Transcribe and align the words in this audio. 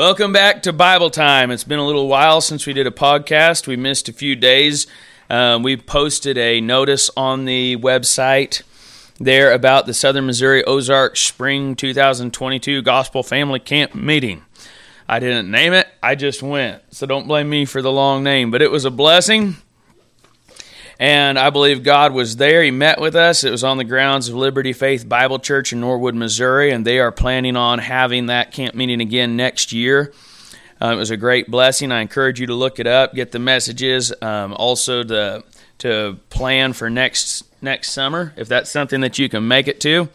Welcome 0.00 0.32
back 0.32 0.62
to 0.62 0.72
Bible 0.72 1.10
Time. 1.10 1.50
It's 1.50 1.62
been 1.62 1.78
a 1.78 1.84
little 1.84 2.08
while 2.08 2.40
since 2.40 2.66
we 2.66 2.72
did 2.72 2.86
a 2.86 2.90
podcast. 2.90 3.66
We 3.66 3.76
missed 3.76 4.08
a 4.08 4.14
few 4.14 4.34
days. 4.34 4.86
Um, 5.28 5.62
we 5.62 5.76
posted 5.76 6.38
a 6.38 6.58
notice 6.62 7.10
on 7.18 7.44
the 7.44 7.76
website 7.76 8.62
there 9.18 9.52
about 9.52 9.84
the 9.84 9.92
Southern 9.92 10.24
Missouri 10.24 10.64
Ozark 10.64 11.18
Spring 11.18 11.76
2022 11.76 12.80
Gospel 12.80 13.22
Family 13.22 13.60
Camp 13.60 13.94
Meeting. 13.94 14.42
I 15.06 15.18
didn't 15.18 15.50
name 15.50 15.74
it, 15.74 15.86
I 16.02 16.14
just 16.14 16.42
went. 16.42 16.82
So 16.94 17.04
don't 17.04 17.28
blame 17.28 17.50
me 17.50 17.66
for 17.66 17.82
the 17.82 17.92
long 17.92 18.24
name, 18.24 18.50
but 18.50 18.62
it 18.62 18.70
was 18.70 18.86
a 18.86 18.90
blessing. 18.90 19.56
And 21.00 21.38
I 21.38 21.48
believe 21.48 21.82
God 21.82 22.12
was 22.12 22.36
there. 22.36 22.62
He 22.62 22.70
met 22.70 23.00
with 23.00 23.16
us. 23.16 23.42
It 23.42 23.50
was 23.50 23.64
on 23.64 23.78
the 23.78 23.84
grounds 23.84 24.28
of 24.28 24.34
Liberty 24.34 24.74
Faith 24.74 25.08
Bible 25.08 25.38
Church 25.38 25.72
in 25.72 25.80
Norwood, 25.80 26.14
Missouri, 26.14 26.72
and 26.72 26.86
they 26.86 26.98
are 26.98 27.10
planning 27.10 27.56
on 27.56 27.78
having 27.78 28.26
that 28.26 28.52
camp 28.52 28.74
meeting 28.74 29.00
again 29.00 29.34
next 29.34 29.72
year. 29.72 30.12
Uh, 30.78 30.88
it 30.88 30.96
was 30.96 31.10
a 31.10 31.16
great 31.16 31.50
blessing. 31.50 31.90
I 31.90 32.02
encourage 32.02 32.38
you 32.38 32.46
to 32.48 32.54
look 32.54 32.78
it 32.78 32.86
up, 32.86 33.14
get 33.14 33.32
the 33.32 33.38
messages, 33.38 34.12
um, 34.20 34.52
also 34.52 35.02
to 35.02 35.42
to 35.78 36.18
plan 36.28 36.74
for 36.74 36.90
next 36.90 37.44
next 37.62 37.92
summer 37.92 38.34
if 38.36 38.46
that's 38.48 38.70
something 38.70 39.00
that 39.00 39.18
you 39.18 39.30
can 39.30 39.48
make 39.48 39.68
it 39.68 39.80
to. 39.80 40.10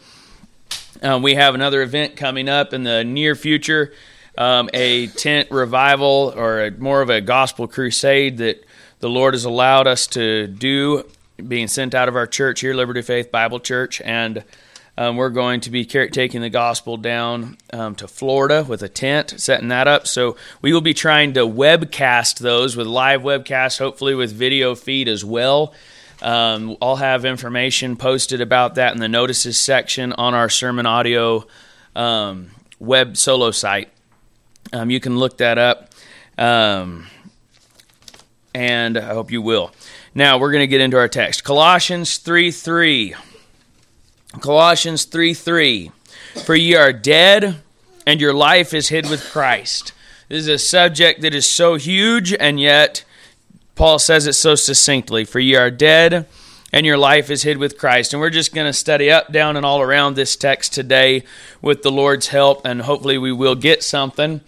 Um, 1.02 1.20
we 1.20 1.34
have 1.34 1.56
another 1.56 1.82
event 1.82 2.14
coming 2.14 2.48
up 2.48 2.72
in 2.72 2.84
the 2.84 3.02
near 3.02 3.34
future, 3.34 3.92
um, 4.38 4.70
a 4.72 5.08
tent 5.08 5.50
revival 5.50 6.32
or 6.36 6.66
a, 6.66 6.70
more 6.70 7.02
of 7.02 7.10
a 7.10 7.20
gospel 7.20 7.66
crusade 7.66 8.38
that 8.38 8.64
the 9.00 9.08
Lord 9.08 9.34
has 9.34 9.44
allowed 9.44 9.86
us 9.86 10.06
to 10.08 10.46
do, 10.46 11.04
being 11.46 11.68
sent 11.68 11.94
out 11.94 12.08
of 12.08 12.16
our 12.16 12.26
church 12.26 12.60
here, 12.60 12.74
Liberty 12.74 13.02
Faith 13.02 13.30
Bible 13.30 13.60
Church, 13.60 14.00
and 14.00 14.44
um, 14.98 15.16
we're 15.16 15.30
going 15.30 15.60
to 15.60 15.70
be 15.70 15.84
taking 15.84 16.40
the 16.40 16.48
gospel 16.48 16.96
down 16.96 17.58
um, 17.72 17.94
to 17.96 18.08
Florida 18.08 18.64
with 18.66 18.82
a 18.82 18.88
tent, 18.88 19.34
setting 19.36 19.68
that 19.68 19.86
up. 19.86 20.06
So 20.06 20.36
we 20.62 20.72
will 20.72 20.80
be 20.80 20.94
trying 20.94 21.34
to 21.34 21.40
webcast 21.40 22.38
those 22.38 22.76
with 22.76 22.86
live 22.86 23.20
webcasts, 23.20 23.78
hopefully 23.78 24.14
with 24.14 24.32
video 24.32 24.74
feed 24.74 25.08
as 25.08 25.22
well. 25.22 25.74
Um, 26.22 26.78
I'll 26.80 26.96
have 26.96 27.26
information 27.26 27.96
posted 27.96 28.40
about 28.40 28.76
that 28.76 28.94
in 28.94 29.00
the 29.00 29.08
notices 29.08 29.58
section 29.58 30.14
on 30.14 30.32
our 30.32 30.48
SermonAudio 30.48 31.46
um, 31.94 32.52
web 32.78 33.18
solo 33.18 33.50
site. 33.50 33.90
Um, 34.72 34.88
you 34.88 34.98
can 34.98 35.18
look 35.18 35.36
that 35.38 35.58
up. 35.58 35.90
And 38.56 38.96
I 38.96 39.12
hope 39.12 39.30
you 39.30 39.42
will. 39.42 39.70
Now 40.14 40.38
we're 40.38 40.50
going 40.50 40.62
to 40.62 40.66
get 40.66 40.80
into 40.80 40.96
our 40.96 41.08
text. 41.08 41.44
Colossians 41.44 42.16
3 42.16 42.50
3. 42.50 43.14
Colossians 44.40 45.04
3 45.04 45.34
3. 45.34 45.90
For 46.42 46.54
ye 46.54 46.74
are 46.74 46.90
dead, 46.90 47.56
and 48.06 48.18
your 48.18 48.32
life 48.32 48.72
is 48.72 48.88
hid 48.88 49.10
with 49.10 49.30
Christ. 49.30 49.92
This 50.30 50.38
is 50.38 50.48
a 50.48 50.56
subject 50.56 51.20
that 51.20 51.34
is 51.34 51.46
so 51.46 51.74
huge, 51.74 52.32
and 52.32 52.58
yet 52.58 53.04
Paul 53.74 53.98
says 53.98 54.26
it 54.26 54.32
so 54.32 54.54
succinctly. 54.54 55.26
For 55.26 55.38
ye 55.38 55.54
are 55.54 55.70
dead, 55.70 56.24
and 56.72 56.86
your 56.86 56.96
life 56.96 57.28
is 57.28 57.42
hid 57.42 57.58
with 57.58 57.76
Christ. 57.76 58.14
And 58.14 58.22
we're 58.22 58.30
just 58.30 58.54
going 58.54 58.66
to 58.66 58.72
study 58.72 59.10
up, 59.10 59.30
down, 59.30 59.58
and 59.58 59.66
all 59.66 59.82
around 59.82 60.14
this 60.14 60.34
text 60.34 60.72
today 60.72 61.24
with 61.60 61.82
the 61.82 61.92
Lord's 61.92 62.28
help, 62.28 62.64
and 62.64 62.80
hopefully 62.80 63.18
we 63.18 63.32
will 63.32 63.54
get 63.54 63.82
something. 63.82 64.40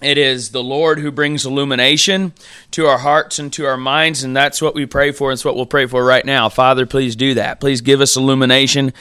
It 0.00 0.16
is 0.16 0.50
the 0.50 0.62
Lord 0.62 0.98
who 0.98 1.10
brings 1.10 1.44
illumination 1.44 2.32
to 2.70 2.86
our 2.86 2.98
hearts 2.98 3.38
and 3.38 3.52
to 3.52 3.66
our 3.66 3.76
minds, 3.76 4.22
and 4.22 4.34
that's 4.34 4.62
what 4.62 4.74
we 4.74 4.86
pray 4.86 5.12
for. 5.12 5.30
And 5.30 5.36
it's 5.36 5.44
what 5.44 5.56
we'll 5.56 5.66
pray 5.66 5.86
for 5.86 6.04
right 6.04 6.24
now. 6.24 6.48
Father, 6.48 6.86
please 6.86 7.16
do 7.16 7.34
that. 7.34 7.60
Please 7.60 7.82
give 7.82 8.00
us 8.00 8.16
illumination, 8.16 8.92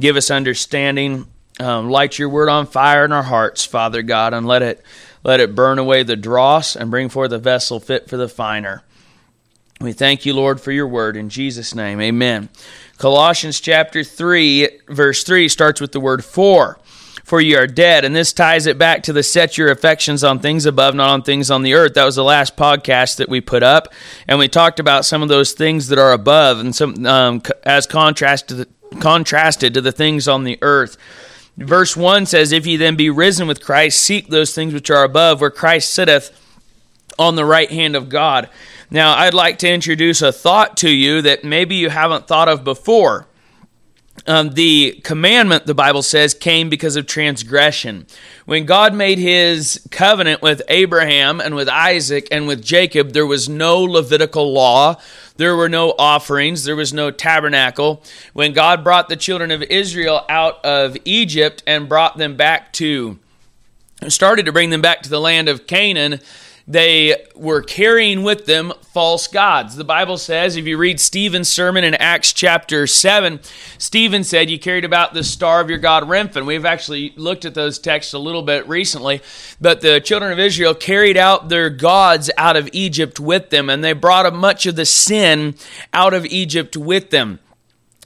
give 0.00 0.16
us 0.16 0.30
understanding. 0.30 1.26
Um, 1.58 1.88
light 1.88 2.18
your 2.18 2.28
word 2.28 2.50
on 2.50 2.66
fire 2.66 3.06
in 3.06 3.12
our 3.12 3.22
hearts, 3.22 3.64
Father 3.64 4.02
God, 4.02 4.34
and 4.34 4.46
let 4.46 4.60
it 4.60 4.84
let 5.24 5.40
it 5.40 5.54
burn 5.54 5.78
away 5.78 6.02
the 6.02 6.14
dross 6.14 6.76
and 6.76 6.90
bring 6.90 7.08
forth 7.08 7.32
a 7.32 7.38
vessel 7.38 7.80
fit 7.80 8.08
for 8.08 8.16
the 8.18 8.28
finer. 8.28 8.82
We 9.80 9.92
thank 9.92 10.24
you, 10.24 10.34
Lord, 10.34 10.60
for 10.60 10.70
your 10.70 10.86
word 10.86 11.16
in 11.16 11.28
Jesus' 11.28 11.74
name. 11.74 12.00
Amen. 12.00 12.48
Colossians 12.98 13.60
chapter 13.60 14.04
3, 14.04 14.68
verse 14.88 15.24
3 15.24 15.48
starts 15.48 15.80
with 15.80 15.92
the 15.92 16.00
word 16.00 16.24
for 16.24 16.78
for 17.26 17.40
you 17.40 17.58
are 17.58 17.66
dead. 17.66 18.04
And 18.04 18.14
this 18.14 18.32
ties 18.32 18.66
it 18.66 18.78
back 18.78 19.02
to 19.02 19.12
the 19.12 19.24
set 19.24 19.58
your 19.58 19.68
affections 19.68 20.22
on 20.22 20.38
things 20.38 20.64
above, 20.64 20.94
not 20.94 21.10
on 21.10 21.22
things 21.22 21.50
on 21.50 21.62
the 21.62 21.74
earth. 21.74 21.94
That 21.94 22.04
was 22.04 22.14
the 22.14 22.22
last 22.22 22.56
podcast 22.56 23.16
that 23.16 23.28
we 23.28 23.40
put 23.40 23.64
up. 23.64 23.92
And 24.28 24.38
we 24.38 24.46
talked 24.46 24.78
about 24.78 25.04
some 25.04 25.22
of 25.22 25.28
those 25.28 25.50
things 25.50 25.88
that 25.88 25.98
are 25.98 26.12
above 26.12 26.60
and 26.60 26.72
some 26.72 27.04
um, 27.04 27.42
as 27.64 27.84
contrast 27.84 28.46
to 28.48 28.54
the, 28.54 28.68
contrasted 29.00 29.74
to 29.74 29.80
the 29.80 29.90
things 29.90 30.28
on 30.28 30.44
the 30.44 30.56
earth. 30.62 30.96
Verse 31.56 31.96
1 31.96 32.26
says, 32.26 32.52
If 32.52 32.64
ye 32.64 32.76
then 32.76 32.94
be 32.94 33.10
risen 33.10 33.48
with 33.48 33.60
Christ, 33.60 34.00
seek 34.00 34.28
those 34.28 34.54
things 34.54 34.72
which 34.72 34.88
are 34.88 35.02
above, 35.02 35.40
where 35.40 35.50
Christ 35.50 35.92
sitteth 35.92 36.30
on 37.18 37.34
the 37.34 37.44
right 37.44 37.72
hand 37.72 37.96
of 37.96 38.08
God. 38.08 38.48
Now, 38.88 39.16
I'd 39.16 39.34
like 39.34 39.58
to 39.58 39.68
introduce 39.68 40.22
a 40.22 40.30
thought 40.30 40.76
to 40.76 40.90
you 40.90 41.22
that 41.22 41.42
maybe 41.42 41.74
you 41.74 41.90
haven't 41.90 42.28
thought 42.28 42.48
of 42.48 42.62
before. 42.62 43.26
Um, 44.28 44.50
the 44.50 45.00
commandment, 45.04 45.66
the 45.66 45.74
Bible 45.74 46.02
says, 46.02 46.34
came 46.34 46.68
because 46.68 46.96
of 46.96 47.06
transgression. 47.06 48.06
When 48.44 48.66
God 48.66 48.92
made 48.92 49.18
his 49.18 49.86
covenant 49.92 50.42
with 50.42 50.62
Abraham 50.68 51.40
and 51.40 51.54
with 51.54 51.68
Isaac 51.68 52.26
and 52.32 52.48
with 52.48 52.64
Jacob, 52.64 53.12
there 53.12 53.26
was 53.26 53.48
no 53.48 53.80
Levitical 53.82 54.52
law. 54.52 54.96
There 55.36 55.54
were 55.54 55.68
no 55.68 55.94
offerings. 55.96 56.64
There 56.64 56.74
was 56.74 56.92
no 56.92 57.12
tabernacle. 57.12 58.02
When 58.32 58.52
God 58.52 58.82
brought 58.82 59.08
the 59.08 59.16
children 59.16 59.52
of 59.52 59.62
Israel 59.62 60.24
out 60.28 60.64
of 60.64 60.96
Egypt 61.04 61.62
and 61.64 61.88
brought 61.88 62.16
them 62.16 62.36
back 62.36 62.72
to, 62.74 63.18
started 64.08 64.46
to 64.46 64.52
bring 64.52 64.70
them 64.70 64.82
back 64.82 65.02
to 65.02 65.10
the 65.10 65.20
land 65.20 65.48
of 65.48 65.68
Canaan, 65.68 66.20
they 66.68 67.24
were 67.36 67.62
carrying 67.62 68.24
with 68.24 68.46
them 68.46 68.72
false 68.92 69.28
gods. 69.28 69.76
The 69.76 69.84
Bible 69.84 70.18
says, 70.18 70.56
if 70.56 70.66
you 70.66 70.76
read 70.76 70.98
Stephen's 70.98 71.48
sermon 71.48 71.84
in 71.84 71.94
Acts 71.94 72.32
chapter 72.32 72.88
7, 72.88 73.38
Stephen 73.78 74.24
said, 74.24 74.50
You 74.50 74.58
carried 74.58 74.84
about 74.84 75.14
the 75.14 75.22
star 75.22 75.60
of 75.60 75.70
your 75.70 75.78
God 75.78 76.02
Remphan. 76.04 76.44
We've 76.44 76.64
actually 76.64 77.12
looked 77.16 77.44
at 77.44 77.54
those 77.54 77.78
texts 77.78 78.14
a 78.14 78.18
little 78.18 78.42
bit 78.42 78.66
recently. 78.68 79.20
But 79.60 79.80
the 79.80 80.00
children 80.00 80.32
of 80.32 80.40
Israel 80.40 80.74
carried 80.74 81.16
out 81.16 81.50
their 81.50 81.70
gods 81.70 82.30
out 82.36 82.56
of 82.56 82.68
Egypt 82.72 83.20
with 83.20 83.50
them, 83.50 83.70
and 83.70 83.84
they 83.84 83.92
brought 83.92 84.34
much 84.34 84.66
of 84.66 84.74
the 84.74 84.86
sin 84.86 85.54
out 85.92 86.14
of 86.14 86.26
Egypt 86.26 86.76
with 86.76 87.10
them. 87.10 87.38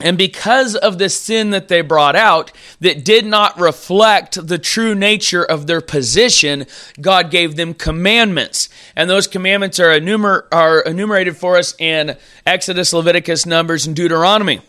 And 0.03 0.17
because 0.17 0.75
of 0.75 0.97
the 0.97 1.09
sin 1.09 1.51
that 1.51 1.67
they 1.67 1.81
brought 1.81 2.15
out 2.15 2.51
that 2.79 3.05
did 3.05 3.25
not 3.25 3.59
reflect 3.59 4.47
the 4.47 4.57
true 4.57 4.95
nature 4.95 5.43
of 5.43 5.67
their 5.67 5.81
position, 5.81 6.65
God 6.99 7.31
gave 7.31 7.55
them 7.55 7.73
commandments. 7.73 8.69
And 8.95 9.09
those 9.09 9.27
commandments 9.27 9.79
are, 9.79 9.89
enumer- 9.89 10.47
are 10.51 10.81
enumerated 10.81 11.37
for 11.37 11.57
us 11.57 11.75
in 11.79 12.17
Exodus, 12.45 12.93
Leviticus, 12.93 13.45
Numbers, 13.45 13.87
and 13.87 13.95
Deuteronomy. 13.95 14.61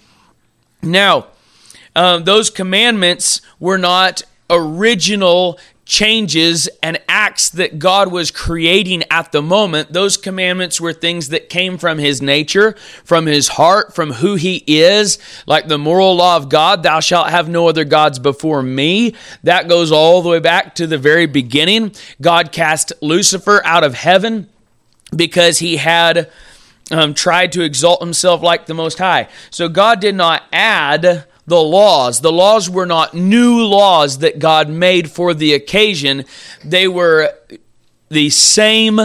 Now, 0.82 1.26
um, 1.94 2.25
those 2.25 2.50
commandments 2.50 3.40
were 3.61 3.79
not 3.79 4.23
original 4.50 5.58
changes 5.84 6.69
and 6.82 7.00
acts 7.08 7.50
that 7.50 7.79
God 7.79 8.12
was 8.12 8.31
creating 8.31 9.02
at 9.11 9.32
the 9.32 9.43
moment, 9.43 9.93
those 9.93 10.17
commandments 10.17 10.81
were 10.81 10.93
things 10.93 11.29
that 11.31 11.49
came 11.49 11.76
from 11.76 11.99
his 11.99 12.23
nature, 12.23 12.73
from 13.05 13.26
his 13.26 13.49
heart, 13.49 13.94
from 13.94 14.12
who 14.12 14.37
he 14.37 14.62
is, 14.67 15.19
like 15.46 15.69
the 15.69 15.79
moral 15.79 16.14
law 16.14 16.37
of 16.37 16.49
God, 16.49 16.82
thou 16.82 17.00
shalt 17.00 17.31
have 17.31 17.49
no 17.49 17.69
other 17.69 17.84
gods 17.84 18.19
before 18.19 18.62
me. 18.62 19.14
That 19.43 19.69
goes 19.69 19.90
all 19.90 20.23
the 20.23 20.29
way 20.29 20.40
back 20.40 20.76
to 20.76 20.87
the 20.87 20.99
very 20.99 21.26
beginning. 21.26 21.93
God 22.20 22.52
cast 22.52 22.93
Lucifer 23.00 23.61
out 23.64 23.84
of 23.84 23.94
heaven 23.94 24.49
because 25.14 25.58
he 25.58 25.76
had 25.76 26.31
um, 26.90 27.14
tried 27.14 27.52
to 27.52 27.62
exalt 27.62 28.00
himself 28.00 28.43
like 28.43 28.67
the 28.67 28.75
Most 28.75 28.99
High. 28.99 29.29
So 29.50 29.69
God 29.69 30.00
did 30.00 30.14
not 30.14 30.43
add 30.52 31.26
the 31.53 31.63
laws. 31.63 32.23
The 32.23 32.33
laws 32.33 32.71
were 32.71 32.87
not 32.87 33.13
new 33.13 33.63
laws 33.63 34.21
that 34.21 34.39
God 34.39 34.71
made 34.71 35.11
for 35.11 35.35
the 35.35 35.53
occasion, 35.53 36.25
they 36.65 36.89
were 36.89 37.35
the 38.09 38.31
same 38.31 38.99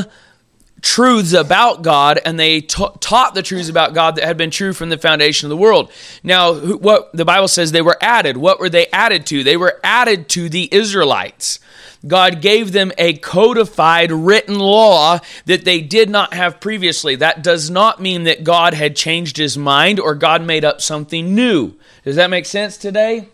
truths 0.82 1.34
about 1.34 1.82
God, 1.82 2.22
and 2.24 2.40
they 2.40 2.62
ta- 2.62 2.94
taught 3.02 3.36
the 3.36 3.42
truths 3.42 3.68
about 3.68 3.94
God 3.94 4.16
that 4.16 4.24
had 4.24 4.38
been 4.38 4.50
true 4.50 4.72
from 4.72 4.88
the 4.88 4.98
foundation 4.98 5.48
of 5.48 5.50
the 5.50 5.58
world. 5.58 5.92
Now, 6.24 6.54
what 6.54 7.12
the 7.12 7.26
Bible 7.26 7.50
says 7.50 7.74
they 7.74 7.82
were 7.82 7.98
added. 8.00 8.38
What 8.38 8.62
were 8.62 8.70
they 8.70 8.88
added 8.88 9.26
to? 9.26 9.44
They 9.44 9.58
were 9.58 9.82
added 9.84 10.30
to 10.30 10.48
the 10.48 10.70
Israelites. 10.72 11.60
God 12.08 12.42
gave 12.42 12.72
them 12.72 12.94
a 12.98 13.18
codified 13.18 14.10
written 14.10 14.58
law 14.58 15.20
that 15.46 15.66
they 15.66 15.82
did 15.82 16.10
not 16.10 16.34
have 16.34 16.62
previously. 16.62 17.16
That 17.16 17.44
does 17.44 17.70
not 17.70 18.02
mean 18.02 18.24
that 18.24 18.46
God 18.46 18.74
had 18.74 18.96
changed 18.96 19.36
his 19.36 19.58
mind 19.58 20.00
or 20.00 20.16
God 20.16 20.42
made 20.44 20.64
up 20.64 20.80
something 20.80 21.36
new. 21.36 21.76
Does 22.08 22.16
that 22.16 22.30
make 22.30 22.46
sense 22.46 22.78
today? 22.78 23.28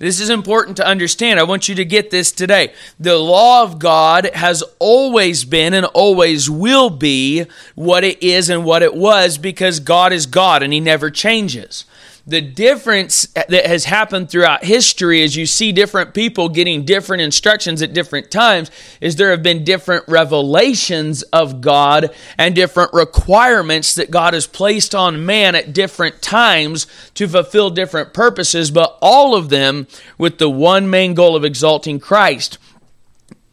This 0.00 0.18
is 0.18 0.30
important 0.30 0.78
to 0.78 0.84
understand. 0.84 1.38
I 1.38 1.44
want 1.44 1.68
you 1.68 1.76
to 1.76 1.84
get 1.84 2.10
this 2.10 2.32
today. 2.32 2.74
The 2.98 3.16
law 3.16 3.62
of 3.62 3.78
God 3.78 4.28
has 4.34 4.64
always 4.80 5.44
been 5.44 5.72
and 5.72 5.86
always 5.86 6.50
will 6.50 6.90
be 6.90 7.46
what 7.76 8.02
it 8.02 8.20
is 8.20 8.50
and 8.50 8.64
what 8.64 8.82
it 8.82 8.96
was 8.96 9.38
because 9.38 9.78
God 9.78 10.12
is 10.12 10.26
God 10.26 10.64
and 10.64 10.72
He 10.72 10.80
never 10.80 11.08
changes. 11.08 11.84
The 12.26 12.40
difference 12.40 13.26
that 13.34 13.66
has 13.66 13.84
happened 13.84 14.30
throughout 14.30 14.64
history 14.64 15.22
is 15.22 15.34
you 15.34 15.44
see 15.44 15.72
different 15.72 16.14
people 16.14 16.48
getting 16.48 16.84
different 16.84 17.20
instructions 17.20 17.82
at 17.82 17.92
different 17.92 18.30
times 18.30 18.70
is 19.00 19.16
there 19.16 19.30
have 19.30 19.42
been 19.42 19.64
different 19.64 20.04
revelations 20.06 21.22
of 21.24 21.60
God 21.60 22.14
and 22.38 22.54
different 22.54 22.92
requirements 22.92 23.96
that 23.96 24.10
God 24.10 24.34
has 24.34 24.46
placed 24.46 24.94
on 24.94 25.26
man 25.26 25.56
at 25.56 25.72
different 25.72 26.22
times 26.22 26.86
to 27.14 27.26
fulfill 27.26 27.70
different 27.70 28.14
purposes 28.14 28.70
but 28.70 28.98
all 29.02 29.34
of 29.34 29.48
them 29.48 29.88
with 30.16 30.38
the 30.38 30.50
one 30.50 30.88
main 30.88 31.14
goal 31.14 31.34
of 31.34 31.44
exalting 31.44 31.98
Christ 31.98 32.58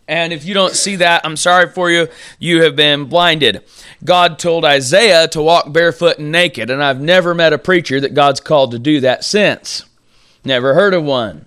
and 0.10 0.34
if 0.34 0.44
you 0.44 0.56
don't 0.56 0.74
see 0.74 0.96
that, 0.98 1.22
I'm 1.24 1.38
sorry 1.38 1.70
for 1.70 1.92
you. 1.92 2.08
You 2.40 2.64
have 2.64 2.76
been 2.76 3.06
blinded. 3.06 3.64
God 4.04 4.40
told 4.40 4.66
Isaiah 4.66 5.28
to 5.30 5.42
walk 5.42 5.72
barefoot 5.72 6.18
and 6.18 6.32
naked, 6.32 6.72
and 6.72 6.84
I've 6.84 7.00
never 7.00 7.36
met 7.36 7.54
a 7.54 7.60
preacher 7.60 8.02
that 8.02 8.16
God's 8.16 8.42
called 8.42 8.72
to 8.72 8.80
do 8.80 9.00
that 9.02 9.24
since. 9.24 9.86
Never 10.44 10.74
heard 10.74 10.96
of 10.96 11.04
one. 11.04 11.46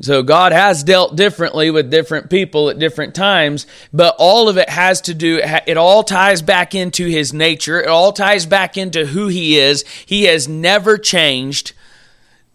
So 0.00 0.24
God 0.24 0.50
has 0.50 0.82
dealt 0.82 1.14
differently 1.14 1.70
with 1.70 1.88
different 1.88 2.30
people 2.30 2.68
at 2.68 2.80
different 2.80 3.14
times, 3.14 3.64
but 3.92 4.16
all 4.18 4.48
of 4.48 4.56
it 4.56 4.68
has 4.68 5.00
to 5.02 5.14
do, 5.14 5.40
it 5.40 5.76
all 5.76 6.02
ties 6.02 6.42
back 6.42 6.74
into 6.74 7.06
his 7.06 7.32
nature. 7.32 7.80
It 7.80 7.88
all 7.88 8.12
ties 8.12 8.44
back 8.44 8.76
into 8.76 9.06
who 9.06 9.28
he 9.28 9.56
is. 9.56 9.84
He 10.04 10.24
has 10.24 10.48
never 10.48 10.98
changed. 10.98 11.74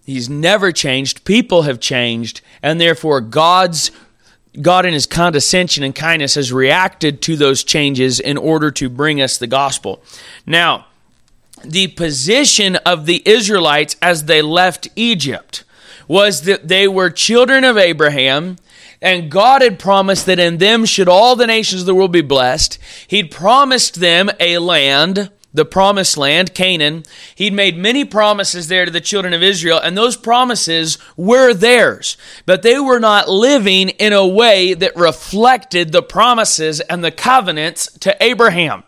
He's 0.05 0.29
never 0.29 0.73
changed. 0.73 1.23
People 1.23 1.61
have 1.61 1.79
changed, 1.79 2.41
and 2.61 2.81
therefore 2.81 3.21
God's 3.21 3.91
God, 4.61 4.85
in 4.85 4.93
his 4.93 5.05
condescension 5.05 5.83
and 5.83 5.93
kindness, 5.93 6.35
has 6.35 6.51
reacted 6.51 7.21
to 7.23 7.35
those 7.35 7.63
changes 7.63 8.19
in 8.19 8.37
order 8.37 8.71
to 8.71 8.89
bring 8.89 9.21
us 9.21 9.37
the 9.37 9.47
gospel. 9.47 10.01
Now, 10.45 10.87
the 11.63 11.87
position 11.87 12.75
of 12.77 13.05
the 13.05 13.21
Israelites 13.25 13.95
as 14.01 14.25
they 14.25 14.41
left 14.41 14.87
Egypt 14.95 15.63
was 16.07 16.41
that 16.41 16.67
they 16.67 16.87
were 16.87 17.09
children 17.09 17.63
of 17.63 17.77
Abraham, 17.77 18.57
and 19.01 19.29
God 19.29 19.61
had 19.61 19.77
promised 19.77 20.25
that 20.25 20.39
in 20.39 20.57
them 20.57 20.83
should 20.85 21.07
all 21.07 21.35
the 21.35 21.47
nations 21.47 21.81
of 21.81 21.85
the 21.85 21.95
world 21.95 22.11
be 22.11 22.21
blessed. 22.21 22.79
He'd 23.07 23.31
promised 23.31 23.95
them 23.99 24.29
a 24.39 24.57
land 24.57 25.31
the 25.53 25.65
promised 25.65 26.17
land, 26.17 26.53
Canaan. 26.53 27.03
He'd 27.35 27.53
made 27.53 27.77
many 27.77 28.05
promises 28.05 28.67
there 28.67 28.85
to 28.85 28.91
the 28.91 29.01
children 29.01 29.33
of 29.33 29.43
Israel, 29.43 29.79
and 29.79 29.97
those 29.97 30.15
promises 30.15 30.97
were 31.17 31.53
theirs. 31.53 32.17
But 32.45 32.61
they 32.61 32.79
were 32.79 32.99
not 32.99 33.29
living 33.29 33.89
in 33.89 34.13
a 34.13 34.27
way 34.27 34.73
that 34.73 34.95
reflected 34.95 35.91
the 35.91 36.03
promises 36.03 36.79
and 36.81 37.03
the 37.03 37.11
covenants 37.11 37.91
to 37.99 38.15
Abraham. 38.23 38.83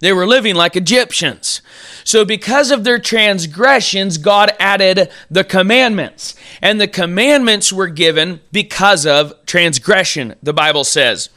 They 0.00 0.12
were 0.12 0.26
living 0.26 0.54
like 0.54 0.76
Egyptians. 0.76 1.60
So, 2.04 2.24
because 2.24 2.70
of 2.70 2.84
their 2.84 3.00
transgressions, 3.00 4.16
God 4.16 4.52
added 4.60 5.10
the 5.28 5.42
commandments. 5.44 6.36
And 6.62 6.80
the 6.80 6.88
commandments 6.88 7.72
were 7.72 7.88
given 7.88 8.40
because 8.52 9.06
of 9.06 9.34
transgression, 9.44 10.36
the 10.42 10.52
Bible 10.52 10.84
says. 10.84 11.30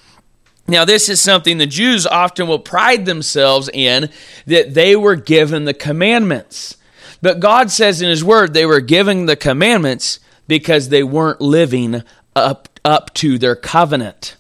Now, 0.72 0.86
this 0.86 1.10
is 1.10 1.20
something 1.20 1.58
the 1.58 1.66
Jews 1.66 2.08
often 2.08 2.48
will 2.48 2.58
pride 2.58 3.06
themselves 3.06 3.70
in 3.74 4.10
that 4.46 4.74
they 4.74 4.96
were 4.96 5.18
given 5.18 5.66
the 5.66 5.74
commandments. 5.74 6.78
But 7.22 7.42
God 7.42 7.70
says 7.70 8.02
in 8.02 8.10
His 8.10 8.24
Word 8.24 8.54
they 8.54 8.66
were 8.66 8.80
given 8.80 9.26
the 9.26 9.36
commandments 9.36 10.22
because 10.48 10.88
they 10.88 11.04
weren't 11.04 11.42
living 11.42 12.04
up, 12.38 12.70
up 12.86 13.14
to 13.16 13.38
their 13.38 13.58
covenant. 13.58 14.38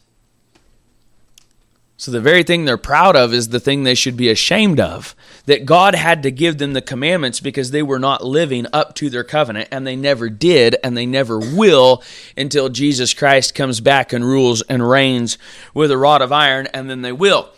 So, 2.01 2.09
the 2.09 2.19
very 2.19 2.41
thing 2.41 2.65
they're 2.65 2.77
proud 2.77 3.15
of 3.15 3.31
is 3.31 3.49
the 3.49 3.59
thing 3.59 3.83
they 3.83 3.93
should 3.93 4.17
be 4.17 4.31
ashamed 4.31 4.79
of. 4.79 5.15
That 5.45 5.67
God 5.67 5.93
had 5.93 6.23
to 6.23 6.31
give 6.31 6.57
them 6.57 6.73
the 6.73 6.81
commandments 6.81 7.39
because 7.39 7.69
they 7.69 7.83
were 7.83 7.99
not 7.99 8.25
living 8.25 8.65
up 8.73 8.95
to 8.95 9.09
their 9.11 9.23
covenant, 9.23 9.69
and 9.71 9.85
they 9.85 9.95
never 9.95 10.27
did, 10.27 10.75
and 10.83 10.97
they 10.97 11.05
never 11.05 11.37
will 11.37 12.01
until 12.35 12.69
Jesus 12.69 13.13
Christ 13.13 13.53
comes 13.53 13.81
back 13.81 14.13
and 14.13 14.25
rules 14.25 14.63
and 14.63 14.89
reigns 14.89 15.37
with 15.75 15.91
a 15.91 15.97
rod 15.97 16.23
of 16.23 16.31
iron, 16.31 16.65
and 16.73 16.89
then 16.89 17.03
they 17.03 17.11
will. 17.11 17.51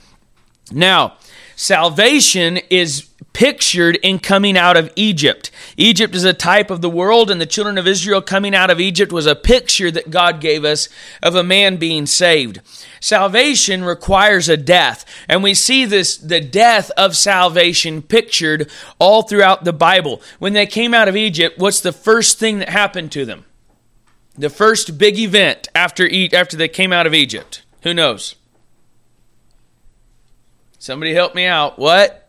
Now, 0.73 1.15
salvation 1.55 2.57
is 2.69 3.12
pictured 3.33 3.95
in 3.97 4.19
coming 4.19 4.55
out 4.55 4.77
of 4.77 4.91
Egypt. 4.95 5.51
Egypt 5.75 6.15
is 6.15 6.23
a 6.23 6.33
type 6.33 6.69
of 6.69 6.81
the 6.81 6.89
world, 6.89 7.29
and 7.29 7.41
the 7.41 7.45
children 7.45 7.77
of 7.77 7.87
Israel 7.87 8.21
coming 8.21 8.55
out 8.55 8.69
of 8.69 8.79
Egypt 8.79 9.11
was 9.11 9.25
a 9.25 9.35
picture 9.35 9.91
that 9.91 10.11
God 10.11 10.39
gave 10.39 10.63
us 10.63 10.87
of 11.21 11.35
a 11.35 11.43
man 11.43 11.77
being 11.77 12.05
saved. 12.05 12.61
Salvation 12.99 13.83
requires 13.83 14.47
a 14.47 14.55
death, 14.55 15.03
and 15.27 15.43
we 15.43 15.53
see 15.53 15.85
this 15.85 16.15
the 16.15 16.39
death 16.39 16.91
of 16.91 17.15
salvation 17.15 18.01
pictured 18.01 18.69
all 18.99 19.23
throughout 19.23 19.63
the 19.63 19.73
Bible. 19.73 20.21
When 20.39 20.53
they 20.53 20.67
came 20.67 20.93
out 20.93 21.07
of 21.07 21.15
Egypt, 21.15 21.57
what's 21.57 21.81
the 21.81 21.91
first 21.91 22.39
thing 22.39 22.59
that 22.59 22.69
happened 22.69 23.11
to 23.13 23.25
them? 23.25 23.45
The 24.37 24.49
first 24.49 24.97
big 24.97 25.19
event 25.19 25.67
after 25.75 26.09
after 26.33 26.55
they 26.55 26.67
came 26.67 26.93
out 26.93 27.07
of 27.07 27.13
Egypt. 27.13 27.63
Who 27.81 27.93
knows? 27.93 28.35
Somebody 30.79 31.13
help 31.13 31.35
me 31.35 31.45
out. 31.45 31.79
What? 31.79 32.22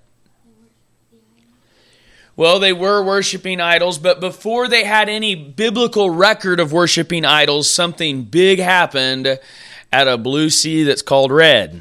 Well, 2.36 2.58
they 2.58 2.72
were 2.72 3.00
worshiping 3.02 3.60
idols, 3.60 3.98
but 3.98 4.18
before 4.18 4.66
they 4.66 4.82
had 4.82 5.08
any 5.08 5.36
biblical 5.36 6.10
record 6.10 6.58
of 6.58 6.72
worshiping 6.72 7.24
idols, 7.24 7.70
something 7.70 8.24
big 8.24 8.58
happened 8.58 9.38
at 9.92 10.08
a 10.08 10.18
blue 10.18 10.50
sea 10.50 10.82
that's 10.82 11.02
called 11.02 11.30
red. 11.30 11.80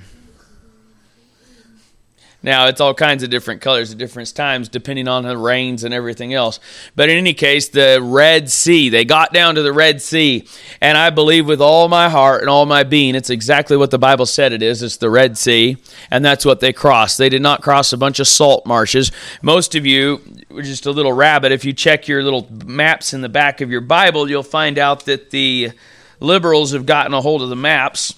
Now, 2.44 2.68
it's 2.68 2.82
all 2.82 2.94
kinds 2.94 3.24
of 3.24 3.30
different 3.30 3.62
colors 3.62 3.94
at 3.94 3.98
different 3.98 4.36
times, 4.36 4.68
depending 4.68 5.08
on 5.08 5.24
the 5.24 5.38
rains 5.38 5.86
and 5.86 5.94
everything 5.94 6.34
else. 6.34 6.60
But 6.94 7.10
in 7.10 7.18
any 7.18 7.34
case, 7.34 7.70
the 7.70 8.00
Red 8.02 8.52
Sea, 8.52 8.90
they 8.90 9.06
got 9.06 9.32
down 9.32 9.56
to 9.56 9.62
the 9.62 9.72
Red 9.72 10.02
Sea. 10.02 10.46
And 10.82 10.98
I 10.98 11.10
believe 11.10 11.48
with 11.48 11.62
all 11.62 11.88
my 11.88 12.10
heart 12.10 12.42
and 12.42 12.50
all 12.50 12.66
my 12.66 12.84
being, 12.84 13.16
it's 13.16 13.30
exactly 13.30 13.78
what 13.78 13.92
the 13.92 13.98
Bible 13.98 14.26
said 14.26 14.52
it 14.52 14.62
is. 14.62 14.84
It's 14.84 14.98
the 14.98 15.10
Red 15.10 15.38
Sea. 15.38 15.78
And 16.12 16.26
that's 16.26 16.46
what 16.46 16.60
they 16.60 16.74
crossed. 16.74 17.18
They 17.18 17.30
did 17.30 17.42
not 17.42 17.62
cross 17.62 17.94
a 17.94 17.98
bunch 17.98 18.20
of 18.20 18.28
salt 18.28 18.66
marshes. 18.66 19.14
Most 19.42 19.74
of 19.74 19.86
you, 19.86 20.22
just 20.62 20.86
a 20.86 20.92
little 20.92 21.14
rabbit, 21.14 21.54
if 21.54 21.64
you 21.64 21.72
check 21.72 22.10
your 22.10 22.24
little 22.24 22.50
maps 22.66 23.14
in 23.14 23.22
the 23.22 23.30
back 23.30 23.62
of 23.62 23.72
your 23.72 23.82
Bible, 23.82 24.30
you'll 24.30 24.44
find 24.44 24.78
out 24.78 25.06
that 25.06 25.30
the 25.30 25.72
liberals 26.20 26.74
have 26.74 26.86
gotten 26.86 27.14
a 27.14 27.22
hold 27.22 27.42
of 27.42 27.48
the 27.48 27.56
maps 27.56 28.16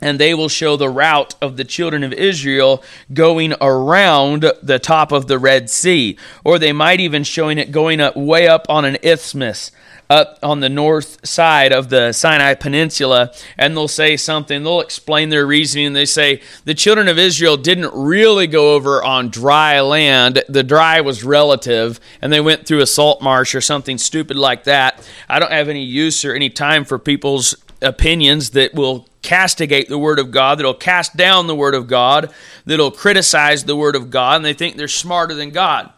and 0.00 0.18
they 0.18 0.34
will 0.34 0.48
show 0.48 0.76
the 0.76 0.90
route 0.90 1.34
of 1.40 1.56
the 1.56 1.64
children 1.64 2.04
of 2.04 2.12
Israel 2.12 2.82
going 3.12 3.54
around 3.60 4.50
the 4.62 4.78
top 4.78 5.10
of 5.10 5.26
the 5.26 5.38
Red 5.38 5.70
Sea. 5.70 6.18
Or 6.44 6.58
they 6.58 6.72
might 6.72 7.00
even 7.00 7.24
showing 7.24 7.58
it 7.58 7.72
going 7.72 8.00
up 8.00 8.16
way 8.16 8.46
up 8.46 8.66
on 8.68 8.84
an 8.84 8.98
isthmus 9.02 9.72
up 10.08 10.38
on 10.42 10.60
the 10.60 10.68
north 10.68 11.26
side 11.26 11.72
of 11.72 11.88
the 11.88 12.12
Sinai 12.12 12.54
Peninsula, 12.54 13.32
and 13.58 13.76
they'll 13.76 13.88
say 13.88 14.16
something, 14.16 14.62
they'll 14.62 14.80
explain 14.80 15.28
their 15.30 15.46
reasoning. 15.46 15.92
They 15.92 16.04
say 16.04 16.42
the 16.64 16.74
children 16.74 17.08
of 17.08 17.18
Israel 17.18 17.56
didn't 17.56 17.92
really 17.92 18.46
go 18.46 18.74
over 18.74 19.02
on 19.02 19.30
dry 19.30 19.80
land, 19.80 20.42
the 20.48 20.62
dry 20.62 21.00
was 21.00 21.24
relative, 21.24 22.00
and 22.22 22.32
they 22.32 22.40
went 22.40 22.66
through 22.66 22.82
a 22.82 22.86
salt 22.86 23.20
marsh 23.20 23.54
or 23.54 23.60
something 23.60 23.98
stupid 23.98 24.36
like 24.36 24.64
that. 24.64 25.06
I 25.28 25.38
don't 25.38 25.52
have 25.52 25.68
any 25.68 25.82
use 25.82 26.24
or 26.24 26.34
any 26.34 26.50
time 26.50 26.84
for 26.84 26.98
people's 26.98 27.56
opinions 27.82 28.50
that 28.50 28.74
will 28.74 29.08
castigate 29.26 29.88
the 29.88 29.98
Word 29.98 30.20
of 30.20 30.30
God, 30.30 30.58
that'll 30.58 30.72
cast 30.72 31.16
down 31.16 31.48
the 31.48 31.54
Word 31.54 31.74
of 31.74 31.88
God, 31.88 32.32
that'll 32.64 32.92
criticize 32.92 33.64
the 33.64 33.74
Word 33.74 33.96
of 33.96 34.08
God, 34.08 34.36
and 34.36 34.44
they 34.44 34.54
think 34.54 34.76
they're 34.76 34.86
smarter 34.86 35.34
than 35.34 35.50
God. 35.50 35.90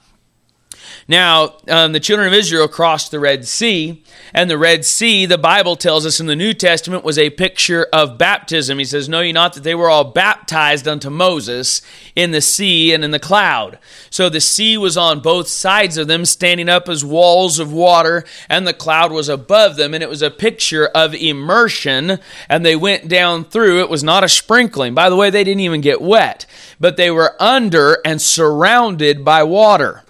Now, 1.10 1.54
um, 1.68 1.92
the 1.92 2.00
children 2.00 2.28
of 2.28 2.34
Israel 2.34 2.68
crossed 2.68 3.10
the 3.10 3.18
Red 3.18 3.48
Sea, 3.48 4.04
and 4.34 4.50
the 4.50 4.58
Red 4.58 4.84
Sea, 4.84 5.24
the 5.24 5.38
Bible 5.38 5.74
tells 5.74 6.04
us 6.04 6.20
in 6.20 6.26
the 6.26 6.36
New 6.36 6.52
Testament, 6.52 7.02
was 7.02 7.16
a 7.16 7.30
picture 7.30 7.86
of 7.94 8.18
baptism. 8.18 8.78
He 8.78 8.84
says, 8.84 9.08
Know 9.08 9.22
ye 9.22 9.32
not 9.32 9.54
that 9.54 9.62
they 9.62 9.74
were 9.74 9.88
all 9.88 10.04
baptized 10.04 10.86
unto 10.86 11.08
Moses 11.08 11.80
in 12.14 12.32
the 12.32 12.42
sea 12.42 12.92
and 12.92 13.02
in 13.02 13.10
the 13.10 13.18
cloud? 13.18 13.78
So 14.10 14.28
the 14.28 14.42
sea 14.42 14.76
was 14.76 14.98
on 14.98 15.20
both 15.20 15.48
sides 15.48 15.96
of 15.96 16.08
them, 16.08 16.26
standing 16.26 16.68
up 16.68 16.90
as 16.90 17.02
walls 17.02 17.58
of 17.58 17.72
water, 17.72 18.26
and 18.50 18.66
the 18.66 18.74
cloud 18.74 19.10
was 19.10 19.30
above 19.30 19.76
them, 19.76 19.94
and 19.94 20.02
it 20.02 20.10
was 20.10 20.20
a 20.20 20.30
picture 20.30 20.88
of 20.88 21.14
immersion, 21.14 22.18
and 22.50 22.66
they 22.66 22.76
went 22.76 23.08
down 23.08 23.44
through. 23.44 23.80
It 23.80 23.88
was 23.88 24.04
not 24.04 24.24
a 24.24 24.28
sprinkling. 24.28 24.92
By 24.92 25.08
the 25.08 25.16
way, 25.16 25.30
they 25.30 25.42
didn't 25.42 25.60
even 25.60 25.80
get 25.80 26.02
wet, 26.02 26.44
but 26.78 26.98
they 26.98 27.10
were 27.10 27.34
under 27.40 27.96
and 28.04 28.20
surrounded 28.20 29.24
by 29.24 29.42
water. 29.42 30.04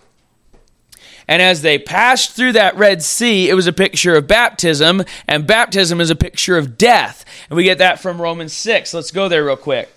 And 1.29 1.43
as 1.43 1.61
they 1.61 1.79
passed 1.79 2.33
through 2.33 2.53
that 2.53 2.77
Red 2.77 3.03
Sea, 3.03 3.51
it 3.51 3.55
was 3.55 3.67
a 3.67 3.73
picture 3.73 4.17
of 4.17 4.27
baptism, 4.27 5.05
and 5.29 5.47
baptism 5.47 6.01
is 6.01 6.09
a 6.09 6.17
picture 6.17 6.57
of 6.57 6.79
death. 6.79 7.27
And 7.51 7.57
we 7.57 7.65
get 7.65 7.79
that 7.79 8.01
from 8.01 8.21
Romans 8.21 8.55
6. 8.55 8.95
Let's 8.95 9.11
go 9.11 9.29
there 9.29 9.45
real 9.45 9.57
quick. 9.57 9.91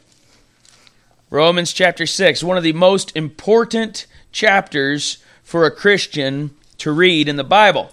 Romans 1.29 1.71
chapter 1.71 2.05
6, 2.05 2.43
one 2.43 2.57
of 2.57 2.63
the 2.63 2.73
most 2.73 3.15
important 3.15 4.05
chapters 4.33 5.23
for 5.41 5.65
a 5.65 5.71
Christian 5.71 6.51
to 6.79 6.91
read 6.91 7.29
in 7.29 7.37
the 7.37 7.45
Bible. 7.45 7.91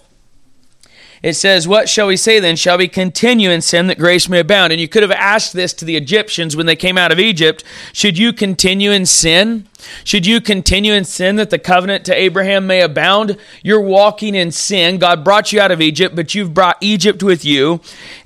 It 1.23 1.33
says, 1.33 1.65
What 1.65 1.87
shall 1.87 2.07
we 2.07 2.17
say 2.17 2.41
then? 2.41 2.57
Shall 2.57 2.77
we 2.77 2.89
continue 2.89 3.49
in 3.49 3.61
sin 3.61 3.87
that 3.87 3.97
grace 3.97 4.27
may 4.27 4.39
abound? 4.39 4.73
And 4.73 4.81
you 4.81 4.89
could 4.89 5.03
have 5.03 5.11
asked 5.11 5.53
this 5.53 5.71
to 5.75 5.85
the 5.85 5.95
Egyptians 5.95 6.57
when 6.57 6.65
they 6.65 6.75
came 6.75 6.97
out 6.97 7.13
of 7.13 7.19
Egypt 7.19 7.63
Should 7.93 8.17
you 8.17 8.33
continue 8.33 8.91
in 8.91 9.05
sin 9.05 9.68
Should 10.03 10.25
you 10.25 10.41
continue 10.41 10.93
in 10.93 11.05
sin 11.05 11.37
that 11.37 11.49
the 11.49 11.59
covenant 11.59 12.05
to 12.05 12.15
Abraham 12.15 12.67
may 12.67 12.81
abound? 12.81 13.37
You're 13.63 13.81
walking 13.81 14.35
in 14.35 14.51
sin. 14.51 14.97
God 14.97 15.23
brought 15.23 15.51
you 15.51 15.61
out 15.61 15.71
of 15.71 15.81
Egypt, 15.81 16.15
but 16.15 16.35
you've 16.35 16.53
brought 16.53 16.77
Egypt 16.81 17.23
with 17.23 17.45
you. 17.45 17.81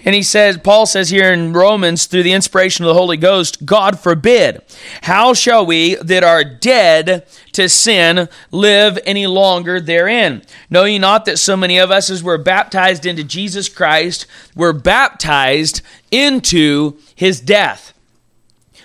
And 0.05 0.15
he 0.15 0.23
says, 0.23 0.57
Paul 0.57 0.85
says 0.85 1.09
here 1.09 1.31
in 1.31 1.53
Romans, 1.53 2.05
through 2.05 2.23
the 2.23 2.33
inspiration 2.33 2.85
of 2.85 2.89
the 2.89 2.99
Holy 2.99 3.17
Ghost, 3.17 3.65
God 3.65 3.99
forbid. 3.99 4.61
How 5.03 5.33
shall 5.33 5.65
we 5.65 5.95
that 5.95 6.23
are 6.23 6.43
dead 6.43 7.25
to 7.53 7.69
sin 7.69 8.27
live 8.51 8.99
any 9.05 9.27
longer 9.27 9.79
therein? 9.79 10.41
Know 10.69 10.83
ye 10.85 10.99
not 10.99 11.25
that 11.25 11.39
so 11.39 11.55
many 11.55 11.77
of 11.77 11.91
us, 11.91 12.09
as 12.09 12.23
were 12.23 12.37
baptized 12.37 13.05
into 13.05 13.23
Jesus 13.23 13.69
Christ, 13.69 14.25
were 14.55 14.73
baptized 14.73 15.81
into 16.11 16.97
his 17.15 17.39
death? 17.39 17.92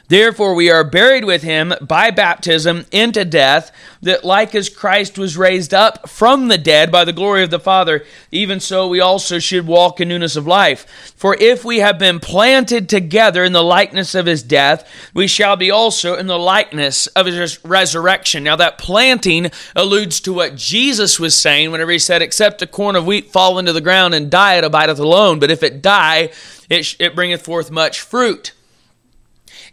Therefore, 0.08 0.54
we 0.54 0.70
are 0.70 0.84
buried 0.84 1.26
with 1.26 1.42
him 1.42 1.74
by 1.82 2.10
baptism 2.10 2.86
into 2.90 3.26
death, 3.26 3.70
that 4.00 4.24
like 4.24 4.54
as 4.54 4.70
Christ 4.70 5.18
was 5.18 5.36
raised 5.36 5.74
up 5.74 6.08
from 6.08 6.48
the 6.48 6.56
dead 6.56 6.90
by 6.90 7.04
the 7.04 7.12
glory 7.12 7.42
of 7.42 7.50
the 7.50 7.60
Father, 7.60 8.06
even 8.32 8.58
so 8.58 8.88
we 8.88 9.00
also 9.00 9.38
should 9.38 9.66
walk 9.66 10.00
in 10.00 10.08
newness 10.08 10.34
of 10.34 10.46
life. 10.46 11.12
For 11.14 11.36
if 11.38 11.62
we 11.62 11.80
have 11.80 11.98
been 11.98 12.20
planted 12.20 12.88
together 12.88 13.44
in 13.44 13.52
the 13.52 13.62
likeness 13.62 14.14
of 14.14 14.24
his 14.24 14.42
death, 14.42 14.88
we 15.12 15.26
shall 15.26 15.56
be 15.56 15.70
also 15.70 16.16
in 16.16 16.26
the 16.26 16.38
likeness 16.38 17.06
of 17.08 17.26
his 17.26 17.62
resurrection. 17.62 18.42
Now, 18.42 18.56
that 18.56 18.78
planting 18.78 19.50
alludes 19.76 20.20
to 20.20 20.32
what 20.32 20.56
Jesus 20.56 21.20
was 21.20 21.34
saying 21.34 21.70
whenever 21.70 21.92
he 21.92 21.98
said, 21.98 22.22
Except 22.22 22.62
a 22.62 22.66
corn 22.66 22.96
of 22.96 23.04
wheat 23.04 23.30
fall 23.30 23.58
into 23.58 23.74
the 23.74 23.82
ground 23.82 24.14
and 24.14 24.30
die, 24.30 24.56
it 24.56 24.64
abideth 24.64 24.98
alone. 24.98 25.38
But 25.38 25.50
if 25.50 25.62
it 25.62 25.82
die, 25.82 26.30
it, 26.70 26.96
it 26.98 27.14
bringeth 27.14 27.42
forth 27.42 27.70
much 27.70 28.00
fruit. 28.00 28.52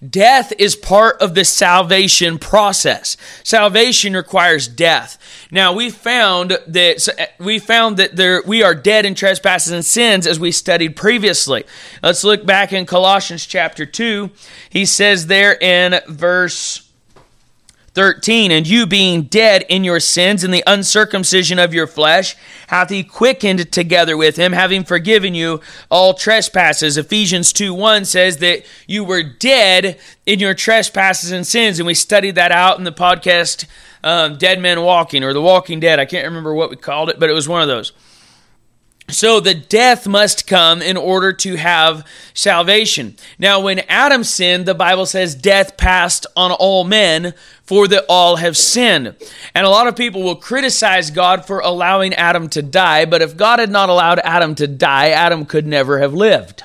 Death 0.09 0.51
is 0.59 0.75
part 0.75 1.21
of 1.21 1.35
the 1.35 1.45
salvation 1.45 2.37
process. 2.37 3.17
Salvation 3.43 4.13
requires 4.15 4.67
death. 4.67 5.17
Now 5.51 5.73
we 5.73 5.89
found 5.89 6.51
that 6.67 7.07
eh, 7.17 7.27
we 7.39 7.59
found 7.59 7.97
that 7.97 8.15
there 8.15 8.41
we 8.45 8.63
are 8.63 8.75
dead 8.75 9.05
in 9.05 9.15
trespasses 9.15 9.71
and 9.71 9.85
sins 9.85 10.27
as 10.27 10.39
we 10.39 10.51
studied 10.51 10.95
previously. 10.95 11.63
Let's 12.03 12.23
look 12.23 12.45
back 12.45 12.73
in 12.73 12.85
Colossians 12.85 13.45
chapter 13.45 13.85
2. 13.85 14.31
He 14.69 14.85
says 14.85 15.27
there 15.27 15.53
in 15.53 15.99
verse 16.07 16.84
13, 17.95 18.51
and 18.51 18.67
you 18.67 18.85
being 18.85 19.23
dead 19.23 19.65
in 19.69 19.83
your 19.83 19.99
sins 19.99 20.43
and 20.43 20.53
the 20.53 20.63
uncircumcision 20.67 21.57
of 21.57 21.73
your 21.73 21.87
flesh, 21.87 22.35
hath 22.67 22.89
he 22.89 23.03
quickened 23.03 23.71
together 23.71 24.17
with 24.17 24.35
him, 24.35 24.51
having 24.51 24.83
forgiven 24.83 25.33
you 25.33 25.61
all 25.89 26.13
trespasses. 26.13 26.97
Ephesians 26.97 27.53
2 27.53 27.73
1 27.73 28.05
says 28.05 28.37
that 28.37 28.65
you 28.85 29.03
were 29.03 29.23
dead 29.23 29.97
in 30.25 30.39
your 30.39 30.53
trespasses 30.53 31.31
and 31.31 31.47
sins. 31.47 31.79
And 31.79 31.87
we 31.87 31.93
studied 31.93 32.35
that 32.35 32.51
out 32.51 32.77
in 32.77 32.83
the 32.83 32.91
podcast 32.91 33.65
um, 34.03 34.37
Dead 34.37 34.59
Men 34.59 34.81
Walking 34.81 35.23
or 35.23 35.33
The 35.33 35.41
Walking 35.41 35.79
Dead. 35.79 35.99
I 35.99 36.05
can't 36.05 36.27
remember 36.27 36.53
what 36.53 36.69
we 36.69 36.75
called 36.75 37.09
it, 37.09 37.19
but 37.19 37.29
it 37.29 37.33
was 37.33 37.47
one 37.47 37.61
of 37.61 37.67
those. 37.67 37.91
So 39.07 39.39
the 39.39 39.53
death 39.53 40.07
must 40.07 40.47
come 40.47 40.81
in 40.81 40.97
order 40.97 41.31
to 41.31 41.55
have 41.55 42.07
salvation. 42.33 43.15
Now, 43.37 43.59
when 43.59 43.79
Adam 43.87 44.23
sinned, 44.23 44.65
the 44.65 44.73
Bible 44.73 45.05
says 45.05 45.35
death 45.35 45.77
passed 45.77 46.25
on 46.35 46.51
all 46.51 46.83
men, 46.83 47.35
for 47.63 47.87
that 47.87 48.05
all 48.09 48.37
have 48.37 48.57
sinned. 48.57 49.15
And 49.53 49.65
a 49.65 49.69
lot 49.69 49.87
of 49.87 49.95
people 49.95 50.23
will 50.23 50.35
criticize 50.35 51.11
God 51.11 51.45
for 51.45 51.59
allowing 51.59 52.13
Adam 52.15 52.49
to 52.49 52.61
die, 52.61 53.05
but 53.05 53.21
if 53.21 53.37
God 53.37 53.59
had 53.59 53.71
not 53.71 53.89
allowed 53.89 54.19
Adam 54.19 54.55
to 54.55 54.67
die, 54.67 55.09
Adam 55.09 55.45
could 55.45 55.67
never 55.67 55.99
have 55.99 56.13
lived. 56.13 56.63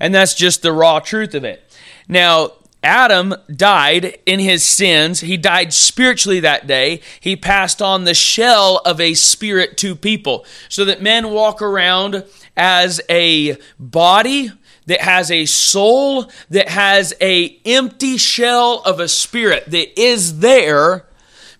And 0.00 0.12
that's 0.12 0.34
just 0.34 0.62
the 0.62 0.72
raw 0.72 0.98
truth 0.98 1.34
of 1.34 1.44
it. 1.44 1.62
Now, 2.08 2.52
Adam 2.82 3.34
died 3.54 4.18
in 4.26 4.40
his 4.40 4.64
sins. 4.64 5.20
He 5.20 5.36
died 5.36 5.72
spiritually 5.72 6.40
that 6.40 6.66
day. 6.66 7.00
He 7.20 7.36
passed 7.36 7.80
on 7.80 8.04
the 8.04 8.14
shell 8.14 8.80
of 8.84 9.00
a 9.00 9.14
spirit 9.14 9.76
to 9.78 9.94
people 9.94 10.44
so 10.68 10.84
that 10.84 11.02
men 11.02 11.30
walk 11.30 11.62
around 11.62 12.24
as 12.56 13.00
a 13.08 13.56
body 13.78 14.50
that 14.86 15.00
has 15.00 15.30
a 15.30 15.46
soul 15.46 16.28
that 16.50 16.68
has 16.68 17.14
a 17.20 17.56
empty 17.64 18.16
shell 18.16 18.82
of 18.84 18.98
a 18.98 19.08
spirit 19.08 19.70
that 19.70 20.00
is 20.00 20.40
there 20.40 21.06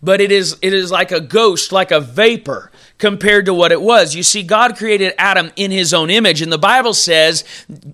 but 0.03 0.21
it 0.21 0.33
is 0.33 0.57
it 0.61 0.73
is 0.73 0.91
like 0.91 1.13
a 1.13 1.21
ghost 1.21 1.71
like 1.71 1.93
a 1.93 2.01
vapor 2.01 2.72
compared 3.03 3.47
to 3.47 3.53
what 3.53 3.73
it 3.73 3.83
was. 3.83 4.15
You 4.15 4.23
see, 4.23 4.45
God 4.45 4.77
created 4.77 5.13
Adam 5.19 5.51
in 5.57 5.73
his 5.73 5.93
own 5.93 6.09
image. 6.09 6.41
And 6.41 6.53
the 6.53 6.57
Bible 6.57 6.95
says 6.95 7.43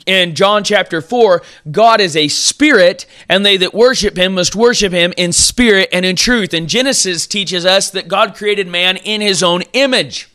in 0.05 0.35
John 0.35 0.63
chapter 0.63 1.01
4 1.01 1.43
God 1.71 2.03
is 2.03 2.15
a 2.15 2.29
spirit, 2.29 3.07
and 3.27 3.45
they 3.45 3.57
that 3.57 3.73
worship 3.73 4.19
him 4.19 4.35
must 4.35 4.55
worship 4.55 4.93
him 4.93 5.15
in 5.17 5.33
spirit 5.33 5.89
and 5.95 6.05
in 6.05 6.15
truth. 6.15 6.53
And 6.53 6.69
Genesis 6.69 7.27
teaches 7.27 7.65
us 7.65 7.91
that 7.93 8.07
God 8.07 8.35
created 8.35 8.69
man 8.69 8.99
in 8.99 9.23
his 9.23 9.43
own 9.43 9.63
image. 9.73 10.29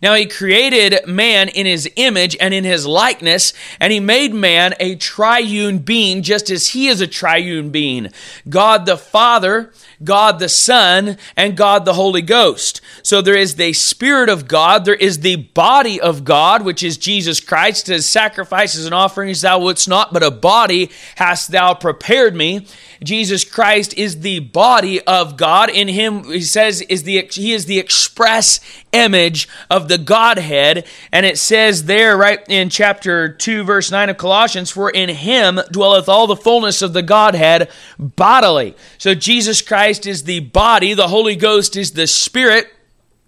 Now, 0.00 0.14
he 0.14 0.26
created 0.26 1.08
man 1.08 1.48
in 1.48 1.66
his 1.66 1.90
image 1.96 2.36
and 2.40 2.54
in 2.54 2.62
his 2.62 2.86
likeness, 2.86 3.52
and 3.80 3.92
he 3.92 3.98
made 3.98 4.32
man 4.32 4.74
a 4.78 4.94
triune 4.94 5.78
being, 5.78 6.22
just 6.22 6.50
as 6.50 6.68
he 6.68 6.86
is 6.86 7.00
a 7.00 7.08
triune 7.08 7.70
being. 7.70 8.12
God 8.48 8.86
the 8.86 8.96
Father, 8.96 9.72
God 10.02 10.38
the 10.38 10.48
Son, 10.48 11.16
and 11.36 11.56
God 11.56 11.84
the 11.84 11.94
Holy 11.94 12.22
Ghost. 12.22 12.80
So 13.02 13.20
there 13.20 13.36
is 13.36 13.56
the 13.56 13.72
Spirit 13.72 14.28
of 14.28 14.48
God, 14.48 14.84
there 14.84 14.94
is 14.94 15.20
the 15.20 15.36
body 15.36 16.00
of 16.00 16.24
God, 16.24 16.64
which 16.64 16.82
is 16.82 16.96
Jesus 16.96 17.40
Christ, 17.40 17.88
as 17.88 18.06
sacrifices 18.06 18.84
and 18.84 18.94
offerings 18.94 19.40
thou 19.40 19.58
wouldst 19.60 19.88
not, 19.88 20.12
but 20.12 20.22
a 20.22 20.30
body 20.30 20.90
hast 21.16 21.50
thou 21.50 21.74
prepared 21.74 22.34
me. 22.34 22.66
Jesus 23.02 23.44
Christ 23.44 23.96
is 23.96 24.20
the 24.20 24.40
body 24.40 25.00
of 25.02 25.36
God. 25.36 25.70
In 25.70 25.88
him, 25.88 26.24
he 26.24 26.40
says, 26.40 26.80
is 26.82 27.04
the 27.04 27.28
he 27.32 27.52
is 27.52 27.66
the 27.66 27.78
express 27.78 28.60
image 28.92 29.48
of 29.70 29.88
the 29.88 29.98
Godhead. 29.98 30.86
And 31.12 31.24
it 31.24 31.38
says 31.38 31.84
there, 31.84 32.16
right 32.16 32.40
in 32.48 32.70
chapter 32.70 33.28
2, 33.28 33.64
verse 33.64 33.90
9 33.90 34.10
of 34.10 34.16
Colossians, 34.16 34.70
for 34.70 34.90
in 34.90 35.08
him 35.08 35.60
dwelleth 35.70 36.08
all 36.08 36.26
the 36.26 36.36
fullness 36.36 36.82
of 36.82 36.92
the 36.92 37.02
Godhead 37.02 37.70
bodily. 37.98 38.74
So 38.98 39.14
Jesus 39.14 39.62
Christ 39.62 39.87
is 39.88 40.24
the 40.24 40.40
body, 40.40 40.94
the 40.94 41.08
Holy 41.08 41.36
Ghost 41.36 41.76
is 41.76 41.92
the 41.92 42.06
spirit. 42.06 42.68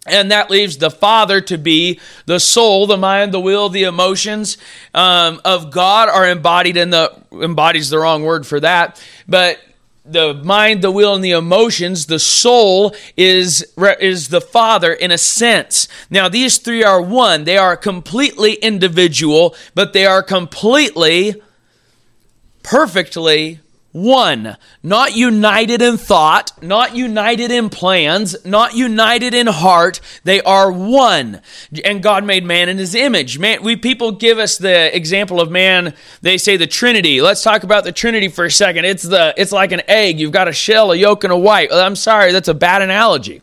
And 0.06 0.30
that 0.30 0.50
leaves 0.50 0.78
the 0.78 0.90
Father 0.90 1.42
to 1.42 1.58
be 1.58 2.00
the 2.24 2.40
soul, 2.40 2.86
the 2.86 2.96
mind, 2.96 3.32
the 3.32 3.40
will, 3.40 3.68
the 3.68 3.84
emotions 3.84 4.56
um, 4.94 5.40
of 5.44 5.70
God 5.70 6.08
are 6.08 6.26
embodied 6.26 6.78
in 6.78 6.88
the 6.88 7.12
embodies 7.32 7.90
the 7.90 7.98
wrong 7.98 8.22
word 8.24 8.46
for 8.46 8.60
that, 8.60 9.02
but 9.28 9.60
the 10.04 10.34
mind, 10.34 10.82
the 10.82 10.90
will, 10.90 11.14
and 11.14 11.24
the 11.24 11.32
emotions, 11.32 12.06
the 12.06 12.18
soul 12.18 12.94
is, 13.16 13.74
is 14.00 14.28
the 14.28 14.40
Father 14.40 14.92
in 14.92 15.10
a 15.10 15.18
sense. 15.18 15.86
Now, 16.08 16.28
these 16.28 16.58
three 16.58 16.82
are 16.82 17.00
one. 17.00 17.44
They 17.44 17.58
are 17.58 17.76
completely 17.76 18.54
individual, 18.54 19.54
but 19.74 19.92
they 19.92 20.06
are 20.06 20.22
completely, 20.22 21.40
perfectly 22.62 23.60
one, 23.92 24.56
not 24.84 25.16
united 25.16 25.82
in 25.82 25.96
thought, 25.96 26.52
not 26.62 26.94
united 26.94 27.50
in 27.50 27.68
plans, 27.68 28.36
not 28.44 28.74
united 28.74 29.34
in 29.34 29.48
heart. 29.48 30.00
They 30.22 30.40
are 30.42 30.70
one. 30.70 31.40
And 31.84 32.02
God 32.02 32.24
made 32.24 32.44
man 32.44 32.68
in 32.68 32.78
his 32.78 32.94
image. 32.94 33.38
Man, 33.38 33.62
we 33.64 33.74
people 33.74 34.12
give 34.12 34.38
us 34.38 34.58
the 34.58 34.94
example 34.94 35.40
of 35.40 35.50
man, 35.50 35.94
they 36.22 36.38
say 36.38 36.56
the 36.56 36.68
Trinity. 36.68 37.20
Let's 37.20 37.42
talk 37.42 37.64
about 37.64 37.82
the 37.82 37.92
Trinity 37.92 38.28
for 38.28 38.44
a 38.44 38.50
second. 38.50 38.84
It's 38.84 39.02
the 39.02 39.34
it's 39.36 39.52
like 39.52 39.72
an 39.72 39.82
egg. 39.88 40.20
You've 40.20 40.32
got 40.32 40.46
a 40.46 40.52
shell, 40.52 40.92
a 40.92 40.96
yolk, 40.96 41.24
and 41.24 41.32
a 41.32 41.38
white. 41.38 41.72
I'm 41.72 41.96
sorry, 41.96 42.30
that's 42.30 42.48
a 42.48 42.54
bad 42.54 42.82
analogy. 42.82 43.42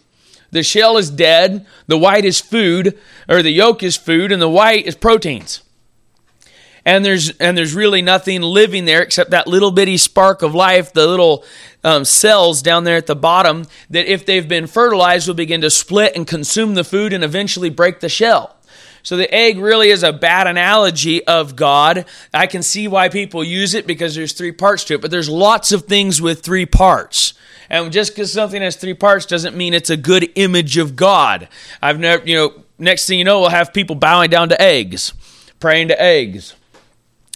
The 0.51 0.63
shell 0.63 0.95
is 0.97 1.11
dead, 1.11 1.65
the 1.87 1.97
white 1.97 2.23
is 2.23 2.39
food, 2.39 2.97
or 3.27 3.43
the 3.43 3.51
yolk 3.51 3.83
is 3.83 3.97
food, 3.97 4.31
and 4.31 4.41
the 4.41 4.47
white 4.47 4.85
is 4.85 4.95
proteins 4.95 5.61
and 6.87 7.03
there's 7.03 7.31
and 7.31 7.57
there's 7.57 7.75
really 7.75 8.01
nothing 8.01 8.41
living 8.41 8.85
there 8.85 9.01
except 9.01 9.31
that 9.31 9.45
little 9.45 9.71
bitty 9.71 9.97
spark 9.97 10.41
of 10.41 10.55
life, 10.55 10.93
the 10.93 11.05
little 11.05 11.43
um, 11.83 12.05
cells 12.05 12.61
down 12.61 12.85
there 12.85 12.95
at 12.95 13.07
the 13.07 13.15
bottom 13.15 13.67
that, 13.89 14.11
if 14.11 14.25
they've 14.25 14.47
been 14.47 14.67
fertilized, 14.67 15.27
will 15.27 15.35
begin 15.35 15.59
to 15.61 15.69
split 15.69 16.15
and 16.15 16.25
consume 16.25 16.75
the 16.75 16.85
food 16.85 17.11
and 17.11 17.25
eventually 17.25 17.69
break 17.69 17.99
the 17.99 18.07
shell. 18.07 18.55
So 19.03 19.17
the 19.17 19.33
egg 19.33 19.57
really 19.59 19.89
is 19.89 20.01
a 20.01 20.13
bad 20.13 20.47
analogy 20.47 21.25
of 21.27 21.57
God. 21.57 22.05
I 22.33 22.47
can 22.47 22.63
see 22.63 22.87
why 22.87 23.09
people 23.09 23.43
use 23.43 23.73
it 23.73 23.85
because 23.85 24.15
there's 24.15 24.33
three 24.33 24.53
parts 24.53 24.85
to 24.85 24.95
it, 24.95 25.01
but 25.01 25.11
there's 25.11 25.29
lots 25.29 25.73
of 25.73 25.83
things 25.83 26.21
with 26.21 26.41
three 26.41 26.65
parts. 26.65 27.33
And 27.69 27.91
just 27.91 28.13
because 28.13 28.31
something 28.31 28.61
has 28.61 28.77
three 28.77 28.93
parts 28.93 29.25
doesn't 29.25 29.57
mean 29.57 29.73
it's 29.73 29.89
a 29.89 29.97
good 29.97 30.29
image 30.35 30.77
of 30.77 30.95
God. 30.95 31.49
I've 31.81 31.99
never, 31.99 32.25
you 32.25 32.35
know, 32.35 32.63
next 32.79 33.07
thing 33.07 33.19
you 33.19 33.25
know, 33.25 33.41
we'll 33.41 33.49
have 33.49 33.73
people 33.73 33.95
bowing 33.95 34.29
down 34.29 34.49
to 34.49 34.61
eggs, 34.61 35.13
praying 35.59 35.89
to 35.89 36.01
eggs. 36.01 36.53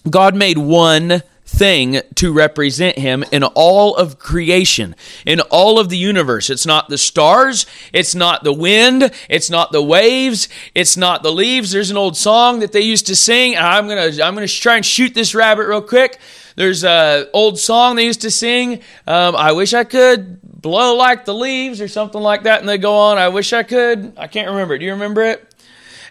God 0.10 0.36
made 0.36 0.58
one 0.58 1.24
thing 1.52 2.02
to 2.16 2.32
represent 2.32 2.98
him 2.98 3.26
in 3.32 3.44
all 3.44 3.96
of 3.96 4.18
creation, 4.18 4.96
in 5.26 5.42
all 5.42 5.80
of 5.80 5.90
the 5.90 5.98
universe. 5.98 6.50
It's 6.50 6.66
not 6.66 6.88
the 6.88 6.98
stars, 6.98 7.66
it's 7.92 8.16
not 8.16 8.44
the 8.44 8.54
wind, 8.54 9.12
it's 9.30 9.50
not 9.50 9.72
the 9.72 9.84
waves, 9.84 10.48
it's 10.74 10.96
not 10.96 11.24
the 11.24 11.32
leaves. 11.32 11.72
There's 11.72 11.92
an 11.92 11.98
old 11.98 12.16
song 12.16 12.60
that 12.60 12.72
they 12.72 12.82
used 12.82 13.08
to 13.08 13.16
sing. 13.16 13.58
I'm 13.58 13.88
going 13.88 14.14
to 14.14 14.26
I'm 14.26 14.34
going 14.34 14.48
to 14.48 14.54
try 14.54 14.78
and 14.78 14.86
shoot 14.86 15.14
this 15.14 15.36
rabbit 15.36 15.68
real 15.68 15.82
quick. 15.82 16.20
There's 16.56 16.84
a 16.84 17.28
old 17.34 17.60
song 17.60 17.96
they 17.96 18.06
used 18.06 18.22
to 18.22 18.32
sing. 18.32 18.82
Um, 19.08 19.36
I 19.36 19.52
wish 19.52 19.74
I 19.74 19.84
could 19.84 20.42
blow 20.42 20.96
like 20.96 21.26
the 21.26 21.34
leaves 21.34 21.82
or 21.82 21.88
something 21.88 22.22
like 22.22 22.44
that, 22.44 22.60
and 22.60 22.70
they 22.70 22.78
go 22.78 22.96
on. 22.96 23.18
I 23.18 23.30
wish 23.30 23.52
I 23.54 23.64
could. 23.64 24.14
I 24.18 24.28
can't 24.28 24.50
remember. 24.50 24.78
Do 24.78 24.86
you 24.86 24.92
remember 24.92 25.24
it? 25.24 25.51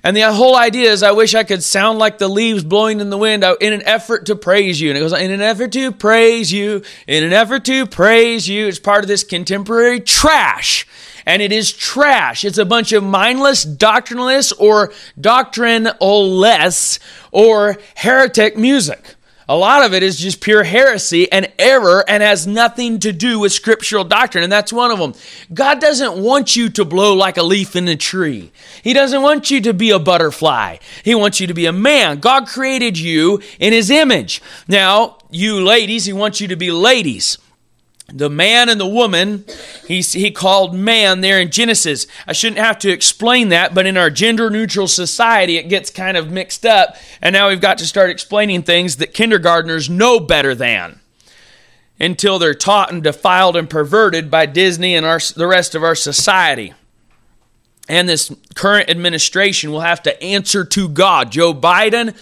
And 0.03 0.17
the 0.17 0.33
whole 0.33 0.57
idea 0.57 0.91
is, 0.91 1.03
I 1.03 1.13
wish 1.13 1.35
I 1.35 1.45
could 1.45 1.63
sound 1.63 1.99
like 1.99 2.19
the 2.19 2.29
leaves 2.29 2.65
blowing 2.65 3.01
in 3.01 3.11
the 3.11 3.19
wind 3.19 3.45
in 3.61 3.73
an 3.73 3.83
effort 3.85 4.27
to 4.27 4.37
praise 4.37 4.81
you. 4.81 4.91
And 4.91 4.97
it 4.97 5.01
goes, 5.01 5.13
in 5.13 5.31
an 5.31 5.43
effort 5.43 5.73
to 5.73 5.93
praise 5.93 6.51
you, 6.51 6.83
in 7.07 7.23
an 7.23 7.33
effort 7.33 7.65
to 7.67 7.87
praise 7.87 8.49
you. 8.49 8.67
It's 8.67 8.79
part 8.79 9.05
of 9.05 9.09
this 9.09 9.25
contemporary 9.25 10.01
trash. 10.01 10.87
And 11.27 11.43
it 11.43 11.53
is 11.53 11.71
trash. 11.71 12.47
It's 12.47 12.57
a 12.57 12.65
bunch 12.65 12.93
of 12.93 13.05
mindless, 13.05 13.63
doctrineless, 13.63 14.53
or 14.53 14.93
doctrineless, 15.21 16.99
or 17.31 17.77
heretic 17.95 18.57
music. 18.57 19.17
A 19.51 19.57
lot 19.57 19.85
of 19.85 19.93
it 19.93 20.05
is 20.05 20.17
just 20.17 20.41
pure 20.41 20.63
heresy 20.63 21.31
and 21.33 21.53
error 21.59 22.05
and 22.07 22.23
has 22.23 22.47
nothing 22.47 23.01
to 23.01 23.13
do 23.13 23.41
with 23.41 23.51
scriptural 23.51 24.05
doctrine, 24.05 24.45
and 24.45 24.53
that's 24.53 24.73
one 24.73 24.93
of 24.93 25.01
them. 25.01 25.13
God 25.53 25.81
doesn't 25.81 26.23
want 26.23 26.55
you 26.55 26.69
to 26.69 26.85
blow 26.85 27.17
like 27.17 27.37
a 27.37 27.43
leaf 27.43 27.75
in 27.75 27.89
a 27.89 27.97
tree. 27.97 28.53
He 28.85 28.93
doesn't 28.93 29.23
want 29.23 29.51
you 29.51 29.61
to 29.63 29.75
be 29.75 29.91
a 29.91 29.99
butterfly. 29.99 30.77
He 31.03 31.17
wants 31.17 31.41
you 31.41 31.49
to 31.49 31.55
be 31.55 31.67
a 31.67 31.73
man. 31.73 32.21
God 32.21 32.47
created 32.47 32.97
you 32.97 33.43
in 33.59 33.73
His 33.73 33.91
image. 33.91 34.41
Now, 34.69 35.19
you 35.31 35.61
ladies, 35.61 36.05
He 36.05 36.13
wants 36.13 36.41
you 36.41 36.47
to 36.47 36.55
be 36.57 36.71
ladies 36.71 37.37
the 38.13 38.31
man 38.31 38.69
and 38.69 38.81
the 38.81 38.87
woman 38.87 39.45
he, 39.87 40.01
he 40.01 40.31
called 40.31 40.75
man 40.75 41.21
there 41.21 41.41
in 41.41 41.51
genesis. 41.51 42.07
I 42.27 42.33
shouldn't 42.33 42.61
have 42.61 42.79
to 42.81 42.91
explain 42.91 43.49
that 43.51 43.75
but 43.75 43.87
in 43.87 43.97
our 43.97 44.11
gender 44.11 44.51
neutral 44.51 44.89
society 44.89 45.57
it 45.57 45.69
gets 45.69 45.91
kind 45.91 46.17
of 46.17 46.31
mixed 46.31 46.67
up. 46.67 46.97
And 47.23 47.33
now 47.33 47.49
we've 47.49 47.61
got 47.61 47.79
to 47.79 47.87
start 47.87 48.11
explaining 48.11 48.63
things 48.63 48.97
that 48.97 49.15
kindergartners 49.15 49.89
know 49.89 50.21
better 50.21 50.55
than 50.55 51.01
until 51.99 52.39
they're 52.39 52.55
taught 52.55 52.93
and 52.93 53.03
defiled 53.03 53.57
and 53.57 53.69
perverted 53.69 54.31
by 54.31 54.47
disney 54.47 54.97
and 54.97 55.05
our, 55.05 55.21
the 55.37 55.47
rest 55.47 55.75
of 55.75 55.85
our 55.85 55.95
society. 55.95 56.75
And 57.89 58.09
this 58.09 58.33
current 58.55 58.89
administration 58.89 59.73
will 59.73 59.81
have 59.81 60.03
to 60.05 60.23
answer 60.23 60.65
to 60.65 60.89
god. 60.89 61.33
Joe 61.33 61.53
biden 61.53 62.17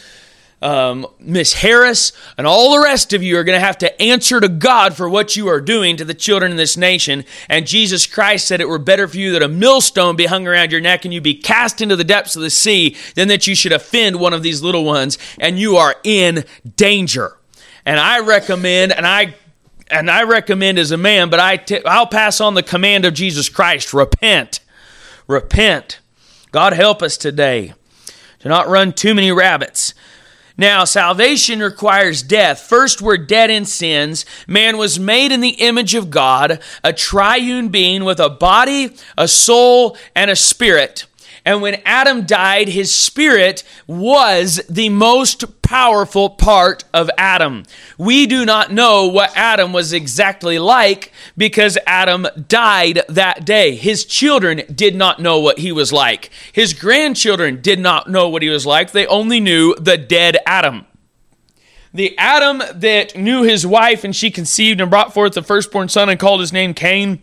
um, 0.60 1.06
Miss 1.20 1.54
Harris, 1.54 2.12
and 2.36 2.46
all 2.46 2.72
the 2.72 2.84
rest 2.84 3.12
of 3.12 3.22
you 3.22 3.38
are 3.38 3.44
going 3.44 3.58
to 3.58 3.64
have 3.64 3.78
to 3.78 4.02
answer 4.02 4.40
to 4.40 4.48
God 4.48 4.96
for 4.96 5.08
what 5.08 5.36
you 5.36 5.48
are 5.48 5.60
doing 5.60 5.96
to 5.96 6.04
the 6.04 6.14
children 6.14 6.50
in 6.50 6.56
this 6.56 6.76
nation. 6.76 7.24
And 7.48 7.66
Jesus 7.66 8.06
Christ 8.06 8.48
said 8.48 8.60
it 8.60 8.68
were 8.68 8.78
better 8.78 9.06
for 9.06 9.16
you 9.16 9.32
that 9.32 9.42
a 9.42 9.48
millstone 9.48 10.16
be 10.16 10.26
hung 10.26 10.48
around 10.48 10.72
your 10.72 10.80
neck 10.80 11.04
and 11.04 11.14
you 11.14 11.20
be 11.20 11.34
cast 11.34 11.80
into 11.80 11.96
the 11.96 12.04
depths 12.04 12.34
of 12.34 12.42
the 12.42 12.50
sea 12.50 12.96
than 13.14 13.28
that 13.28 13.46
you 13.46 13.54
should 13.54 13.72
offend 13.72 14.16
one 14.16 14.32
of 14.32 14.42
these 14.42 14.62
little 14.62 14.84
ones, 14.84 15.16
and 15.38 15.58
you 15.58 15.76
are 15.76 15.94
in 16.02 16.44
danger. 16.76 17.36
And 17.86 18.00
I 18.00 18.20
recommend, 18.20 18.92
and 18.92 19.06
I 19.06 19.34
and 19.90 20.10
I 20.10 20.24
recommend 20.24 20.78
as 20.78 20.90
a 20.90 20.98
man, 20.98 21.30
but 21.30 21.40
I 21.40 21.56
t- 21.56 21.84
I'll 21.84 22.06
pass 22.06 22.40
on 22.40 22.54
the 22.54 22.62
command 22.62 23.04
of 23.04 23.14
Jesus 23.14 23.48
Christ: 23.48 23.94
repent, 23.94 24.60
repent. 25.26 26.00
God 26.50 26.72
help 26.72 27.02
us 27.02 27.16
today 27.16 27.74
to 28.40 28.48
not 28.48 28.68
run 28.68 28.92
too 28.92 29.14
many 29.14 29.32
rabbits. 29.32 29.94
Now, 30.60 30.84
salvation 30.84 31.60
requires 31.60 32.20
death. 32.20 32.58
First, 32.58 33.00
we're 33.00 33.16
dead 33.16 33.48
in 33.48 33.64
sins. 33.64 34.26
Man 34.48 34.76
was 34.76 34.98
made 34.98 35.30
in 35.30 35.40
the 35.40 35.50
image 35.50 35.94
of 35.94 36.10
God, 36.10 36.60
a 36.82 36.92
triune 36.92 37.68
being 37.68 38.02
with 38.02 38.18
a 38.18 38.28
body, 38.28 38.96
a 39.16 39.28
soul, 39.28 39.96
and 40.16 40.32
a 40.32 40.36
spirit. 40.36 41.06
And 41.44 41.62
when 41.62 41.80
Adam 41.84 42.26
died, 42.26 42.68
his 42.68 42.92
spirit 42.92 43.62
was 43.86 44.60
the 44.68 44.88
most 44.88 45.57
powerful 45.68 46.30
part 46.30 46.82
of 46.94 47.10
Adam. 47.18 47.62
We 47.98 48.26
do 48.26 48.46
not 48.46 48.72
know 48.72 49.06
what 49.06 49.36
Adam 49.36 49.74
was 49.74 49.92
exactly 49.92 50.58
like 50.58 51.12
because 51.36 51.76
Adam 51.86 52.26
died 52.48 53.02
that 53.10 53.44
day. 53.44 53.74
His 53.74 54.06
children 54.06 54.62
did 54.74 54.96
not 54.96 55.20
know 55.20 55.38
what 55.40 55.58
he 55.58 55.70
was 55.70 55.92
like. 55.92 56.30
His 56.54 56.72
grandchildren 56.72 57.60
did 57.60 57.80
not 57.80 58.08
know 58.08 58.30
what 58.30 58.40
he 58.40 58.48
was 58.48 58.64
like. 58.64 58.92
They 58.92 59.06
only 59.08 59.40
knew 59.40 59.74
the 59.74 59.98
dead 59.98 60.38
Adam. 60.46 60.86
The 61.92 62.16
Adam 62.16 62.62
that 62.74 63.14
knew 63.14 63.42
his 63.42 63.66
wife 63.66 64.04
and 64.04 64.16
she 64.16 64.30
conceived 64.30 64.80
and 64.80 64.88
brought 64.88 65.12
forth 65.12 65.34
the 65.34 65.42
firstborn 65.42 65.90
son 65.90 66.08
and 66.08 66.18
called 66.18 66.40
his 66.40 66.52
name 66.52 66.72
Cain 66.72 67.20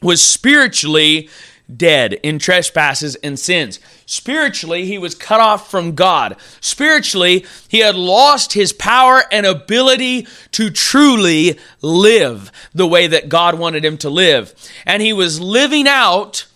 was 0.00 0.22
spiritually 0.22 1.28
dead 1.74 2.14
in 2.14 2.38
trespasses 2.38 3.14
and 3.16 3.38
sins. 3.38 3.80
Spiritually, 4.06 4.86
he 4.86 4.98
was 4.98 5.14
cut 5.14 5.40
off 5.40 5.70
from 5.70 5.94
God. 5.94 6.36
Spiritually, 6.60 7.46
he 7.68 7.78
had 7.78 7.94
lost 7.94 8.52
his 8.52 8.72
power 8.72 9.22
and 9.30 9.46
ability 9.46 10.26
to 10.52 10.70
truly 10.70 11.58
live 11.80 12.50
the 12.74 12.86
way 12.86 13.06
that 13.06 13.28
God 13.28 13.58
wanted 13.58 13.84
him 13.84 13.96
to 13.98 14.10
live. 14.10 14.54
And 14.86 15.02
he 15.02 15.12
was 15.12 15.40
living 15.40 15.88
out 15.88 16.46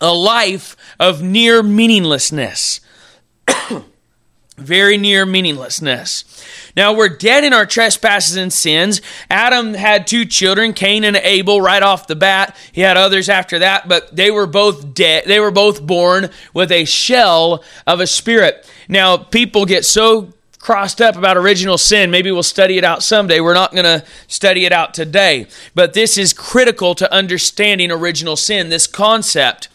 a 0.00 0.12
life 0.12 0.76
of 0.98 1.22
near 1.22 1.62
meaninglessness. 1.62 2.80
Very 4.56 4.96
near 4.96 5.24
meaninglessness. 5.24 6.24
Now 6.76 6.94
we're 6.94 7.08
dead 7.08 7.44
in 7.44 7.52
our 7.52 7.66
trespasses 7.66 8.36
and 8.36 8.52
sins. 8.52 9.00
Adam 9.30 9.74
had 9.74 10.06
two 10.06 10.24
children, 10.24 10.72
Cain 10.72 11.04
and 11.04 11.16
Abel, 11.16 11.60
right 11.60 11.82
off 11.82 12.06
the 12.06 12.16
bat. 12.16 12.56
He 12.72 12.80
had 12.80 12.96
others 12.96 13.28
after 13.28 13.58
that, 13.58 13.88
but 13.88 14.14
they 14.14 14.30
were 14.30 14.46
both 14.46 14.94
dead. 14.94 15.24
They 15.26 15.40
were 15.40 15.50
both 15.50 15.86
born 15.86 16.30
with 16.54 16.72
a 16.72 16.84
shell 16.84 17.62
of 17.86 18.00
a 18.00 18.06
spirit. 18.06 18.68
Now 18.88 19.16
people 19.16 19.66
get 19.66 19.84
so 19.84 20.32
crossed 20.58 21.00
up 21.00 21.16
about 21.16 21.36
original 21.36 21.76
sin. 21.76 22.10
Maybe 22.10 22.30
we'll 22.30 22.42
study 22.44 22.78
it 22.78 22.84
out 22.84 23.02
someday. 23.02 23.40
We're 23.40 23.52
not 23.52 23.72
going 23.72 23.84
to 23.84 24.04
study 24.28 24.64
it 24.64 24.72
out 24.72 24.94
today. 24.94 25.48
But 25.74 25.92
this 25.92 26.16
is 26.16 26.32
critical 26.32 26.94
to 26.94 27.12
understanding 27.12 27.90
original 27.90 28.36
sin, 28.36 28.68
this 28.68 28.86
concept 28.86 29.68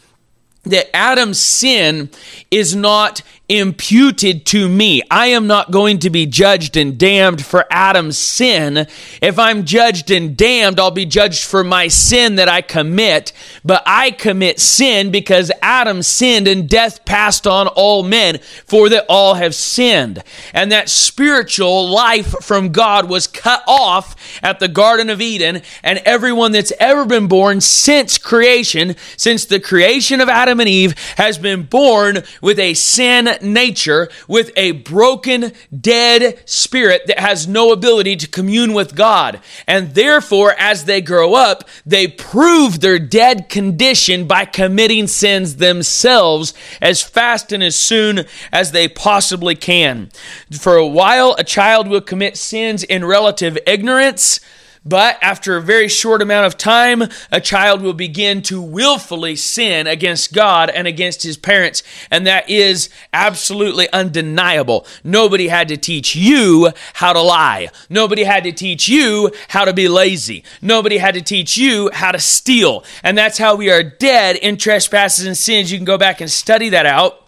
that 0.63 0.95
Adam's 0.95 1.39
sin 1.39 2.09
is 2.51 2.75
not 2.75 3.21
imputed 3.49 4.45
to 4.47 4.67
me. 4.67 5.01
I 5.09 5.27
am 5.27 5.47
not 5.47 5.71
going 5.71 5.99
to 5.99 6.09
be 6.09 6.25
judged 6.25 6.75
and 6.75 6.97
damned 6.97 7.45
for 7.45 7.65
Adam's 7.71 8.17
sin. 8.17 8.87
If 9.21 9.39
I'm 9.39 9.63
judged 9.63 10.11
and 10.11 10.35
damned, 10.35 10.79
I'll 10.79 10.91
be 10.91 11.05
judged 11.05 11.45
for 11.45 11.63
my 11.63 11.87
sin 11.87 12.35
that 12.35 12.49
I 12.49 12.61
commit. 12.61 13.31
But 13.63 13.83
I 13.85 14.11
commit 14.11 14.59
sin 14.59 15.11
because 15.11 15.51
Adam 15.61 16.03
sinned 16.03 16.47
and 16.47 16.67
death 16.67 17.05
passed 17.05 17.47
on 17.47 17.67
all 17.67 18.03
men, 18.03 18.39
for 18.65 18.89
that 18.89 19.05
all 19.07 19.35
have 19.35 19.55
sinned. 19.55 20.23
And 20.53 20.71
that 20.71 20.89
spiritual 20.89 21.89
life 21.89 22.35
from 22.41 22.71
God 22.71 23.07
was 23.07 23.27
cut 23.27 23.63
off 23.67 24.15
at 24.43 24.59
the 24.59 24.67
Garden 24.67 25.09
of 25.09 25.21
Eden, 25.21 25.61
and 25.83 25.99
everyone 25.99 26.51
that's 26.51 26.73
ever 26.79 27.05
been 27.05 27.27
born 27.27 27.61
since 27.61 28.17
creation, 28.17 28.95
since 29.15 29.45
the 29.45 29.59
creation 29.59 30.21
of 30.21 30.29
Adam 30.29 30.59
and 30.59 30.69
Eve, 30.69 30.95
has 31.17 31.37
been 31.37 31.63
born 31.63 32.23
with 32.41 32.59
a 32.59 32.73
sin 32.73 33.36
nature 33.41 34.09
with 34.27 34.51
a 34.55 34.71
broken, 34.71 35.51
dead 35.77 36.39
spirit 36.45 37.03
that 37.07 37.19
has 37.19 37.47
no 37.47 37.71
ability 37.71 38.15
to 38.17 38.27
commune 38.27 38.73
with 38.73 38.95
God. 38.95 39.39
And 39.67 39.93
therefore, 39.93 40.53
as 40.57 40.85
they 40.85 41.01
grow 41.01 41.33
up, 41.33 41.67
they 41.85 42.07
prove 42.07 42.79
their 42.79 42.99
dead 42.99 43.49
condition 43.49 44.27
by 44.27 44.45
committing 44.45 45.07
sins 45.07 45.57
themselves 45.57 46.53
as 46.81 47.01
fast 47.01 47.51
and 47.51 47.63
as 47.63 47.75
soon 47.75 48.25
as 48.51 48.71
they 48.71 48.87
possibly 48.87 49.55
can. 49.55 50.09
For 50.51 50.75
a 50.75 50.87
while, 50.87 51.35
a 51.37 51.43
child 51.43 51.87
will 51.87 52.01
commit 52.01 52.37
sins 52.37 52.83
in 52.83 53.05
relative 53.05 53.57
ignorance 53.65 54.39
but 54.87 55.17
after 55.21 55.57
a 55.57 55.61
very 55.61 55.87
short 55.87 56.21
amount 56.21 56.45
of 56.45 56.57
time, 56.57 57.03
a 57.31 57.41
child 57.41 57.81
will 57.81 57.93
begin 57.93 58.41
to 58.43 58.61
willfully 58.61 59.35
sin 59.35 59.87
against 59.87 60.33
God 60.33 60.69
and 60.69 60.87
against 60.87 61.23
his 61.23 61.37
parents. 61.37 61.83
And 62.09 62.25
that 62.25 62.49
is 62.49 62.89
absolutely 63.11 63.91
undeniable. 63.91 64.85
Nobody 65.03 65.49
had 65.49 65.67
to 65.69 65.77
teach 65.77 66.15
you 66.15 66.71
how 66.93 67.13
to 67.13 67.21
lie. 67.21 67.69
Nobody 67.89 68.23
had 68.23 68.43
to 68.45 68.51
teach 68.51 68.87
you 68.87 69.31
how 69.49 69.65
to 69.65 69.73
be 69.73 69.87
lazy. 69.87 70.43
Nobody 70.61 70.97
had 70.97 71.15
to 71.15 71.21
teach 71.21 71.57
you 71.57 71.89
how 71.91 72.11
to 72.11 72.19
steal. 72.19 72.83
And 73.03 73.17
that's 73.17 73.37
how 73.37 73.55
we 73.55 73.69
are 73.69 73.83
dead 73.83 74.37
in 74.37 74.57
trespasses 74.57 75.25
and 75.25 75.37
sins. 75.37 75.71
You 75.71 75.77
can 75.77 75.85
go 75.85 75.97
back 75.97 76.21
and 76.21 76.31
study 76.31 76.69
that 76.69 76.85
out 76.85 77.26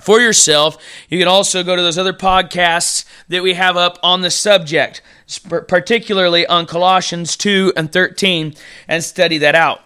for 0.00 0.20
yourself. 0.20 0.76
You 1.08 1.18
can 1.18 1.28
also 1.28 1.62
go 1.62 1.76
to 1.76 1.82
those 1.82 1.98
other 1.98 2.12
podcasts 2.12 3.04
that 3.28 3.42
we 3.42 3.54
have 3.54 3.76
up 3.76 3.98
on 4.02 4.20
the 4.20 4.30
subject 4.30 5.02
particularly 5.46 6.46
on 6.46 6.66
Colossians 6.66 7.36
2 7.36 7.74
and 7.76 7.92
13, 7.92 8.54
and 8.86 9.04
study 9.04 9.38
that 9.38 9.54
out. 9.54 9.82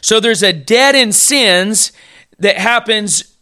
So 0.00 0.18
there's 0.18 0.42
a 0.42 0.52
dead 0.52 0.94
in 0.94 1.12
sins 1.12 1.92
that 2.38 2.58
happens 2.58 3.36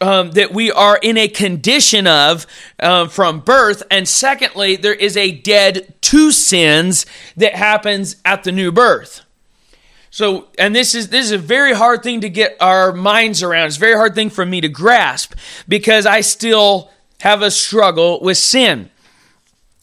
um, 0.00 0.30
that 0.32 0.52
we 0.52 0.70
are 0.70 0.96
in 1.02 1.18
a 1.18 1.26
condition 1.26 2.06
of 2.06 2.46
uh, 2.78 3.08
from 3.08 3.40
birth. 3.40 3.82
And 3.90 4.08
secondly, 4.08 4.76
there 4.76 4.94
is 4.94 5.16
a 5.16 5.32
dead 5.32 5.94
to 6.02 6.30
sins 6.30 7.04
that 7.36 7.54
happens 7.56 8.16
at 8.24 8.44
the 8.44 8.52
new 8.52 8.70
birth. 8.70 9.22
So, 10.16 10.46
and 10.58 10.74
this 10.74 10.94
is 10.94 11.10
this 11.10 11.26
is 11.26 11.32
a 11.32 11.36
very 11.36 11.74
hard 11.74 12.02
thing 12.02 12.22
to 12.22 12.30
get 12.30 12.56
our 12.58 12.90
minds 12.90 13.42
around. 13.42 13.66
It's 13.66 13.76
a 13.76 13.80
very 13.80 13.96
hard 13.96 14.14
thing 14.14 14.30
for 14.30 14.46
me 14.46 14.62
to 14.62 14.68
grasp 14.70 15.34
because 15.68 16.06
I 16.06 16.22
still 16.22 16.90
have 17.20 17.42
a 17.42 17.50
struggle 17.50 18.20
with 18.22 18.38
sin. 18.38 18.88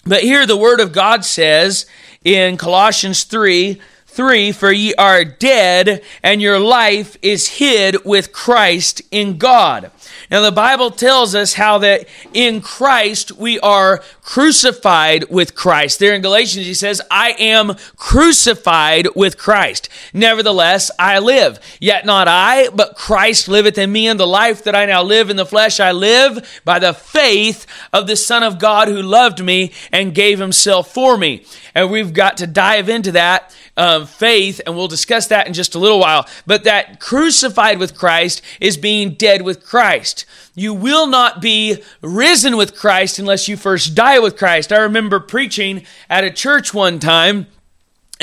But 0.08 0.24
here 0.24 0.48
the 0.48 0.58
word 0.58 0.80
of 0.80 0.91
God 0.91 1.24
says 1.24 1.86
in 2.24 2.58
Colossians 2.58 3.26
3 3.26 3.80
3 4.08 4.52
For 4.54 4.72
ye 4.72 4.96
are 4.96 5.24
dead, 5.24 6.02
and 6.24 6.41
your 6.41 6.58
life 6.58 7.15
is 7.22 7.48
hid 7.60 8.04
with 8.04 8.34
Christ 8.34 9.04
in 9.12 9.38
God. 9.38 9.91
Now, 10.31 10.41
the 10.41 10.51
Bible 10.51 10.91
tells 10.91 11.36
us 11.36 11.53
how 11.53 11.77
that 11.79 12.07
in 12.33 12.62
Christ 12.62 13.31
we 13.33 13.59
are 13.59 14.03
crucified 14.21 15.29
with 15.29 15.55
Christ. 15.55 15.99
There 15.99 16.15
in 16.15 16.21
Galatians, 16.21 16.65
he 16.65 16.73
says, 16.73 17.01
I 17.12 17.31
am 17.38 17.75
crucified 17.97 19.07
with 19.15 19.38
Christ. 19.38 19.89
Nevertheless, 20.13 20.89
I 20.97 21.19
live. 21.19 21.59
Yet 21.79 22.05
not 22.05 22.27
I, 22.27 22.69
but 22.69 22.95
Christ 22.95 23.47
liveth 23.47 23.77
in 23.77 23.91
me, 23.91 24.07
and 24.07 24.19
the 24.19 24.27
life 24.27 24.63
that 24.63 24.75
I 24.75 24.86
now 24.86 25.03
live 25.03 25.29
in 25.29 25.36
the 25.36 25.45
flesh 25.45 25.79
I 25.79 25.91
live 25.91 26.62
by 26.63 26.79
the 26.79 26.93
faith 26.93 27.65
of 27.91 28.07
the 28.07 28.15
Son 28.15 28.43
of 28.43 28.59
God 28.59 28.88
who 28.88 29.01
loved 29.01 29.43
me 29.43 29.71
and 29.91 30.15
gave 30.15 30.39
himself 30.39 30.93
for 30.93 31.17
me. 31.17 31.45
And 31.75 31.91
we've 31.91 32.13
got 32.13 32.38
to 32.38 32.47
dive 32.47 32.89
into 32.89 33.12
that 33.13 33.55
um, 33.75 34.05
faith, 34.05 34.62
and 34.65 34.75
we'll 34.75 34.88
discuss 34.88 35.27
that 35.27 35.47
in 35.47 35.53
just 35.53 35.75
a 35.75 35.79
little 35.79 35.99
while. 35.99 36.27
But 36.45 36.63
that 36.65 36.99
crucified 36.99 37.79
with 37.79 37.97
Christ 37.97 38.41
is 38.59 38.77
being 38.77 39.15
dead 39.15 39.41
with 39.41 39.65
Christ. 39.65 40.22
You 40.55 40.73
will 40.73 41.07
not 41.07 41.41
be 41.41 41.81
risen 42.01 42.57
with 42.57 42.75
Christ 42.75 43.17
unless 43.17 43.47
you 43.47 43.57
first 43.57 43.95
die 43.95 44.19
with 44.19 44.37
Christ. 44.37 44.71
I 44.71 44.77
remember 44.77 45.19
preaching 45.19 45.83
at 46.09 46.23
a 46.23 46.31
church 46.31 46.73
one 46.73 46.99
time 46.99 47.47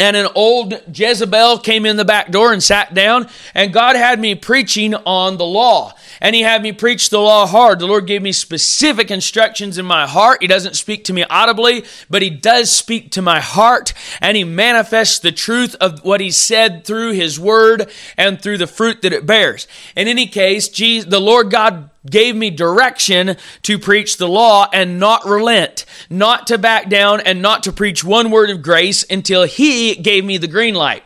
and 0.01 0.17
an 0.17 0.29
old 0.35 0.81
Jezebel 0.93 1.59
came 1.59 1.85
in 1.85 1.97
the 1.97 2.07
back 2.07 2.31
door 2.31 2.55
and 2.55 2.63
sat 2.63 2.95
down, 2.95 3.29
and 3.55 3.73
God 3.73 3.97
had 3.97 4.19
me 4.19 4.35
preaching 4.35 4.95
on 4.95 5.37
the 5.37 5.45
law. 5.45 5.93
And 6.23 6.35
He 6.35 6.41
had 6.41 6.63
me 6.63 6.73
preach 6.73 7.11
the 7.11 7.19
law 7.19 7.47
hard. 7.47 7.81
The 7.81 7.87
Lord 7.87 8.07
gave 8.07 8.23
me 8.23 8.33
specific 8.33 9.11
instructions 9.11 9.77
in 9.77 9.85
my 9.85 10.07
heart. 10.07 10.41
He 10.41 10.47
doesn't 10.47 10.77
speak 10.77 11.05
to 11.05 11.13
me 11.13 11.25
audibly, 11.29 11.85
but 12.09 12.23
He 12.23 12.31
does 12.31 12.73
speak 12.73 13.11
to 13.13 13.23
my 13.23 13.41
heart, 13.41 13.93
and 14.23 14.39
He 14.39 14.45
manifests 14.45 15.19
the 15.19 15.33
truth 15.33 15.75
of 15.81 16.03
what 16.03 16.23
He 16.23 16.31
said 16.31 16.85
through 16.85 17.13
His 17.13 17.39
Word 17.39 17.91
and 18.17 18.41
through 18.41 18.59
the 18.59 18.67
fruit 18.67 19.03
that 19.03 19.13
it 19.13 19.27
bears. 19.27 19.67
In 19.95 20.09
any 20.09 20.27
case, 20.27 20.69
Jesus, 20.69 21.11
the 21.11 21.21
Lord 21.21 21.51
God 21.51 21.90
gave 22.09 22.35
me 22.35 22.51
direction 22.51 23.37
to 23.63 23.79
preach 23.79 24.17
the 24.17 24.29
law 24.29 24.69
and 24.73 24.99
not 24.99 25.27
relent, 25.27 25.85
not 26.09 26.47
to 26.47 26.59
back 26.59 26.89
down 26.89 27.21
and 27.21 27.43
not 27.43 27.65
to 27.65 27.73
preach 27.73 28.03
one 28.03 28.31
word 28.31 28.51
of 28.51 28.63
grace 28.63 29.05
until 29.11 29.45
he 29.45 29.95
gave 29.97 30.25
me 30.25 30.39
the 30.39 30.49
green 30.49 30.75
light. 30.75 31.03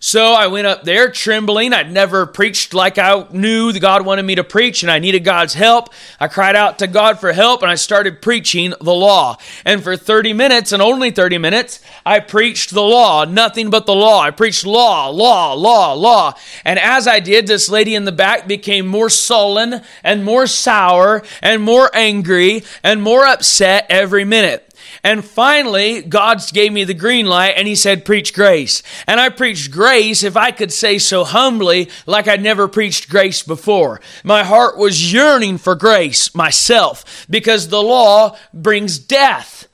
So 0.00 0.32
I 0.32 0.46
went 0.46 0.66
up 0.66 0.84
there 0.84 1.10
trembling. 1.10 1.72
I'd 1.72 1.90
never 1.90 2.24
preached 2.24 2.72
like 2.72 2.98
I 2.98 3.26
knew 3.32 3.72
that 3.72 3.80
God 3.80 4.06
wanted 4.06 4.24
me 4.24 4.36
to 4.36 4.44
preach 4.44 4.82
and 4.82 4.92
I 4.92 4.98
needed 5.00 5.24
God's 5.24 5.54
help. 5.54 5.92
I 6.20 6.28
cried 6.28 6.54
out 6.54 6.78
to 6.78 6.86
God 6.86 7.18
for 7.18 7.32
help 7.32 7.62
and 7.62 7.70
I 7.70 7.74
started 7.74 8.22
preaching 8.22 8.74
the 8.80 8.94
law. 8.94 9.36
And 9.64 9.82
for 9.82 9.96
30 9.96 10.32
minutes 10.34 10.70
and 10.70 10.80
only 10.80 11.10
30 11.10 11.38
minutes, 11.38 11.80
I 12.06 12.20
preached 12.20 12.70
the 12.70 12.82
law, 12.82 13.24
nothing 13.24 13.70
but 13.70 13.86
the 13.86 13.94
law. 13.94 14.20
I 14.20 14.30
preached 14.30 14.64
law, 14.64 15.08
law, 15.08 15.54
law, 15.54 15.94
law. 15.94 16.34
And 16.64 16.78
as 16.78 17.08
I 17.08 17.18
did, 17.18 17.46
this 17.46 17.68
lady 17.68 17.94
in 17.94 18.04
the 18.04 18.12
back 18.12 18.46
became 18.46 18.86
more 18.86 19.10
sullen 19.10 19.82
and 20.04 20.24
more 20.24 20.46
sour 20.46 21.22
and 21.42 21.62
more 21.62 21.90
angry 21.92 22.62
and 22.84 23.02
more 23.02 23.26
upset 23.26 23.86
every 23.88 24.24
minute. 24.24 24.67
And 25.02 25.24
finally, 25.24 26.02
God 26.02 26.40
gave 26.52 26.72
me 26.72 26.84
the 26.84 26.94
green 26.94 27.26
light 27.26 27.54
and 27.56 27.68
He 27.68 27.74
said, 27.74 28.04
Preach 28.04 28.34
grace. 28.34 28.82
And 29.06 29.20
I 29.20 29.28
preached 29.28 29.70
grace, 29.70 30.22
if 30.22 30.36
I 30.36 30.50
could 30.50 30.72
say 30.72 30.98
so 30.98 31.24
humbly, 31.24 31.88
like 32.06 32.28
I'd 32.28 32.42
never 32.42 32.68
preached 32.68 33.08
grace 33.08 33.42
before. 33.42 34.00
My 34.24 34.42
heart 34.42 34.76
was 34.76 35.12
yearning 35.12 35.58
for 35.58 35.74
grace 35.74 36.34
myself 36.34 37.26
because 37.30 37.68
the 37.68 37.82
law 37.82 38.36
brings 38.52 38.98
death 38.98 39.67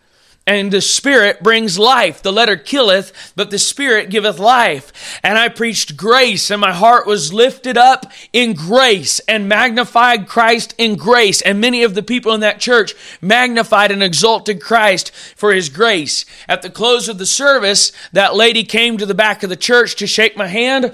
and 0.46 0.70
the 0.70 0.80
Spirit 0.80 1.42
brings 1.42 1.78
life. 1.78 2.22
The 2.22 2.32
letter 2.32 2.56
killeth, 2.56 3.32
but 3.34 3.50
the 3.50 3.58
Spirit 3.58 4.10
giveth 4.10 4.38
life. 4.38 5.18
And 5.22 5.38
I 5.38 5.48
preached 5.48 5.96
grace, 5.96 6.50
and 6.50 6.60
my 6.60 6.72
heart 6.72 7.06
was 7.06 7.32
lifted 7.32 7.78
up 7.78 8.12
in 8.32 8.52
grace 8.52 9.20
and 9.20 9.48
magnified 9.48 10.28
Christ 10.28 10.74
in 10.76 10.96
grace. 10.96 11.40
And 11.40 11.60
many 11.60 11.82
of 11.82 11.94
the 11.94 12.02
people 12.02 12.32
in 12.32 12.40
that 12.40 12.60
church 12.60 12.94
magnified 13.22 13.90
and 13.90 14.02
exalted 14.02 14.60
Christ 14.60 15.10
for 15.14 15.54
his 15.54 15.70
grace. 15.70 16.26
At 16.46 16.60
the 16.60 16.70
close 16.70 17.08
of 17.08 17.18
the 17.18 17.26
service, 17.26 17.90
that 18.12 18.34
lady 18.34 18.64
came 18.64 18.98
to 18.98 19.06
the 19.06 19.14
back 19.14 19.42
of 19.42 19.50
the 19.50 19.56
church 19.56 19.96
to 19.96 20.06
shake 20.06 20.36
my 20.36 20.48
hand, 20.48 20.92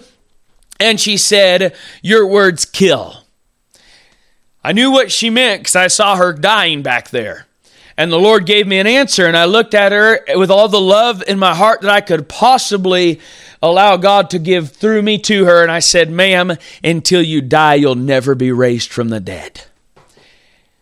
and 0.79 1.01
she 1.01 1.17
said, 1.17 1.75
Your 2.03 2.27
words 2.27 2.65
kill. 2.65 3.25
I 4.63 4.73
knew 4.73 4.91
what 4.91 5.11
she 5.11 5.31
meant 5.31 5.63
because 5.63 5.77
I 5.77 5.89
saw 5.89 6.17
her 6.17 6.33
dying 6.33 6.83
back 6.83 7.11
there. 7.11 7.47
And 8.01 8.11
the 8.11 8.19
Lord 8.19 8.47
gave 8.47 8.67
me 8.67 8.79
an 8.79 8.87
answer, 8.87 9.27
and 9.27 9.37
I 9.37 9.45
looked 9.45 9.75
at 9.75 9.93
her 9.93 10.21
with 10.35 10.51
all 10.51 10.69
the 10.69 10.81
love 10.81 11.23
in 11.29 11.39
my 11.39 11.55
heart 11.55 11.83
that 11.83 11.91
I 11.91 12.01
could 12.01 12.31
possibly 12.31 13.21
allow 13.61 13.99
God 13.99 14.31
to 14.31 14.39
give 14.39 14.71
through 14.71 15.03
me 15.03 15.19
to 15.19 15.45
her. 15.45 15.63
And 15.63 15.71
I 15.71 15.81
said, 15.81 16.11
Ma'am, 16.11 16.57
until 16.83 17.21
you 17.21 17.43
die, 17.43 17.75
you'll 17.75 17.97
never 17.97 18.35
be 18.35 18.53
raised 18.53 18.91
from 18.91 19.11
the 19.11 19.21
dead. 19.21 19.65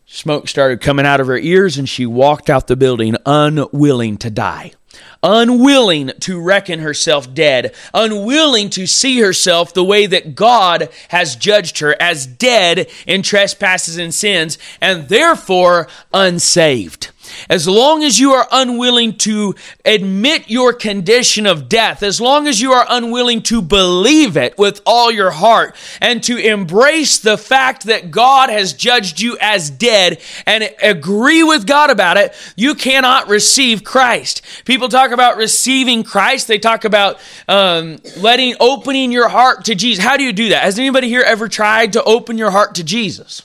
Smoke 0.06 0.46
started 0.46 0.80
coming 0.80 1.06
out 1.06 1.20
of 1.20 1.26
her 1.26 1.36
ears, 1.36 1.76
and 1.76 1.88
she 1.88 2.06
walked 2.06 2.48
out 2.48 2.68
the 2.68 2.76
building 2.76 3.16
unwilling 3.26 4.16
to 4.18 4.30
die 4.30 4.74
unwilling 5.22 6.12
to 6.20 6.40
reckon 6.40 6.80
herself 6.80 7.32
dead, 7.34 7.74
unwilling 7.92 8.70
to 8.70 8.86
see 8.86 9.20
herself 9.20 9.74
the 9.74 9.84
way 9.84 10.06
that 10.06 10.34
God 10.34 10.88
has 11.08 11.36
judged 11.36 11.78
her 11.80 11.96
as 12.00 12.26
dead 12.26 12.88
in 13.06 13.22
trespasses 13.22 13.98
and 13.98 14.14
sins, 14.14 14.58
and 14.80 15.08
therefore 15.08 15.88
unsaved. 16.12 17.10
As 17.48 17.68
long 17.68 18.02
as 18.02 18.18
you 18.18 18.32
are 18.32 18.46
unwilling 18.50 19.16
to 19.18 19.54
admit 19.84 20.50
your 20.50 20.72
condition 20.72 21.46
of 21.46 21.68
death, 21.68 22.02
as 22.02 22.20
long 22.20 22.46
as 22.46 22.60
you 22.60 22.72
are 22.72 22.86
unwilling 22.88 23.42
to 23.42 23.62
believe 23.62 24.36
it 24.36 24.56
with 24.58 24.80
all 24.86 25.10
your 25.10 25.30
heart 25.30 25.74
and 26.00 26.22
to 26.24 26.36
embrace 26.36 27.18
the 27.18 27.38
fact 27.38 27.84
that 27.84 28.10
God 28.10 28.50
has 28.50 28.72
judged 28.72 29.20
you 29.20 29.36
as 29.40 29.70
dead 29.70 30.20
and 30.46 30.74
agree 30.82 31.42
with 31.42 31.66
God 31.66 31.90
about 31.90 32.16
it, 32.16 32.34
you 32.56 32.74
cannot 32.74 33.28
receive 33.28 33.84
Christ. 33.84 34.42
People 34.64 34.88
talk 34.88 35.10
about 35.10 35.36
receiving 35.36 36.02
Christ. 36.02 36.48
They 36.48 36.58
talk 36.58 36.84
about 36.84 37.18
um, 37.48 37.98
letting, 38.16 38.54
opening 38.60 39.12
your 39.12 39.28
heart 39.28 39.64
to 39.66 39.74
Jesus. 39.74 40.04
How 40.04 40.16
do 40.16 40.24
you 40.24 40.32
do 40.32 40.50
that? 40.50 40.62
Has 40.62 40.78
anybody 40.78 41.08
here 41.08 41.24
ever 41.26 41.48
tried 41.48 41.92
to 41.94 42.02
open 42.04 42.38
your 42.38 42.50
heart 42.50 42.74
to 42.76 42.84
Jesus? 42.84 43.44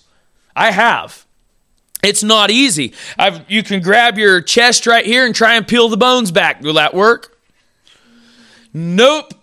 I 0.56 0.72
have. 0.72 1.26
It's 2.04 2.22
not 2.22 2.52
easy. 2.52 2.94
I've, 3.18 3.50
you 3.50 3.64
can 3.64 3.82
grab 3.82 4.18
your 4.18 4.42
chest 4.42 4.86
right 4.86 5.06
here 5.06 5.26
and 5.26 5.34
try 5.34 5.56
and 5.56 5.68
peel 5.68 5.88
the 5.88 5.98
bones 5.98 6.32
back. 6.32 6.62
Will 6.62 6.74
that 6.74 6.94
work? 6.94 7.38
Nope. 8.74 9.34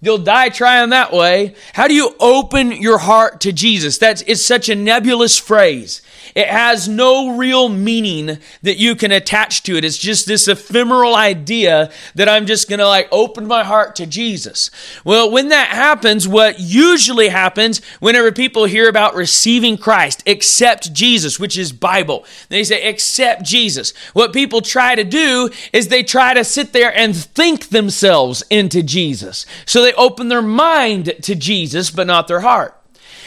You'll 0.00 0.18
die 0.18 0.50
trying 0.50 0.90
that 0.90 1.12
way. 1.12 1.54
How 1.72 1.88
do 1.88 1.94
you 1.94 2.14
open 2.20 2.72
your 2.72 2.98
heart 2.98 3.40
to 3.42 3.52
Jesus? 3.52 3.98
That's 3.98 4.22
it's 4.22 4.44
such 4.44 4.68
a 4.68 4.74
nebulous 4.74 5.38
phrase. 5.38 6.02
It 6.34 6.48
has 6.48 6.88
no 6.88 7.36
real 7.36 7.68
meaning 7.68 8.38
that 8.62 8.76
you 8.76 8.96
can 8.96 9.12
attach 9.12 9.62
to 9.64 9.76
it. 9.76 9.84
It's 9.84 9.98
just 9.98 10.26
this 10.26 10.48
ephemeral 10.48 11.14
idea 11.14 11.90
that 12.14 12.28
I'm 12.28 12.46
just 12.46 12.68
going 12.68 12.78
to 12.78 12.88
like 12.88 13.08
open 13.12 13.46
my 13.46 13.64
heart 13.64 13.96
to 13.96 14.06
Jesus. 14.06 14.70
Well, 15.04 15.30
when 15.30 15.48
that 15.48 15.68
happens, 15.68 16.26
what 16.26 16.58
usually 16.58 17.28
happens 17.28 17.84
whenever 18.00 18.32
people 18.32 18.64
hear 18.64 18.88
about 18.88 19.14
receiving 19.14 19.76
Christ, 19.76 20.22
accept 20.26 20.92
Jesus, 20.92 21.38
which 21.38 21.56
is 21.56 21.72
Bible, 21.72 22.24
they 22.48 22.64
say 22.64 22.88
accept 22.88 23.42
Jesus. 23.42 23.92
What 24.12 24.32
people 24.32 24.60
try 24.60 24.94
to 24.94 25.04
do 25.04 25.50
is 25.72 25.88
they 25.88 26.02
try 26.02 26.34
to 26.34 26.44
sit 26.44 26.72
there 26.72 26.94
and 26.94 27.14
think 27.14 27.68
themselves 27.68 28.42
into 28.50 28.82
Jesus. 28.82 29.46
So 29.64 29.82
they 29.82 29.92
open 29.94 30.28
their 30.28 30.42
mind 30.42 31.14
to 31.22 31.34
Jesus, 31.34 31.90
but 31.90 32.06
not 32.06 32.28
their 32.28 32.40
heart. 32.40 32.74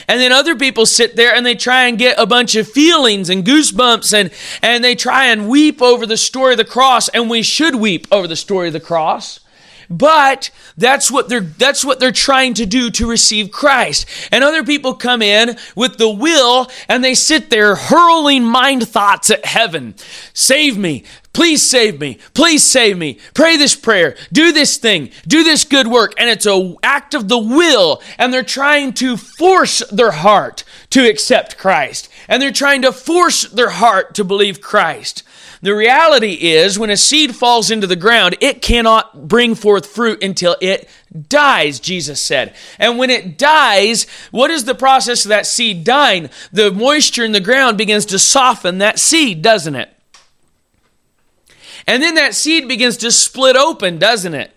And 0.10 0.20
then 0.20 0.32
other 0.32 0.56
people 0.56 0.88
sit 0.88 1.16
there 1.16 1.36
and 1.36 1.46
they 1.46 1.54
try 1.54 1.86
and 1.86 1.96
get 1.96 2.18
a 2.18 2.26
bunch 2.26 2.56
of 2.56 2.68
feelings 2.68 3.30
and 3.30 3.46
goosebumps 3.46 4.12
and, 4.12 4.32
and 4.64 4.84
they 4.84 4.96
try 4.96 5.26
and 5.26 5.48
weep 5.48 5.84
over 5.84 6.08
the 6.08 6.18
story 6.18 6.54
of 6.54 6.58
the 6.58 6.66
cross. 6.66 7.10
And 7.10 7.30
we 7.30 7.44
should 7.44 7.76
weep 7.76 8.08
over 8.12 8.28
the 8.28 8.36
story 8.36 8.68
of 8.68 8.74
the 8.74 8.80
cross. 8.80 9.40
But 9.90 10.52
that's 10.78 11.10
what 11.10 11.30
they're 11.30 11.40
that's 11.40 11.84
what 11.84 12.00
they're 12.00 12.12
trying 12.12 12.54
to 12.56 12.66
do 12.68 12.92
to 12.92 13.10
receive 13.10 13.50
Christ. 13.52 14.06
And 14.32 14.44
other 14.44 14.64
people 14.64 14.94
come 14.94 15.24
in 15.24 15.58
with 15.76 15.98
the 15.98 16.10
will 16.10 16.70
and 16.88 17.04
they 17.04 17.16
sit 17.16 17.50
there 17.50 17.76
hurling 17.76 18.44
mind 18.44 18.88
thoughts 18.88 19.32
at 19.32 19.46
heaven. 19.46 19.96
Save 20.34 20.78
me. 20.78 21.04
please 21.34 21.68
save 21.68 22.00
me, 22.00 22.18
please 22.34 22.64
save 22.64 22.98
me, 22.98 23.18
pray 23.34 23.56
this 23.56 23.76
prayer, 23.76 24.16
do 24.32 24.52
this 24.52 24.78
thing, 24.78 25.10
do 25.28 25.44
this 25.44 25.64
good 25.64 25.88
work. 25.88 26.14
And 26.18 26.30
it's 26.30 26.46
an 26.46 26.76
act 26.84 27.14
of 27.14 27.28
the 27.28 27.38
will. 27.38 28.02
And 28.18 28.34
they're 28.34 28.44
trying 28.44 28.94
to 28.96 29.16
force 29.16 29.80
their 29.92 30.12
heart 30.12 30.64
to 30.92 31.08
accept 31.08 31.58
Christ. 31.58 32.10
And 32.28 32.42
they're 32.42 32.52
trying 32.52 32.82
to 32.82 32.92
force 32.92 33.44
their 33.44 33.70
heart 33.70 34.14
to 34.16 34.24
believe 34.24 34.62
Christ. 34.62 35.24
The 35.62 35.76
reality 35.76 36.34
is, 36.34 36.80
when 36.80 36.90
a 36.90 36.96
seed 36.96 37.36
falls 37.36 37.70
into 37.70 37.86
the 37.86 37.98
ground, 37.98 38.38
it 38.40 38.62
cannot 38.62 39.28
bring 39.28 39.56
forth 39.56 39.88
fruit 39.88 40.24
until 40.24 40.56
it 40.62 40.88
dies, 41.28 41.82
Jesus 41.82 42.22
said. 42.22 42.56
And 42.78 42.98
when 42.98 43.10
it 43.10 43.38
dies, 43.38 44.08
what 44.32 44.52
is 44.52 44.64
the 44.64 44.76
process 44.76 45.26
of 45.26 45.30
that 45.30 45.46
seed 45.46 45.84
dying? 45.84 46.30
The 46.54 46.72
moisture 46.72 47.26
in 47.26 47.34
the 47.34 47.42
ground 47.42 47.78
begins 47.78 48.06
to 48.08 48.20
soften 48.20 48.78
that 48.78 49.00
seed, 49.00 49.42
doesn't 49.42 49.76
it? 49.76 49.94
And 51.86 52.02
then 52.02 52.16
that 52.16 52.36
seed 52.36 52.68
begins 52.68 52.96
to 52.98 53.12
split 53.12 53.58
open, 53.58 53.98
doesn't 53.98 54.34
it? 54.34 54.52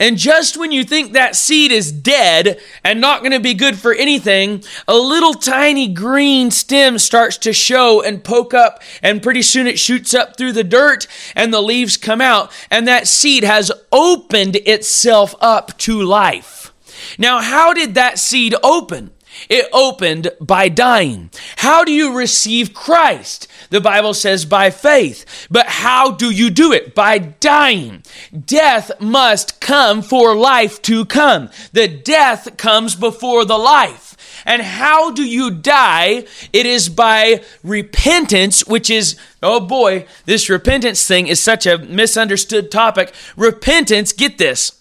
And 0.00 0.16
just 0.16 0.56
when 0.56 0.72
you 0.72 0.82
think 0.82 1.12
that 1.12 1.36
seed 1.36 1.70
is 1.70 1.92
dead 1.92 2.58
and 2.82 3.00
not 3.00 3.20
going 3.20 3.32
to 3.32 3.38
be 3.38 3.52
good 3.52 3.78
for 3.78 3.92
anything, 3.92 4.64
a 4.88 4.96
little 4.96 5.34
tiny 5.34 5.88
green 5.88 6.50
stem 6.50 6.98
starts 6.98 7.36
to 7.38 7.52
show 7.52 8.02
and 8.02 8.24
poke 8.24 8.54
up, 8.54 8.82
and 9.02 9.22
pretty 9.22 9.42
soon 9.42 9.66
it 9.66 9.78
shoots 9.78 10.14
up 10.14 10.36
through 10.36 10.52
the 10.52 10.64
dirt 10.64 11.06
and 11.36 11.52
the 11.52 11.60
leaves 11.60 11.98
come 11.98 12.22
out, 12.22 12.50
and 12.70 12.88
that 12.88 13.06
seed 13.06 13.44
has 13.44 13.70
opened 13.92 14.56
itself 14.56 15.34
up 15.40 15.76
to 15.78 16.02
life. 16.02 16.72
Now, 17.18 17.40
how 17.40 17.74
did 17.74 17.94
that 17.94 18.18
seed 18.18 18.54
open? 18.62 19.10
It 19.48 19.66
opened 19.72 20.30
by 20.40 20.68
dying. 20.68 21.30
How 21.56 21.84
do 21.84 21.92
you 21.92 22.16
receive 22.16 22.74
Christ? 22.74 23.48
The 23.70 23.80
Bible 23.80 24.14
says 24.14 24.44
by 24.44 24.70
faith. 24.70 25.46
But 25.50 25.66
how 25.66 26.10
do 26.10 26.30
you 26.30 26.50
do 26.50 26.72
it? 26.72 26.94
By 26.94 27.18
dying. 27.18 28.02
Death 28.46 28.90
must 29.00 29.60
come 29.60 30.02
for 30.02 30.34
life 30.34 30.82
to 30.82 31.04
come. 31.04 31.50
The 31.72 31.88
death 31.88 32.56
comes 32.56 32.94
before 32.94 33.44
the 33.44 33.58
life. 33.58 34.16
And 34.44 34.62
how 34.62 35.10
do 35.10 35.22
you 35.22 35.50
die? 35.50 36.24
It 36.52 36.66
is 36.66 36.88
by 36.88 37.42
repentance, 37.62 38.66
which 38.66 38.90
is, 38.90 39.18
oh 39.42 39.60
boy, 39.60 40.06
this 40.24 40.48
repentance 40.48 41.06
thing 41.06 41.26
is 41.26 41.40
such 41.40 41.66
a 41.66 41.78
misunderstood 41.78 42.70
topic. 42.70 43.12
Repentance, 43.36 44.12
get 44.12 44.38
this 44.38 44.79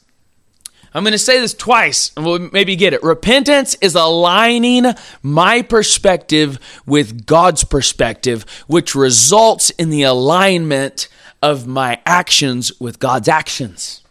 I'm 0.93 1.03
going 1.03 1.11
to 1.11 1.19
say 1.19 1.39
this 1.39 1.53
twice, 1.53 2.11
and 2.17 2.25
we'll 2.25 2.49
maybe 2.51 2.75
get 2.75 2.93
it. 2.93 3.03
Repentance 3.03 3.75
is 3.81 3.95
aligning 3.95 4.85
my 5.21 5.61
perspective 5.61 6.59
with 6.85 7.25
God's 7.25 7.63
perspective, 7.63 8.43
which 8.67 8.95
results 8.95 9.69
in 9.71 9.89
the 9.89 10.03
alignment 10.03 11.07
of 11.41 11.67
my 11.67 12.01
actions 12.05 12.71
with 12.79 12.99
God's 12.99 13.27
actions. 13.27 14.03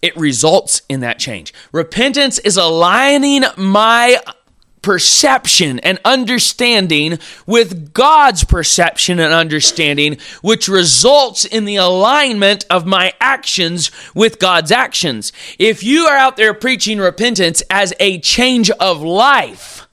It 0.00 0.16
results 0.16 0.82
in 0.88 1.00
that 1.00 1.18
change. 1.18 1.54
Repentance 1.70 2.38
is 2.40 2.56
aligning 2.56 3.44
my 3.56 4.18
perception 4.82 5.78
and 5.80 5.98
understanding 6.04 7.18
with 7.46 7.94
God's 7.94 8.44
perception 8.44 9.18
and 9.18 9.32
understanding, 9.32 10.18
which 10.42 10.68
results 10.68 11.44
in 11.44 11.64
the 11.64 11.76
alignment 11.76 12.66
of 12.68 12.84
my 12.84 13.14
actions 13.20 13.90
with 14.14 14.38
God's 14.38 14.72
actions. 14.72 15.32
If 15.58 15.82
you 15.82 16.06
are 16.06 16.16
out 16.16 16.36
there 16.36 16.54
preaching 16.54 16.98
repentance 16.98 17.62
as 17.70 17.94
a 18.00 18.18
change 18.20 18.70
of 18.70 19.00
life, 19.02 19.86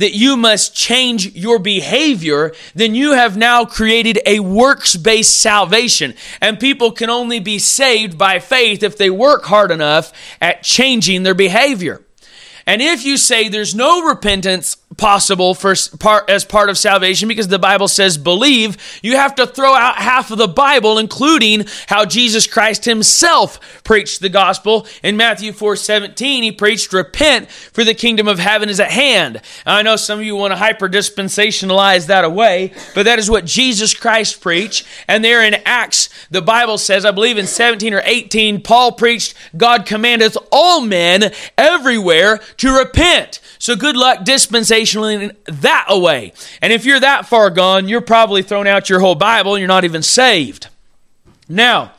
that 0.00 0.14
you 0.14 0.36
must 0.36 0.74
change 0.74 1.34
your 1.34 1.58
behavior, 1.58 2.52
then 2.74 2.94
you 2.94 3.12
have 3.12 3.36
now 3.36 3.66
created 3.66 4.18
a 4.24 4.40
works 4.40 4.96
based 4.96 5.38
salvation. 5.38 6.14
And 6.40 6.58
people 6.58 6.90
can 6.90 7.10
only 7.10 7.38
be 7.38 7.58
saved 7.58 8.16
by 8.16 8.38
faith 8.38 8.82
if 8.82 8.96
they 8.96 9.10
work 9.10 9.44
hard 9.44 9.70
enough 9.70 10.12
at 10.40 10.62
changing 10.62 11.22
their 11.22 11.34
behavior. 11.34 12.02
And 12.70 12.80
if 12.80 13.04
you 13.04 13.16
say 13.16 13.48
there's 13.48 13.74
no 13.74 14.04
repentance 14.04 14.76
possible 14.96 15.54
for 15.54 15.74
part 15.98 16.28
as 16.28 16.44
part 16.44 16.68
of 16.68 16.76
salvation 16.76 17.28
because 17.28 17.48
the 17.48 17.58
Bible 17.58 17.88
says 17.88 18.18
believe, 18.18 18.76
you 19.02 19.16
have 19.16 19.34
to 19.36 19.46
throw 19.46 19.72
out 19.72 19.96
half 19.96 20.30
of 20.30 20.38
the 20.38 20.48
Bible 20.48 20.98
including 20.98 21.64
how 21.86 22.04
Jesus 22.04 22.46
Christ 22.46 22.84
himself 22.84 23.82
preached 23.84 24.20
the 24.20 24.28
gospel. 24.28 24.86
In 25.02 25.16
Matthew 25.16 25.52
4:17, 25.52 26.42
he 26.42 26.52
preached 26.52 26.92
repent 26.92 27.50
for 27.50 27.84
the 27.84 27.94
kingdom 27.94 28.26
of 28.26 28.38
heaven 28.38 28.68
is 28.68 28.80
at 28.80 28.90
hand. 28.90 29.40
I 29.64 29.82
know 29.82 29.96
some 29.96 30.18
of 30.18 30.24
you 30.24 30.34
want 30.34 30.52
to 30.52 30.56
hyper 30.56 30.88
dispensationalize 30.88 32.06
that 32.06 32.24
away, 32.24 32.72
but 32.94 33.04
that 33.04 33.18
is 33.18 33.30
what 33.30 33.44
Jesus 33.44 33.94
Christ 33.94 34.40
preached. 34.40 34.84
And 35.06 35.24
there 35.24 35.44
in 35.44 35.54
Acts, 35.64 36.08
the 36.30 36.42
Bible 36.42 36.78
says, 36.78 37.04
I 37.04 37.12
believe 37.12 37.38
in 37.38 37.46
17 37.46 37.94
or 37.94 38.02
18, 38.04 38.62
Paul 38.62 38.92
preached, 38.92 39.34
God 39.56 39.86
commandeth 39.86 40.36
all 40.50 40.80
men 40.80 41.32
everywhere 41.56 42.38
to 42.58 42.76
repent. 42.76 43.40
So 43.58 43.76
good 43.76 43.96
luck 43.96 44.24
dispensationally 44.80 45.34
that 45.46 45.86
away. 45.88 46.32
And 46.60 46.72
if 46.72 46.84
you're 46.84 47.00
that 47.00 47.26
far 47.26 47.50
gone, 47.50 47.88
you're 47.88 48.00
probably 48.00 48.42
thrown 48.42 48.66
out 48.66 48.88
your 48.88 49.00
whole 49.00 49.14
Bible 49.14 49.54
and 49.54 49.60
you're 49.60 49.68
not 49.68 49.84
even 49.84 50.02
saved. 50.02 50.68
Now, 51.48 51.92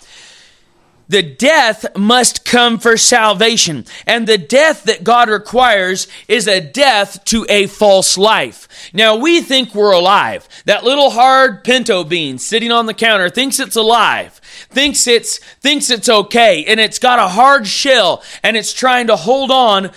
the 1.10 1.22
death 1.22 1.86
must 1.98 2.46
come 2.46 2.80
for 2.80 2.96
salvation. 2.96 3.86
And 4.08 4.26
the 4.26 4.38
death 4.38 4.86
that 4.86 5.04
God 5.04 5.28
requires 5.28 6.08
is 6.30 6.48
a 6.48 6.62
death 6.62 7.26
to 7.26 7.46
a 7.50 7.68
false 7.68 8.18
life. 8.18 8.90
Now, 8.94 9.18
we 9.18 9.42
think 9.42 9.76
we're 9.76 9.92
alive. 9.92 10.48
That 10.66 10.86
little 10.86 11.10
hard 11.10 11.66
pinto 11.66 12.06
bean 12.06 12.38
sitting 12.38 12.72
on 12.72 12.86
the 12.86 12.94
counter 12.94 13.30
thinks 13.30 13.60
it's 13.60 13.76
alive, 13.76 14.40
thinks 14.70 15.06
it's, 15.06 15.40
thinks 15.40 15.90
it's 15.90 16.08
okay, 16.08 16.64
and 16.64 16.80
it's 16.80 17.00
got 17.00 17.20
a 17.20 17.28
hard 17.28 17.68
shell 17.68 18.24
and 18.42 18.56
it's 18.56 18.72
trying 18.72 19.08
to 19.08 19.18
hold 19.18 19.52
on 19.52 19.92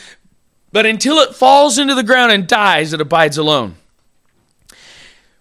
but 0.74 0.86
until 0.86 1.18
it 1.18 1.36
falls 1.36 1.78
into 1.78 1.94
the 1.94 2.02
ground 2.02 2.32
and 2.32 2.48
dies, 2.48 2.92
it 2.92 3.00
abides 3.00 3.38
alone. 3.38 3.76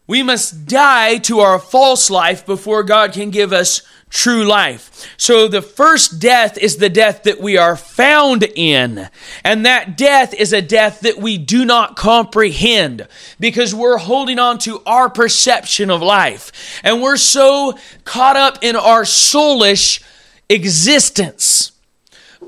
We 0.06 0.22
must 0.22 0.68
die 0.68 1.18
to 1.18 1.40
our 1.40 1.58
false 1.58 2.12
life 2.12 2.46
before 2.46 2.84
God 2.84 3.14
can 3.14 3.32
give 3.32 3.52
us 3.52 3.82
true 4.12 4.44
life. 4.44 5.12
So 5.18 5.48
the 5.48 5.64
first 5.64 6.20
death 6.20 6.56
is 6.60 6.78
the 6.78 6.88
death 6.88 7.24
that 7.24 7.42
we 7.42 7.58
are 7.58 7.76
found 7.76 8.44
in. 8.56 9.10
And 9.44 9.66
that 9.66 9.98
death 9.98 10.36
is 10.36 10.54
a 10.54 10.62
death 10.62 11.00
that 11.00 11.18
we 11.18 11.40
do 11.40 11.66
not 11.66 11.96
comprehend 11.96 13.08
because 13.40 13.74
we're 13.74 13.98
holding 13.98 14.38
on 14.38 14.60
to 14.60 14.84
our 14.86 15.10
perception 15.10 15.90
of 15.90 16.04
life. 16.04 16.80
And 16.84 17.02
we're 17.02 17.18
so 17.18 17.76
caught 18.06 18.38
up 18.38 18.60
in 18.62 18.76
our 18.76 19.02
soulish 19.02 20.04
existence 20.48 21.73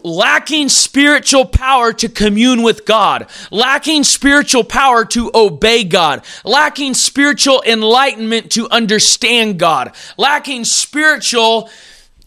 lacking 0.05 0.69
spiritual 0.69 1.45
power 1.45 1.91
to 1.91 2.07
commune 2.07 2.61
with 2.61 2.85
God, 2.85 3.27
lacking 3.51 4.03
spiritual 4.03 4.63
power 4.63 5.03
to 5.05 5.31
obey 5.33 5.83
God, 5.83 6.23
lacking 6.43 6.93
spiritual 6.93 7.63
enlightenment 7.65 8.51
to 8.51 8.69
understand 8.69 9.57
God, 9.57 9.95
lacking 10.15 10.63
spiritual 10.63 11.69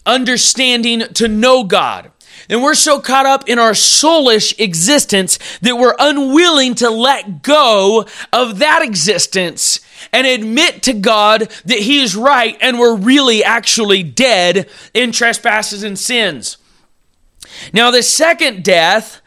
understanding 0.05 0.99
to 1.13 1.27
know 1.29 1.63
God. 1.63 2.11
And 2.49 2.61
we're 2.61 2.75
so 2.75 2.99
caught 2.99 3.25
up 3.25 3.47
in 3.47 3.59
our 3.59 3.71
soulish 3.71 4.59
existence 4.59 5.39
that 5.61 5.77
we're 5.77 5.95
unwilling 5.97 6.75
to 6.75 6.89
let 6.89 7.43
go 7.43 8.05
of 8.33 8.59
that 8.59 8.81
existence 8.81 9.79
and 10.11 10.25
admit 10.25 10.83
to 10.83 10.93
God 10.93 11.41
that 11.65 11.79
He 11.79 12.01
is 12.01 12.15
right 12.15 12.57
and 12.59 12.79
we're 12.79 12.95
really 12.95 13.43
actually 13.43 14.03
dead 14.03 14.69
in 14.93 15.11
trespasses 15.11 15.83
and 15.83 15.97
sins. 15.97 16.57
Now, 17.73 17.91
the 17.91 18.03
second 18.03 18.63
death 18.63 19.21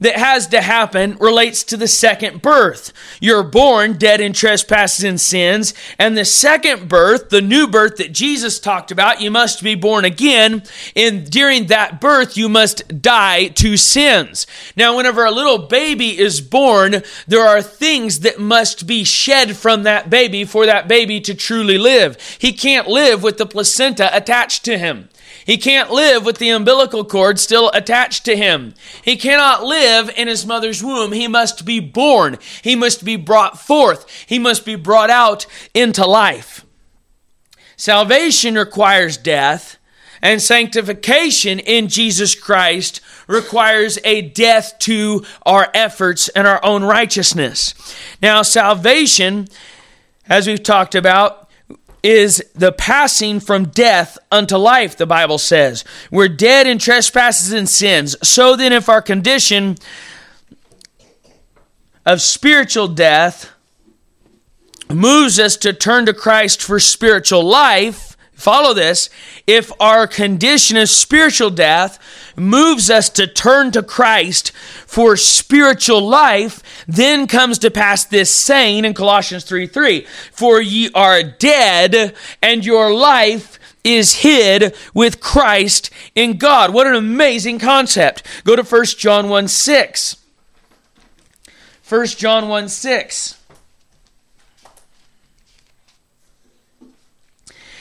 that 0.00 0.16
has 0.16 0.46
to 0.48 0.60
happen 0.60 1.16
relates 1.18 1.64
to 1.64 1.76
the 1.76 1.88
second 1.88 2.40
birth. 2.40 2.92
You're 3.20 3.42
born 3.42 3.94
dead 3.94 4.20
in 4.20 4.32
trespasses 4.32 5.04
and 5.04 5.20
sins, 5.20 5.74
and 5.98 6.16
the 6.16 6.24
second 6.24 6.88
birth, 6.88 7.30
the 7.30 7.42
new 7.42 7.66
birth 7.66 7.96
that 7.96 8.12
Jesus 8.12 8.60
talked 8.60 8.90
about, 8.90 9.20
you 9.20 9.30
must 9.30 9.62
be 9.62 9.74
born 9.74 10.04
again. 10.04 10.62
And 10.94 11.28
during 11.28 11.66
that 11.66 12.00
birth, 12.00 12.36
you 12.36 12.48
must 12.48 13.02
die 13.02 13.48
to 13.48 13.76
sins. 13.76 14.46
Now, 14.76 14.96
whenever 14.96 15.24
a 15.24 15.32
little 15.32 15.66
baby 15.66 16.18
is 16.18 16.40
born, 16.40 17.02
there 17.26 17.46
are 17.46 17.62
things 17.62 18.20
that 18.20 18.38
must 18.38 18.86
be 18.86 19.02
shed 19.02 19.56
from 19.56 19.82
that 19.82 20.10
baby 20.10 20.44
for 20.44 20.66
that 20.66 20.86
baby 20.86 21.20
to 21.22 21.34
truly 21.34 21.78
live. 21.78 22.20
He 22.38 22.52
can't 22.52 22.86
live 22.86 23.22
with 23.22 23.38
the 23.38 23.46
placenta 23.46 24.14
attached 24.16 24.64
to 24.66 24.78
him. 24.78 25.08
He 25.48 25.56
can't 25.56 25.90
live 25.90 26.26
with 26.26 26.36
the 26.36 26.50
umbilical 26.50 27.06
cord 27.06 27.38
still 27.38 27.70
attached 27.72 28.26
to 28.26 28.36
him. 28.36 28.74
He 29.02 29.16
cannot 29.16 29.64
live 29.64 30.10
in 30.14 30.28
his 30.28 30.44
mother's 30.44 30.84
womb. 30.84 31.12
He 31.12 31.26
must 31.26 31.64
be 31.64 31.80
born. 31.80 32.36
He 32.60 32.76
must 32.76 33.02
be 33.02 33.16
brought 33.16 33.58
forth. 33.58 34.04
He 34.26 34.38
must 34.38 34.66
be 34.66 34.74
brought 34.74 35.08
out 35.08 35.46
into 35.72 36.04
life. 36.04 36.66
Salvation 37.78 38.56
requires 38.56 39.16
death, 39.16 39.78
and 40.20 40.42
sanctification 40.42 41.58
in 41.60 41.88
Jesus 41.88 42.34
Christ 42.34 43.00
requires 43.26 43.98
a 44.04 44.20
death 44.20 44.78
to 44.80 45.24
our 45.46 45.70
efforts 45.72 46.28
and 46.28 46.46
our 46.46 46.62
own 46.62 46.84
righteousness. 46.84 47.72
Now, 48.20 48.42
salvation, 48.42 49.48
as 50.28 50.46
we've 50.46 50.62
talked 50.62 50.94
about, 50.94 51.47
is 52.02 52.42
the 52.54 52.72
passing 52.72 53.40
from 53.40 53.68
death 53.68 54.18
unto 54.30 54.56
life, 54.56 54.96
the 54.96 55.06
Bible 55.06 55.38
says. 55.38 55.84
We're 56.10 56.28
dead 56.28 56.66
in 56.66 56.78
trespasses 56.78 57.52
and 57.52 57.68
sins. 57.68 58.16
So 58.22 58.56
then, 58.56 58.72
if 58.72 58.88
our 58.88 59.02
condition 59.02 59.76
of 62.06 62.20
spiritual 62.20 62.88
death 62.88 63.50
moves 64.88 65.38
us 65.38 65.56
to 65.58 65.72
turn 65.72 66.06
to 66.06 66.14
Christ 66.14 66.62
for 66.62 66.80
spiritual 66.80 67.44
life, 67.44 68.16
follow 68.38 68.72
this, 68.72 69.10
if 69.46 69.70
our 69.80 70.06
condition 70.06 70.76
of 70.76 70.88
spiritual 70.88 71.50
death 71.50 71.98
moves 72.36 72.88
us 72.88 73.08
to 73.10 73.26
turn 73.26 73.72
to 73.72 73.82
Christ 73.82 74.52
for 74.86 75.16
spiritual 75.16 76.00
life, 76.00 76.62
then 76.86 77.26
comes 77.26 77.58
to 77.58 77.70
pass 77.70 78.04
this 78.04 78.30
saying 78.30 78.84
in 78.84 78.94
Colossians 78.94 79.44
3 79.44 79.66
3 79.66 80.06
For 80.32 80.60
ye 80.60 80.90
are 80.94 81.22
dead, 81.22 82.14
and 82.42 82.64
your 82.64 82.94
life 82.94 83.58
is 83.84 84.16
hid 84.16 84.74
with 84.94 85.20
Christ 85.20 85.90
in 86.14 86.38
God. 86.38 86.72
What 86.72 86.86
an 86.86 86.94
amazing 86.94 87.58
concept. 87.58 88.22
Go 88.44 88.56
to 88.56 88.62
1 88.62 88.84
John 88.98 89.28
1 89.28 89.48
6. 89.48 90.16
1 91.88 92.06
John 92.06 92.48
1 92.48 92.68
6. 92.68 93.37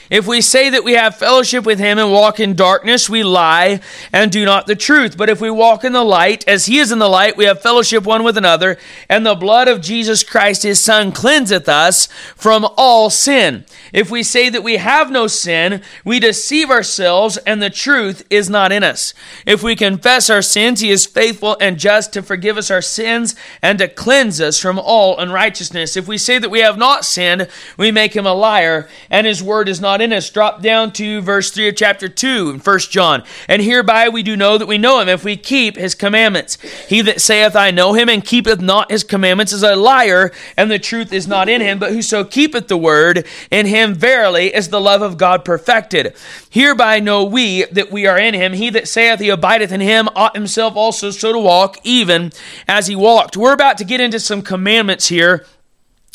If 0.10 0.26
we 0.26 0.42
say 0.42 0.70
that 0.70 0.84
we 0.84 0.94
have 0.94 1.18
fellowship 1.18 1.66
with 1.66 1.80
him 1.80 1.98
and 1.98 2.12
walk 2.12 2.40
in 2.40 2.56
darkness, 2.56 3.10
we 3.10 3.24
lie 3.24 3.82
and 4.14 4.32
do 4.32 4.46
not 4.46 4.68
the 4.68 4.76
truth. 4.76 5.18
But 5.18 5.30
if 5.30 5.42
we 5.42 5.50
walk 5.50 5.84
in 5.84 5.94
the 5.94 6.04
light, 6.04 6.48
as 6.48 6.66
he 6.66 6.78
is 6.78 6.92
in 6.92 7.00
the 7.00 7.10
light, 7.10 7.36
we 7.36 7.46
have 7.46 7.62
fellowship 7.62 8.06
one 8.06 8.24
with 8.24 8.38
another, 8.38 8.78
and 9.10 9.26
the 9.26 9.36
blood 9.36 9.68
of 9.68 9.82
Jesus 9.82 10.24
Christ, 10.24 10.64
his 10.64 10.80
Son, 10.80 11.12
cleanseth 11.12 11.68
us 11.68 12.08
from 12.36 12.68
all 12.78 13.10
sin. 13.10 13.66
If 13.92 14.10
we 14.10 14.24
say 14.24 14.50
that 14.50 14.64
we 14.64 14.78
have 14.78 15.12
no 15.12 15.28
sin, 15.28 15.82
we 16.06 16.20
deceive 16.20 16.70
ourselves, 16.70 17.38
and 17.38 17.62
the 17.62 17.70
truth 17.70 18.26
is 18.30 18.50
not 18.50 18.72
in 18.72 18.84
us. 18.84 19.14
If 19.46 19.64
we 19.64 19.76
confess 19.76 20.30
our 20.30 20.42
sins, 20.42 20.80
he 20.80 20.90
is 20.90 21.06
faithful 21.06 21.58
and 21.60 21.80
just 21.80 22.14
to 22.14 22.22
forgive 22.22 22.58
us 22.58 22.72
our 22.72 22.82
sins 22.82 23.36
and 23.62 23.80
to 23.80 23.88
cleanse 23.88 24.40
us 24.40 24.60
from 24.60 24.80
all 24.80 25.18
unrighteousness. 25.18 25.98
If 25.98 26.08
we 26.08 26.18
say 26.18 26.40
that 26.40 26.52
we 26.52 26.60
have 26.60 26.78
not 26.78 27.06
sinned, 27.06 27.48
we 27.78 27.92
make 27.92 28.16
him 28.16 28.26
a 28.26 28.34
liar, 28.34 28.88
and 29.10 29.28
his 29.28 29.44
word 29.44 29.68
is 29.70 29.82
not 29.82 29.97
in 30.02 30.14
us. 30.14 30.30
Drop 30.30 30.62
down 30.62 30.92
to 30.94 31.22
verse 31.22 31.50
3 31.52 31.70
of 31.70 31.76
chapter 31.76 32.10
2 32.10 32.50
in 32.50 32.60
1 32.60 32.80
John. 32.80 33.24
And 33.48 33.62
hereby 33.62 34.10
we 34.10 34.22
do 34.22 34.36
know 34.36 34.58
that 34.58 34.68
we 34.68 34.78
know 34.78 35.00
him 35.00 35.10
if 35.10 35.24
we 35.24 35.38
keep 35.38 35.78
his 35.78 35.96
commandments. 35.96 36.58
He 36.88 37.02
that 37.02 37.22
saith, 37.22 37.56
I 37.56 37.72
know 37.72 37.94
him, 37.94 38.10
and 38.10 38.24
keepeth 38.24 38.62
not 38.62 38.92
his 38.92 39.04
commandments 39.04 39.54
is 39.54 39.64
a 39.64 39.76
liar, 39.76 40.32
and 40.56 40.70
the 40.70 40.78
truth 40.78 41.14
is 41.14 41.28
not 41.28 41.50
in 41.50 41.62
him. 41.62 41.80
But 41.80 41.92
whoso 41.92 42.24
keepeth 42.24 42.68
the 42.68 42.78
word, 42.78 43.26
in 43.50 43.66
him 43.66 43.78
him 43.78 43.96
verily 43.96 44.54
is 44.54 44.70
the 44.70 44.82
love 44.82 45.02
of 45.02 45.18
God 45.18 45.46
perfected. 45.46 46.16
Hereby 46.50 47.00
know 47.00 47.24
we 47.24 47.66
that 47.66 47.92
we 47.92 48.06
are 48.06 48.18
in 48.18 48.34
him. 48.34 48.54
He 48.54 48.70
that 48.72 48.88
saith 48.88 49.20
he 49.20 49.30
abideth 49.30 49.72
in 49.72 49.82
him 49.82 50.10
ought 50.16 50.36
himself 50.36 50.76
also 50.76 51.12
so 51.12 51.32
to 51.32 51.40
walk, 51.40 51.78
even 51.84 52.32
as 52.68 52.88
he 52.88 52.96
walked. 52.96 53.38
We're 53.38 53.54
about 53.54 53.78
to 53.78 53.86
get 53.86 54.02
into 54.02 54.20
some 54.20 54.42
commandments 54.42 55.08
here 55.08 55.46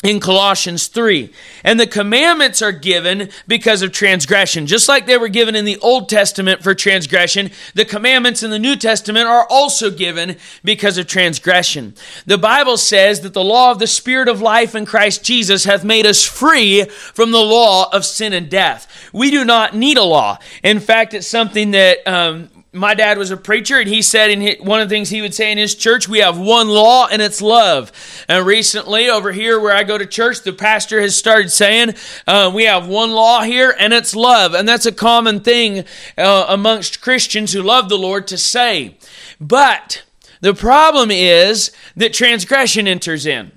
in 0.03 0.19
Colossians 0.19 0.87
3. 0.87 1.31
And 1.63 1.79
the 1.79 1.87
commandments 1.87 2.61
are 2.61 2.73
given 2.73 3.29
because 3.47 3.81
of 3.81 3.93
transgression. 3.93 4.67
Just 4.67 4.89
like 4.89 5.05
they 5.05 5.17
were 5.17 5.29
given 5.29 5.55
in 5.55 5.63
the 5.63 5.79
Old 5.79 6.09
Testament 6.09 6.61
for 6.61 6.75
transgression, 6.75 7.51
the 7.73 7.85
commandments 7.85 8.43
in 8.43 8.51
the 8.51 8.59
New 8.59 8.75
Testament 8.75 9.27
are 9.27 9.47
also 9.49 9.89
given 9.89 10.37
because 10.63 10.97
of 10.97 11.07
transgression. 11.07 11.95
The 12.25 12.37
Bible 12.37 12.77
says 12.77 13.21
that 13.21 13.33
the 13.33 13.43
law 13.43 13.71
of 13.71 13.79
the 13.79 13.87
Spirit 13.87 14.27
of 14.27 14.41
life 14.41 14.75
in 14.75 14.85
Christ 14.85 15.23
Jesus 15.23 15.63
hath 15.63 15.85
made 15.85 16.05
us 16.05 16.23
free 16.23 16.83
from 16.83 17.31
the 17.31 17.41
law 17.41 17.89
of 17.93 18.05
sin 18.05 18.33
and 18.33 18.49
death. 18.49 19.09
We 19.13 19.31
do 19.31 19.45
not 19.45 19.73
need 19.73 19.97
a 19.97 20.03
law. 20.03 20.37
In 20.63 20.81
fact, 20.81 21.13
it's 21.13 21.27
something 21.27 21.71
that 21.71 22.05
um, 22.05 22.49
my 22.73 22.95
dad 22.95 23.19
was 23.19 23.29
a 23.29 23.37
preacher, 23.37 23.79
and 23.79 23.87
he 23.87 24.01
said 24.01 24.31
in 24.31 24.41
his, 24.41 24.59
one 24.59 24.81
of 24.81 24.89
the 24.89 24.95
things 24.95 25.09
he 25.09 25.21
would 25.21 25.35
say 25.35 25.51
in 25.51 25.59
his 25.59 25.75
church, 25.75 26.09
we 26.09 26.19
have 26.19 26.39
one 26.39 26.67
law, 26.67 27.07
and 27.07 27.21
it's 27.21 27.41
love. 27.41 27.91
And 28.27 28.45
recently, 28.45 29.09
over 29.09 29.31
here 29.31 29.59
where 29.59 29.75
I 29.75 29.83
go 29.83 29.97
to 29.97 30.07
church, 30.07 30.41
the 30.41 30.53
pastor 30.53 30.99
has 30.99 31.15
started 31.15 31.51
saying, 31.51 31.93
uh, 32.27 32.51
we 32.53 32.63
have 32.63 32.87
one 32.87 33.11
law 33.11 33.43
here, 33.43 33.75
and 33.77 33.93
it's 33.93 34.15
love. 34.15 34.55
And 34.55 34.67
that's 34.67 34.87
a 34.87 34.91
common 34.91 35.41
thing 35.41 35.85
uh, 36.17 36.47
amongst 36.49 36.99
Christians 36.99 37.53
who 37.53 37.61
love 37.61 37.89
the 37.89 37.97
Lord 37.97 38.27
to 38.27 38.37
say. 38.39 38.97
But 39.39 40.03
the 40.41 40.55
problem 40.55 41.11
is 41.11 41.71
that 41.95 42.13
transgression 42.13 42.87
enters 42.87 43.27
in. 43.27 43.51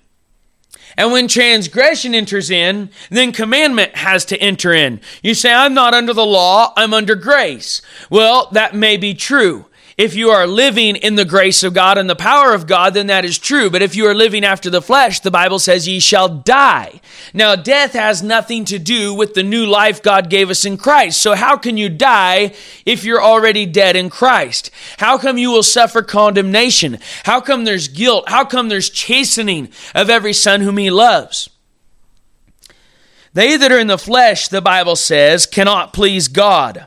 And 0.96 1.12
when 1.12 1.28
transgression 1.28 2.14
enters 2.14 2.50
in, 2.50 2.90
then 3.11 3.32
commandment 3.32 3.96
has 3.96 4.24
to 4.26 4.38
enter 4.38 4.72
in. 4.72 5.00
You 5.22 5.35
say, 5.35 5.52
I'm 5.52 5.74
not 5.74 5.94
under 5.94 6.14
the 6.14 6.24
law, 6.24 6.72
I'm 6.76 6.94
under 6.94 7.14
grace. 7.14 7.82
Well, 8.09 8.48
that 8.52 8.74
may 8.74 8.96
be 8.96 9.12
true. 9.14 9.66
If 9.96 10.14
you 10.14 10.28
are 10.28 10.46
living 10.46 10.94
in 10.96 11.14
the 11.14 11.24
grace 11.24 11.62
of 11.62 11.72
God 11.72 11.96
and 11.96 12.09
the 12.09 12.14
power 12.14 12.52
of 12.52 12.66
God, 12.66 12.92
then 12.92 13.06
that 13.06 13.24
is 13.24 13.38
true. 13.38 13.70
But 13.70 13.80
if 13.80 13.96
you 13.96 14.06
are 14.06 14.14
living 14.14 14.44
after 14.44 14.68
the 14.68 14.82
flesh, 14.82 15.20
the 15.20 15.30
Bible 15.30 15.59
says 15.59 15.88
ye 15.88 16.00
shall 16.00 16.28
die. 16.28 17.00
Now, 17.32 17.56
death 17.56 17.94
has 17.94 18.22
nothing 18.22 18.66
to 18.66 18.78
do 18.78 19.14
with 19.14 19.32
the 19.32 19.42
new 19.42 19.64
life 19.64 20.02
God 20.02 20.28
gave 20.28 20.50
us 20.50 20.66
in 20.66 20.76
Christ. 20.76 21.22
So 21.22 21.35
how 21.35 21.56
can 21.56 21.78
you 21.78 21.88
die 21.88 22.52
if 22.85 23.04
you're 23.04 23.22
already 23.22 23.64
dead 23.64 23.96
in 23.96 24.11
Christ? 24.11 24.70
How 24.98 25.16
come 25.16 25.38
you 25.38 25.50
will 25.50 25.62
suffer 25.62 26.02
condemnation? 26.02 26.98
How 27.24 27.40
come 27.40 27.64
there's 27.64 27.88
guilt? 27.88 28.28
How 28.28 28.44
come 28.44 28.68
there's 28.68 28.90
chastening 28.90 29.70
of 29.94 30.11
every 30.11 30.35
son 30.35 30.61
whom 30.61 30.76
he 30.76 30.90
loves? 30.90 31.48
They 33.32 33.56
that 33.56 33.72
are 33.72 33.78
in 33.78 33.87
the 33.87 33.96
flesh, 33.96 34.48
the 34.48 34.61
Bible 34.61 34.96
says, 34.96 35.46
cannot 35.46 35.94
please 35.94 36.28
God. 36.28 36.87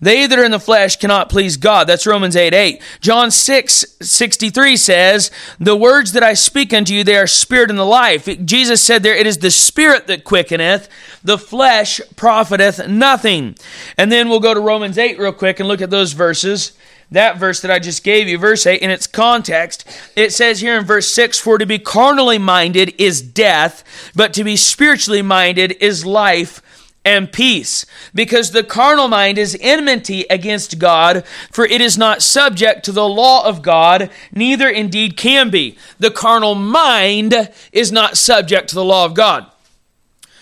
They 0.00 0.26
that 0.26 0.38
are 0.38 0.44
in 0.44 0.50
the 0.50 0.60
flesh 0.60 0.96
cannot 0.96 1.28
please 1.28 1.56
God. 1.56 1.86
That's 1.86 2.06
Romans 2.06 2.36
8 2.36 2.54
8. 2.54 2.82
John 3.00 3.30
6 3.30 3.84
63 4.00 4.76
says, 4.76 5.30
The 5.58 5.76
words 5.76 6.12
that 6.12 6.22
I 6.22 6.34
speak 6.34 6.72
unto 6.72 6.94
you, 6.94 7.04
they 7.04 7.16
are 7.16 7.26
spirit 7.26 7.70
and 7.70 7.78
the 7.78 7.84
life. 7.84 8.28
Jesus 8.44 8.80
said 8.80 9.02
there, 9.02 9.16
It 9.16 9.26
is 9.26 9.38
the 9.38 9.50
spirit 9.50 10.06
that 10.06 10.24
quickeneth, 10.24 10.88
the 11.24 11.38
flesh 11.38 12.00
profiteth 12.16 12.86
nothing. 12.88 13.56
And 13.96 14.12
then 14.12 14.28
we'll 14.28 14.40
go 14.40 14.54
to 14.54 14.60
Romans 14.60 14.98
8 14.98 15.18
real 15.18 15.32
quick 15.32 15.58
and 15.58 15.68
look 15.68 15.82
at 15.82 15.90
those 15.90 16.12
verses 16.12 16.72
that 17.10 17.38
verse 17.38 17.62
that 17.62 17.70
I 17.70 17.78
just 17.78 18.04
gave 18.04 18.28
you, 18.28 18.36
verse 18.36 18.66
8, 18.66 18.82
in 18.82 18.90
its 18.90 19.06
context, 19.06 19.88
it 20.14 20.32
says 20.32 20.60
here 20.60 20.76
in 20.76 20.84
verse 20.84 21.08
6 21.08 21.38
For 21.38 21.56
to 21.56 21.64
be 21.64 21.78
carnally 21.78 22.38
minded 22.38 22.94
is 22.98 23.22
death, 23.22 24.12
but 24.14 24.34
to 24.34 24.44
be 24.44 24.56
spiritually 24.56 25.22
minded 25.22 25.72
is 25.80 26.04
life 26.04 26.62
and 27.04 27.32
peace, 27.32 27.86
because 28.14 28.50
the 28.50 28.62
carnal 28.62 29.08
mind 29.08 29.38
is 29.38 29.56
enmity 29.60 30.26
against 30.28 30.78
God, 30.78 31.24
for 31.50 31.64
it 31.64 31.80
is 31.80 31.96
not 31.96 32.22
subject 32.22 32.84
to 32.84 32.92
the 32.92 33.08
law 33.08 33.46
of 33.46 33.62
God, 33.62 34.10
neither 34.32 34.68
indeed 34.68 35.16
can 35.16 35.48
be. 35.48 35.78
The 35.98 36.10
carnal 36.10 36.54
mind 36.54 37.50
is 37.72 37.90
not 37.90 38.16
subject 38.16 38.68
to 38.68 38.74
the 38.74 38.84
law 38.84 39.04
of 39.04 39.14
God. 39.14 39.50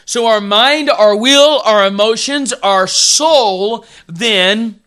So 0.05 0.27
our 0.27 0.41
mind, 0.41 0.89
our 0.89 1.17
will, 1.17 1.61
our 1.65 1.87
emotions, 1.87 2.53
our 2.53 2.87
soul 2.87 3.85
then 4.07 4.81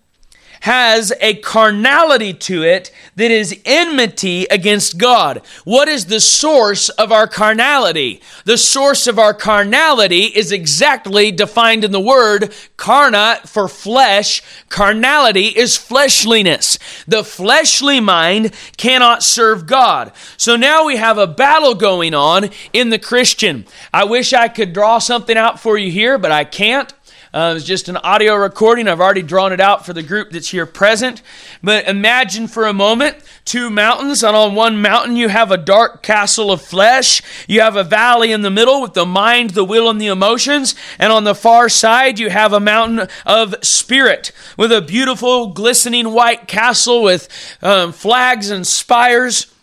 has 0.62 1.13
a 1.22 1.36
carnality 1.36 2.34
to 2.34 2.63
it 2.63 2.91
that 3.15 3.32
is 3.32 3.60
enmity 3.65 4.45
against 4.45 4.97
God. 4.97 5.41
What 5.64 5.88
is 5.88 6.05
the 6.05 6.20
source 6.20 6.89
of 6.89 7.12
our 7.12 7.28
carnality? 7.28 8.22
The 8.45 8.57
source 8.57 9.07
of 9.07 9.20
our 9.20 9.34
carnality 9.34 10.24
is 10.26 10.51
exactly 10.51 11.32
defined 11.32 11.84
in 11.84 11.91
the 11.91 11.99
word 11.99 12.53
carna 12.78 13.39
for 13.45 13.68
flesh. 13.68 14.41
Carnality 14.70 15.47
is 15.47 15.78
fleshliness. 15.78 16.80
The 17.07 17.24
fleshly 17.24 17.99
mind 17.99 18.53
cannot 18.78 19.24
serve 19.24 19.68
God. 19.68 20.12
So 20.38 20.55
now 20.55 20.86
we 20.86 20.97
have 20.97 21.18
a 21.18 21.28
battle 21.28 21.76
going 21.76 22.14
on 22.14 22.49
in 22.74 22.89
the 22.89 22.99
Christian. 22.99 23.66
I 23.93 24.03
wish 24.03 24.34
I 24.34 24.47
could 24.47 24.74
draw 24.74 24.99
something 24.99 25.38
out 25.38 25.60
for 25.60 25.78
you 25.78 25.91
here, 25.91 26.18
but 26.18 26.32
I 26.32 26.43
can't. 26.43 26.93
Uh, 27.32 27.53
it's 27.55 27.65
just 27.65 27.89
an 27.89 27.97
audio 27.97 28.36
recording. 28.36 28.88
I've 28.88 28.99
already 28.99 29.21
drawn 29.21 29.53
it 29.53 29.59
out 29.59 29.86
for 29.86 29.93
the 29.93 30.01
group 30.01 30.32
that's 30.32 30.49
here 30.49 30.65
present. 30.65 31.21
But 31.61 31.88
imagine 31.88 32.47
for 32.47 32.65
a 32.65 32.73
moment 32.73 33.17
two 33.45 33.69
mountains, 33.69 34.23
and 34.23 34.36
on 34.36 34.55
one 34.55 34.82
mountain 34.82 35.15
you 35.15 35.30
have 35.30 35.51
a 35.51 35.57
dark 35.57 36.01
castle 36.01 36.51
of 36.51 36.61
flesh. 36.61 37.21
You 37.47 37.61
have 37.61 37.75
a 37.75 37.84
valley 37.84 38.32
in 38.32 38.41
the 38.41 38.49
middle 38.49 38.82
with 38.82 38.95
the 38.95 39.05
mind, 39.05 39.51
the 39.51 39.63
will, 39.63 39.89
and 39.89 40.01
the 40.01 40.07
emotions. 40.07 40.73
And 40.97 41.13
on 41.13 41.23
the 41.23 41.36
far 41.36 41.69
side 41.69 42.17
you 42.17 42.32
have 42.32 42.51
a 42.51 42.59
mountain 42.59 43.07
of 43.27 43.55
spirit 43.61 44.32
with 44.57 44.71
a 44.71 44.82
beautiful, 44.82 45.47
glistening 45.47 46.11
white 46.13 46.47
castle 46.47 47.03
with 47.03 47.27
um, 47.61 47.91
flags 47.91 48.49
and 48.49 48.65
spires. 48.65 49.53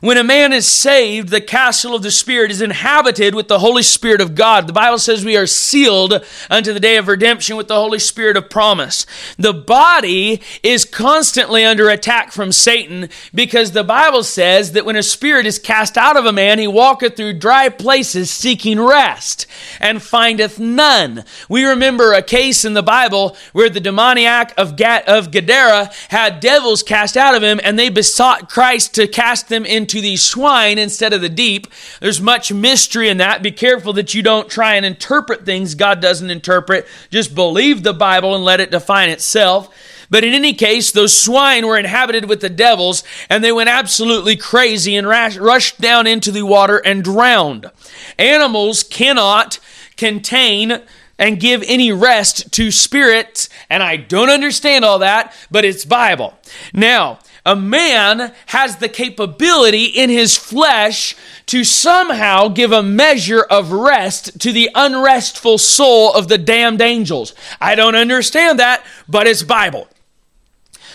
When 0.00 0.16
a 0.16 0.24
man 0.24 0.54
is 0.54 0.66
saved, 0.66 1.28
the 1.28 1.42
castle 1.42 1.94
of 1.94 2.02
the 2.02 2.10
Spirit 2.10 2.50
is 2.50 2.62
inhabited 2.62 3.34
with 3.34 3.48
the 3.48 3.58
Holy 3.58 3.82
Spirit 3.82 4.22
of 4.22 4.34
God. 4.34 4.66
The 4.66 4.72
Bible 4.72 4.98
says 4.98 5.26
we 5.26 5.36
are 5.36 5.46
sealed 5.46 6.24
unto 6.48 6.72
the 6.72 6.80
day 6.80 6.96
of 6.96 7.06
redemption 7.06 7.58
with 7.58 7.68
the 7.68 7.74
Holy 7.74 7.98
Spirit 7.98 8.38
of 8.38 8.48
promise. 8.48 9.04
The 9.36 9.52
body 9.52 10.40
is 10.62 10.86
constantly 10.86 11.66
under 11.66 11.90
attack 11.90 12.32
from 12.32 12.50
Satan 12.50 13.10
because 13.34 13.72
the 13.72 13.84
Bible 13.84 14.22
says 14.22 14.72
that 14.72 14.86
when 14.86 14.96
a 14.96 15.02
spirit 15.02 15.44
is 15.44 15.58
cast 15.58 15.98
out 15.98 16.16
of 16.16 16.24
a 16.24 16.32
man, 16.32 16.58
he 16.58 16.66
walketh 16.66 17.14
through 17.14 17.34
dry 17.34 17.68
places 17.68 18.30
seeking 18.30 18.80
rest 18.80 19.46
and 19.80 20.02
findeth 20.02 20.58
none. 20.58 21.24
We 21.50 21.64
remember 21.64 22.14
a 22.14 22.22
case 22.22 22.64
in 22.64 22.72
the 22.72 22.82
Bible 22.82 23.36
where 23.52 23.68
the 23.68 23.80
demoniac 23.80 24.54
of, 24.56 24.76
Gadara 24.76 25.90
had 26.08 26.40
devils 26.40 26.82
cast 26.82 27.18
out 27.18 27.34
of 27.34 27.42
him 27.42 27.60
and 27.62 27.78
they 27.78 27.90
besought 27.90 28.48
Christ 28.48 28.94
to 28.94 29.06
cast 29.06 29.50
them 29.50 29.66
into 29.66 29.89
into 29.90 30.00
these 30.00 30.22
swine 30.22 30.78
instead 30.78 31.12
of 31.12 31.20
the 31.20 31.28
deep. 31.28 31.66
There's 32.00 32.20
much 32.20 32.52
mystery 32.52 33.08
in 33.08 33.16
that. 33.16 33.42
Be 33.42 33.50
careful 33.50 33.92
that 33.94 34.14
you 34.14 34.22
don't 34.22 34.48
try 34.48 34.74
and 34.74 34.86
interpret 34.86 35.44
things 35.44 35.74
God 35.74 36.00
doesn't 36.00 36.30
interpret. 36.30 36.86
Just 37.10 37.34
believe 37.34 37.82
the 37.82 37.92
Bible 37.92 38.36
and 38.36 38.44
let 38.44 38.60
it 38.60 38.70
define 38.70 39.08
itself. 39.08 39.74
But 40.08 40.22
in 40.22 40.32
any 40.32 40.54
case, 40.54 40.92
those 40.92 41.16
swine 41.16 41.66
were 41.66 41.76
inhabited 41.76 42.28
with 42.28 42.40
the 42.40 42.48
devils, 42.48 43.02
and 43.28 43.42
they 43.42 43.50
went 43.52 43.68
absolutely 43.68 44.36
crazy 44.36 44.94
and 44.94 45.08
rushed 45.08 45.80
down 45.80 46.06
into 46.06 46.30
the 46.30 46.42
water 46.42 46.78
and 46.78 47.02
drowned. 47.02 47.66
Animals 48.16 48.84
cannot 48.84 49.58
contain 49.96 50.82
and 51.18 51.40
give 51.40 51.64
any 51.66 51.90
rest 51.90 52.52
to 52.52 52.70
spirits, 52.70 53.48
and 53.68 53.82
I 53.82 53.96
don't 53.96 54.30
understand 54.30 54.84
all 54.84 55.00
that, 55.00 55.34
but 55.50 55.64
it's 55.64 55.84
Bible. 55.84 56.38
Now, 56.72 57.18
a 57.44 57.56
man 57.56 58.32
has 58.46 58.76
the 58.76 58.88
capability 58.88 59.84
in 59.84 60.10
his 60.10 60.36
flesh 60.36 61.16
to 61.46 61.64
somehow 61.64 62.48
give 62.48 62.72
a 62.72 62.82
measure 62.82 63.42
of 63.42 63.72
rest 63.72 64.38
to 64.40 64.52
the 64.52 64.70
unrestful 64.74 65.58
soul 65.58 66.12
of 66.12 66.28
the 66.28 66.38
damned 66.38 66.80
angels. 66.80 67.34
I 67.60 67.74
don't 67.74 67.96
understand 67.96 68.58
that, 68.58 68.84
but 69.08 69.26
it's 69.26 69.42
Bible. 69.42 69.88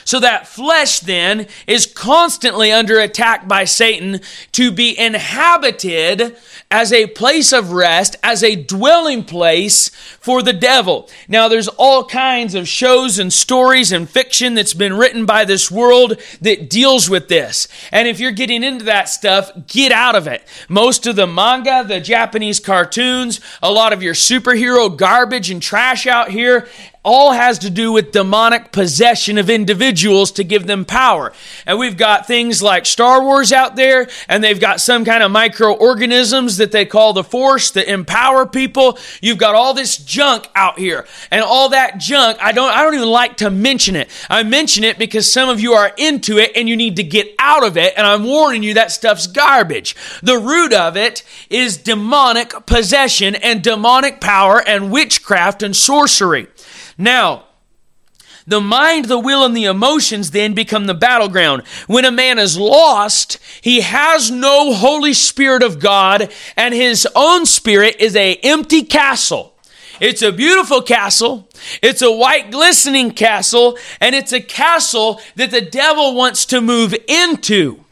So 0.06 0.20
that 0.20 0.47
flesh 0.47 0.99
then 0.99 1.47
is 1.66 1.88
constantly 1.88 2.72
under 2.72 2.99
attack 2.99 3.47
by 3.47 3.66
Satan 3.66 4.22
to 4.51 4.72
be 4.72 4.97
inhabited 4.97 6.38
as 6.70 6.93
a 6.93 7.08
place 7.08 7.51
of 7.51 7.72
rest, 7.72 8.16
as 8.22 8.43
a 8.43 8.56
dwelling 8.56 9.24
place 9.24 9.89
for 9.89 10.43
the 10.43 10.53
devil. 10.53 11.10
Now, 11.28 11.47
there's 11.47 11.68
all 11.68 12.06
kinds 12.06 12.53
of 12.53 12.68
shows 12.68 13.18
and 13.18 13.34
stories 13.34 13.91
and 13.91 14.08
fiction 14.08 14.53
that's 14.53 14.76
been 14.76 14.93
written 14.93 15.26
by 15.26 15.43
this 15.43 15.72
world 15.72 16.20
that 16.41 16.70
deals 16.70 17.10
with 17.10 17.28
this. 17.28 17.68
And 17.91 18.08
if 18.08 18.20
you're 18.20 18.32
getting 18.32 18.64
into 18.64 18.86
that 18.86 19.10
stuff, 19.10 19.51
get 19.68 19.91
out 19.91 20.16
of 20.16 20.28
it. 20.28 20.47
Most 20.70 21.08
of 21.08 21.16
the 21.16 21.28
manga, 21.28 21.84
the 21.84 21.99
Japanese 21.99 22.60
cartoons, 22.60 23.41
a 23.64 23.72
lot 23.72 23.91
of 23.91 24.03
your 24.03 24.14
superhero 24.14 24.95
garbage 24.95 25.49
and 25.49 25.62
trash 25.62 26.06
out 26.06 26.30
here 26.30 26.68
all 27.06 27.32
has 27.34 27.60
to 27.60 27.70
do 27.70 27.91
with 27.91 28.12
demonic 28.12 28.72
possession 28.72 29.38
of 29.38 29.49
individuals 29.49 30.32
to 30.32 30.43
give 30.43 30.66
them 30.66 30.84
power. 30.84 31.32
And 31.66 31.78
we've 31.78 31.95
got 31.95 32.26
things 32.26 32.62
like 32.64 32.86
Star 32.86 33.24
Wars 33.24 33.53
out 33.53 33.76
there, 33.76 34.10
and 34.28 34.43
they've 34.43 34.60
got 34.60 34.82
some 34.82 35.06
kind 35.06 35.24
of 35.24 35.32
microorganisms 35.32 36.58
that 36.58 36.72
they 36.72 36.86
call 36.86 37.14
the 37.14 37.24
Force 37.24 37.72
that 37.72 37.89
empower 37.89 38.45
people. 38.45 38.97
You've 39.22 39.38
got 39.38 39.56
all 39.56 39.74
this 39.74 39.97
junk 39.97 40.47
out 40.56 40.80
here, 40.80 41.06
and 41.32 41.43
all 41.43 41.70
that 41.70 41.99
junk. 41.99 42.38
I 42.41 42.51
don't. 42.51 42.72
I 42.72 42.84
don't 42.84 42.95
even 42.95 43.10
like 43.10 43.38
to 43.38 43.49
mention 43.49 43.95
it. 43.95 44.10
I 44.30 44.43
mention 44.43 44.84
it 44.84 44.97
because 44.97 45.32
some 45.32 45.47
of 45.47 45.60
you 45.60 45.74
are 45.74 45.93
into 45.97 46.39
it, 46.39 46.51
and 46.56 46.68
you 46.68 46.76
need 46.76 46.95
to 46.95 47.03
get 47.03 47.34
out 47.39 47.66
of 47.66 47.78
it. 47.78 47.93
And 47.95 48.06
I'm 48.06 48.24
warning 48.24 48.64
you 48.64 48.74
that 48.74 48.91
stuff's 48.91 49.28
garbage. 49.28 49.95
The 50.24 50.39
root 50.39 50.74
of 50.74 50.97
it 50.97 51.24
is 51.49 51.78
demonic 51.78 52.66
possession 52.66 53.36
and 53.36 53.64
demonic 53.64 54.20
power 54.20 54.62
and 54.66 54.91
witchcraft 54.91 55.62
and 55.62 55.76
sorcery. 55.76 56.47
Now, 56.97 57.45
the 58.47 58.61
mind, 58.61 59.05
the 59.05 59.17
will, 59.17 59.43
and 59.43 59.57
the 59.57 59.65
emotions 59.65 60.31
then 60.31 60.53
become 60.53 60.85
the 60.85 60.93
battleground. 60.93 61.63
When 61.87 62.05
a 62.05 62.11
man 62.11 62.37
is 62.37 62.57
lost, 62.59 63.39
he 63.61 63.81
has 63.81 64.29
no 64.29 64.73
Holy 64.73 65.13
Spirit 65.13 65.63
of 65.63 65.79
God, 65.79 66.31
and 66.55 66.73
his 66.73 67.07
own 67.15 67.47
spirit 67.47 67.95
is 67.99 68.15
a 68.15 68.35
empty 68.35 68.83
castle. 68.83 69.55
It's 69.99 70.21
a 70.21 70.31
beautiful 70.31 70.81
castle. 70.81 71.47
It's 71.81 72.01
a 72.01 72.11
white 72.11 72.51
glistening 72.51 73.11
castle, 73.11 73.77
and 73.99 74.13
it's 74.13 74.33
a 74.33 74.41
castle 74.41 75.21
that 75.35 75.51
the 75.51 75.61
devil 75.61 76.13
wants 76.13 76.45
to 76.47 76.61
move 76.61 76.93
into. 77.07 77.84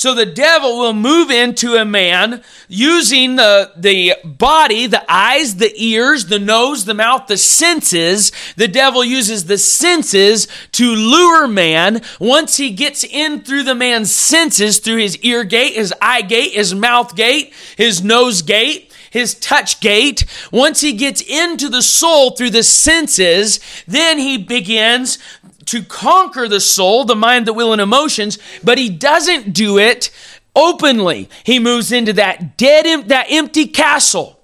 So 0.00 0.14
the 0.14 0.24
devil 0.24 0.78
will 0.78 0.94
move 0.94 1.30
into 1.30 1.74
a 1.74 1.84
man 1.84 2.42
using 2.68 3.36
the, 3.36 3.70
the 3.76 4.14
body, 4.24 4.86
the 4.86 5.04
eyes, 5.06 5.56
the 5.56 5.74
ears, 5.76 6.24
the 6.24 6.38
nose, 6.38 6.86
the 6.86 6.94
mouth, 6.94 7.26
the 7.26 7.36
senses. 7.36 8.32
The 8.56 8.66
devil 8.66 9.04
uses 9.04 9.44
the 9.44 9.58
senses 9.58 10.48
to 10.72 10.94
lure 10.94 11.46
man. 11.46 12.00
Once 12.18 12.56
he 12.56 12.70
gets 12.70 13.04
in 13.04 13.42
through 13.42 13.64
the 13.64 13.74
man's 13.74 14.10
senses, 14.10 14.78
through 14.78 15.00
his 15.00 15.18
ear 15.18 15.44
gate, 15.44 15.74
his 15.74 15.92
eye 16.00 16.22
gate, 16.22 16.52
his 16.52 16.74
mouth 16.74 17.14
gate, 17.14 17.52
his 17.76 18.02
nose 18.02 18.40
gate, 18.40 18.90
his 19.10 19.34
touch 19.34 19.80
gate, 19.80 20.24
once 20.50 20.80
he 20.80 20.92
gets 20.94 21.20
into 21.20 21.68
the 21.68 21.82
soul 21.82 22.30
through 22.30 22.50
the 22.50 22.62
senses, 22.62 23.60
then 23.86 24.18
he 24.18 24.38
begins 24.38 25.18
to 25.70 25.84
conquer 25.84 26.48
the 26.48 26.58
soul, 26.58 27.04
the 27.04 27.14
mind, 27.14 27.46
the 27.46 27.52
will, 27.52 27.72
and 27.72 27.80
emotions, 27.80 28.38
but 28.64 28.76
he 28.76 28.88
doesn't 28.88 29.52
do 29.52 29.78
it 29.78 30.10
openly. 30.56 31.28
He 31.44 31.60
moves 31.60 31.92
into 31.92 32.12
that 32.14 32.56
dead, 32.56 33.08
that 33.08 33.26
empty 33.30 33.68
castle. 33.68 34.40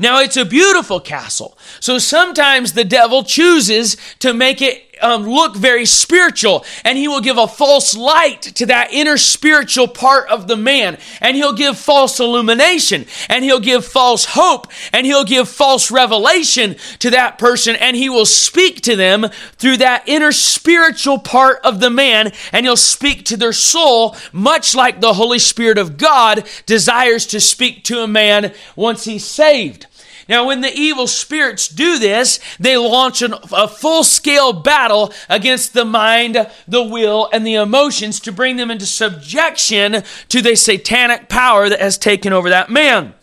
Now, 0.00 0.18
it's 0.20 0.36
a 0.36 0.44
beautiful 0.44 0.98
castle. 0.98 1.55
So 1.80 1.98
sometimes 1.98 2.72
the 2.72 2.84
devil 2.84 3.22
chooses 3.22 3.96
to 4.20 4.32
make 4.32 4.62
it 4.62 4.86
um, 5.00 5.24
look 5.24 5.56
very 5.56 5.86
spiritual 5.86 6.64
and 6.84 6.96
he 6.96 7.08
will 7.08 7.20
give 7.20 7.38
a 7.38 7.46
false 7.46 7.96
light 7.96 8.42
to 8.42 8.66
that 8.66 8.92
inner 8.92 9.16
spiritual 9.16 9.88
part 9.88 10.28
of 10.28 10.48
the 10.48 10.56
man 10.56 10.98
and 11.20 11.36
he'll 11.36 11.52
give 11.52 11.78
false 11.78 12.18
illumination 12.20 13.06
and 13.28 13.44
he'll 13.44 13.60
give 13.60 13.84
false 13.84 14.24
hope 14.24 14.68
and 14.92 15.06
he'll 15.06 15.24
give 15.24 15.48
false 15.48 15.90
revelation 15.90 16.76
to 16.98 17.10
that 17.10 17.38
person 17.38 17.76
and 17.76 17.96
he 17.96 18.08
will 18.08 18.26
speak 18.26 18.80
to 18.82 18.96
them 18.96 19.26
through 19.56 19.76
that 19.76 20.02
inner 20.06 20.32
spiritual 20.32 21.18
part 21.18 21.60
of 21.64 21.80
the 21.80 21.90
man 21.90 22.32
and 22.52 22.64
he'll 22.66 22.76
speak 22.76 23.24
to 23.24 23.36
their 23.36 23.52
soul 23.52 24.16
much 24.32 24.74
like 24.74 25.00
the 25.00 25.14
Holy 25.14 25.38
Spirit 25.38 25.78
of 25.78 25.96
God 25.96 26.46
desires 26.64 27.26
to 27.26 27.40
speak 27.40 27.84
to 27.84 28.00
a 28.00 28.08
man 28.08 28.52
once 28.74 29.04
he's 29.04 29.24
saved. 29.24 29.86
Now, 30.28 30.46
when 30.46 30.60
the 30.60 30.72
evil 30.72 31.06
spirits 31.06 31.68
do 31.68 31.98
this, 31.98 32.40
they 32.58 32.76
launch 32.76 33.22
an, 33.22 33.34
a 33.52 33.68
full 33.68 34.02
scale 34.02 34.52
battle 34.52 35.12
against 35.28 35.72
the 35.72 35.84
mind, 35.84 36.50
the 36.66 36.82
will, 36.82 37.28
and 37.32 37.46
the 37.46 37.54
emotions 37.54 38.18
to 38.20 38.32
bring 38.32 38.56
them 38.56 38.70
into 38.70 38.86
subjection 38.86 40.02
to 40.28 40.42
the 40.42 40.56
satanic 40.56 41.28
power 41.28 41.68
that 41.68 41.80
has 41.80 41.96
taken 41.96 42.32
over 42.32 42.50
that 42.50 42.70
man. 42.70 43.14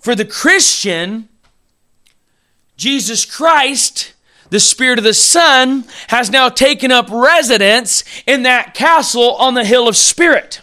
For 0.00 0.14
the 0.14 0.24
Christian, 0.24 1.28
Jesus 2.76 3.24
Christ, 3.26 4.14
the 4.48 4.58
Spirit 4.58 4.98
of 4.98 5.04
the 5.04 5.14
Son, 5.14 5.84
has 6.08 6.30
now 6.30 6.48
taken 6.48 6.90
up 6.90 7.10
residence 7.10 8.04
in 8.26 8.42
that 8.44 8.74
castle 8.74 9.34
on 9.36 9.54
the 9.54 9.64
hill 9.64 9.86
of 9.86 9.96
Spirit. 9.96 10.62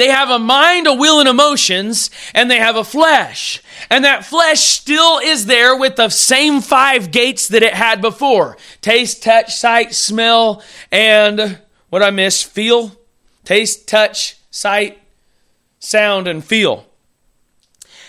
They 0.00 0.08
have 0.08 0.30
a 0.30 0.38
mind, 0.38 0.86
a 0.86 0.94
will, 0.94 1.20
and 1.20 1.28
emotions, 1.28 2.10
and 2.32 2.50
they 2.50 2.56
have 2.56 2.74
a 2.74 2.84
flesh. 2.84 3.62
And 3.90 4.02
that 4.06 4.24
flesh 4.24 4.60
still 4.60 5.18
is 5.18 5.44
there 5.44 5.76
with 5.76 5.96
the 5.96 6.08
same 6.08 6.62
five 6.62 7.10
gates 7.10 7.48
that 7.48 7.62
it 7.62 7.74
had 7.74 8.00
before 8.00 8.56
taste, 8.80 9.22
touch, 9.22 9.54
sight, 9.54 9.92
smell, 9.92 10.62
and 10.90 11.58
what 11.90 12.02
I 12.02 12.08
miss, 12.08 12.42
feel. 12.42 12.96
Taste, 13.44 13.86
touch, 13.86 14.38
sight, 14.50 14.98
sound, 15.80 16.26
and 16.26 16.42
feel. 16.42 16.86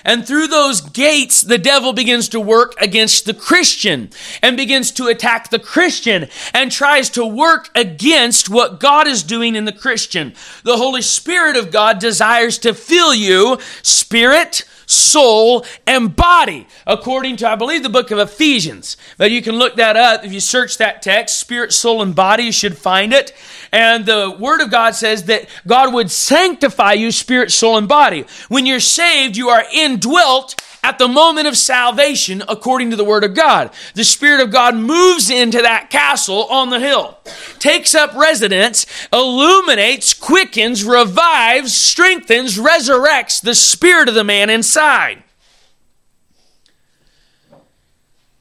And 0.04 0.26
through 0.26 0.48
those 0.48 0.82
gates, 0.82 1.42
the 1.42 1.58
devil 1.58 1.94
begins 1.94 2.30
to 2.30 2.40
work 2.40 2.74
against 2.80 3.26
the 3.26 3.34
Christian 3.34 4.10
and 4.42 4.58
begins 4.58 4.92
to 4.92 5.08
attack 5.08 5.50
the 5.50 5.60
Christian 5.60 6.28
and 6.54 6.72
tries 6.72 7.10
to 7.12 7.26
work 7.26 7.70
against 7.76 8.50
what 8.50 8.80
God 8.80 9.08
is 9.08 9.24
doing 9.24 9.56
in 9.56 9.66
the 9.66 9.72
Christian. 9.72 10.34
The 10.64 10.78
Holy 10.78 11.02
Spirit 11.02 11.56
of 11.56 11.72
God 11.72 12.00
desires 12.00 12.58
to 12.60 12.74
fill 12.74 13.14
you 13.14 13.60
spirit, 13.84 14.66
soul, 14.86 15.66
and 15.88 16.16
body, 16.16 16.68
according 16.86 17.38
to, 17.38 17.50
I 17.50 17.56
believe, 17.56 17.84
the 17.84 17.90
book 17.90 18.12
of 18.12 18.20
Ephesians. 18.20 18.98
But 19.18 19.32
you 19.32 19.42
can 19.42 19.56
look 19.56 19.76
that 19.76 19.96
up. 19.96 20.26
If 20.26 20.34
you 20.34 20.40
search 20.40 20.78
that 20.78 21.02
text, 21.02 21.40
spirit, 21.40 21.72
soul, 21.74 22.02
and 22.02 22.16
body, 22.16 22.44
you 22.44 22.52
should 22.52 22.78
find 22.78 23.14
it. 23.14 23.34
And 23.72 24.06
the 24.06 24.36
Word 24.38 24.62
of 24.62 24.70
God 24.70 24.96
says 24.96 25.26
that 25.26 25.48
God 25.66 25.94
would 25.94 26.12
sanctify 26.12 26.94
you, 26.94 27.12
spirit, 27.12 27.52
soul, 27.52 27.78
and 27.78 27.88
body. 27.88 28.26
When 28.50 28.66
you're 28.66 28.80
saved, 28.80 29.38
you 29.38 29.50
are 29.50 29.64
indwelt 29.74 30.62
at 30.84 30.98
the 30.98 31.08
moment 31.08 31.48
of 31.48 31.56
salvation 31.56 32.44
according 32.50 32.90
to 32.90 32.96
the 32.96 33.04
Word 33.04 33.24
of 33.24 33.34
God. 33.34 33.72
The 33.94 34.04
Spirit 34.04 34.42
of 34.42 34.52
God 34.52 34.76
moves 34.76 35.30
into 35.30 35.62
that 35.62 35.90
castle 35.90 36.46
on 36.46 36.70
the 36.70 36.80
hill, 36.80 37.18
takes 37.60 37.96
up 37.96 38.14
residence, 38.14 38.86
illuminates, 39.14 40.14
quickens, 40.14 40.84
revives, 40.84 41.74
strengthens, 41.74 42.58
resurrects 42.58 43.42
the 43.42 43.56
spirit 43.56 44.10
of 44.10 44.16
the 44.16 44.24
man 44.24 44.50
inside. 44.50 45.24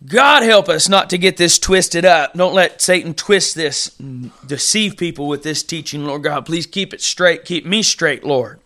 God 0.06 0.42
help 0.42 0.70
us 0.70 0.88
not 0.88 1.10
to 1.10 1.18
get 1.18 1.36
this 1.36 1.58
twisted 1.58 2.06
up. 2.06 2.32
Don't 2.32 2.54
let 2.54 2.80
Satan 2.80 3.12
twist 3.12 3.54
this, 3.54 3.90
deceive 4.46 4.96
people 4.96 5.28
with 5.28 5.42
this 5.42 5.62
teaching, 5.62 6.06
Lord 6.06 6.22
God. 6.22 6.46
Please 6.46 6.66
keep 6.66 6.94
it 6.94 7.02
straight. 7.02 7.44
Keep 7.44 7.66
me 7.66 7.82
straight, 7.82 8.24
Lord. 8.24 8.60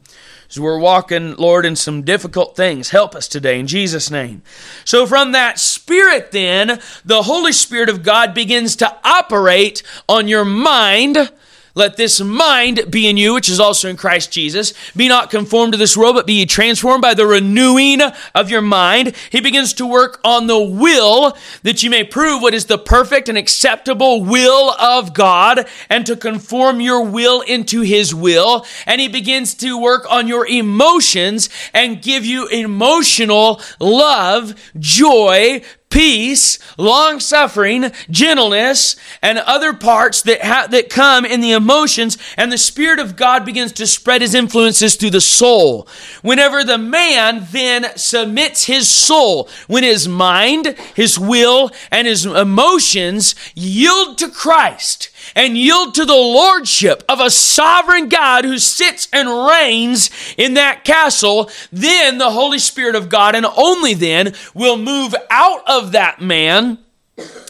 As 0.49 0.61
we're 0.61 0.79
walking, 0.79 1.35
Lord, 1.35 1.67
in 1.67 1.75
some 1.75 2.03
difficult 2.03 2.55
things, 2.55 2.91
help 2.91 3.17
us 3.17 3.27
today 3.27 3.59
in 3.59 3.67
Jesus' 3.67 4.11
name. 4.11 4.43
So, 4.85 5.07
from 5.07 5.33
that 5.33 5.59
Spirit, 5.59 6.31
then, 6.31 6.81
the 7.05 7.23
Holy 7.23 7.51
Spirit 7.51 7.89
of 7.89 8.05
God 8.05 8.35
begins 8.35 8.77
to 8.77 8.97
operate 9.03 9.83
on 10.09 10.29
your 10.29 10.45
mind 10.45 11.33
let 11.75 11.97
this 11.97 12.21
mind 12.21 12.91
be 12.91 13.09
in 13.09 13.17
you, 13.17 13.35
which 13.35 13.49
is 13.49 13.59
also 13.59 13.89
in 13.89 13.97
Christ 13.97 14.31
Jesus. 14.31 14.75
Be 14.95 15.09
not 15.09 15.31
conformed 15.31 15.73
to 15.73 15.79
this 15.79 15.97
world, 15.97 16.15
but 16.15 16.27
be 16.27 16.47
transformed 16.47 17.03
by 17.03 17.15
the 17.15 17.27
renewing 17.27 18.01
of 18.35 18.49
your 18.49 18.63
mind. 18.63 19.15
He 19.31 19.41
begins 19.41 19.73
to 19.75 19.87
work 19.87 20.21
on 20.23 20.47
the 20.47 20.61
will 20.61 21.37
that 21.63 21.83
you 21.83 21.91
may 21.91 22.05
prove 22.05 22.43
what 22.43 22.55
is 22.55 22.67
the 22.67 22.79
perfect 22.79 23.29
and 23.29 23.37
acceptable 23.37 24.23
will 24.23 24.71
of 24.81 25.15
God 25.15 25.69
and 25.91 26.07
to 26.07 26.17
conform 26.17 26.81
your 26.81 27.05
will 27.05 27.41
into 27.41 27.81
His 27.81 28.15
will. 28.15 28.65
And 28.87 29.01
He 29.01 29.09
begins 29.09 29.55
to 29.57 29.77
work 29.77 30.11
on 30.11 30.29
your 30.29 30.47
emotions 30.47 31.49
and 31.73 32.01
give 32.01 32.25
you 32.25 32.47
emotional 32.49 33.61
love, 33.81 34.55
joy, 34.79 35.63
peace, 35.95 36.59
long 36.77 37.21
suffering, 37.21 37.93
gentleness, 38.11 38.97
and 39.23 39.39
other 39.39 39.73
parts 39.73 40.23
that 40.23 40.43
ha- 40.43 40.67
that 40.69 40.91
come 40.91 41.25
in 41.25 41.41
the 41.41 41.53
emotions, 41.53 42.19
and 42.37 42.51
the 42.51 42.59
Spirit 42.59 42.99
of 42.99 43.15
God 43.15 43.45
begins 43.45 43.71
to 43.75 43.87
spread 43.87 44.21
His 44.21 44.35
influences 44.35 44.97
through 44.97 45.11
the 45.11 45.21
soul. 45.21 45.87
Whenever 46.21 46.65
the 46.65 46.79
man 46.79 47.47
then 47.53 47.97
submits 47.97 48.65
his 48.65 48.89
soul, 48.89 49.49
when 49.69 49.85
his 49.85 50.09
mind, 50.09 50.75
his 50.95 51.17
will, 51.17 51.71
and 51.93 52.09
his 52.09 52.27
emotions 52.27 53.37
yield 53.55 54.19
to 54.19 54.29
Christ 54.29 55.11
and 55.35 55.57
yield 55.57 55.95
to 55.95 56.05
the 56.05 56.13
lordship 56.13 57.03
of 57.09 57.21
a 57.21 57.31
sovereign 57.31 58.09
God 58.09 58.45
who 58.45 58.59
sits 58.59 59.09
and 59.13 59.29
reigns 59.29 60.11
in 60.37 60.55
that 60.55 60.85
castle, 60.85 61.51
then 61.73 62.19
the 62.19 62.31
Holy 62.31 62.59
Spirit 62.59 62.95
of 62.95 63.09
God, 63.09 63.35
and 63.35 63.47
only 63.57 63.95
then, 63.95 64.35
will 64.55 64.77
move 64.77 65.15
out 65.31 65.63
of 65.69 65.93
that 65.93 66.21
man 66.21 66.79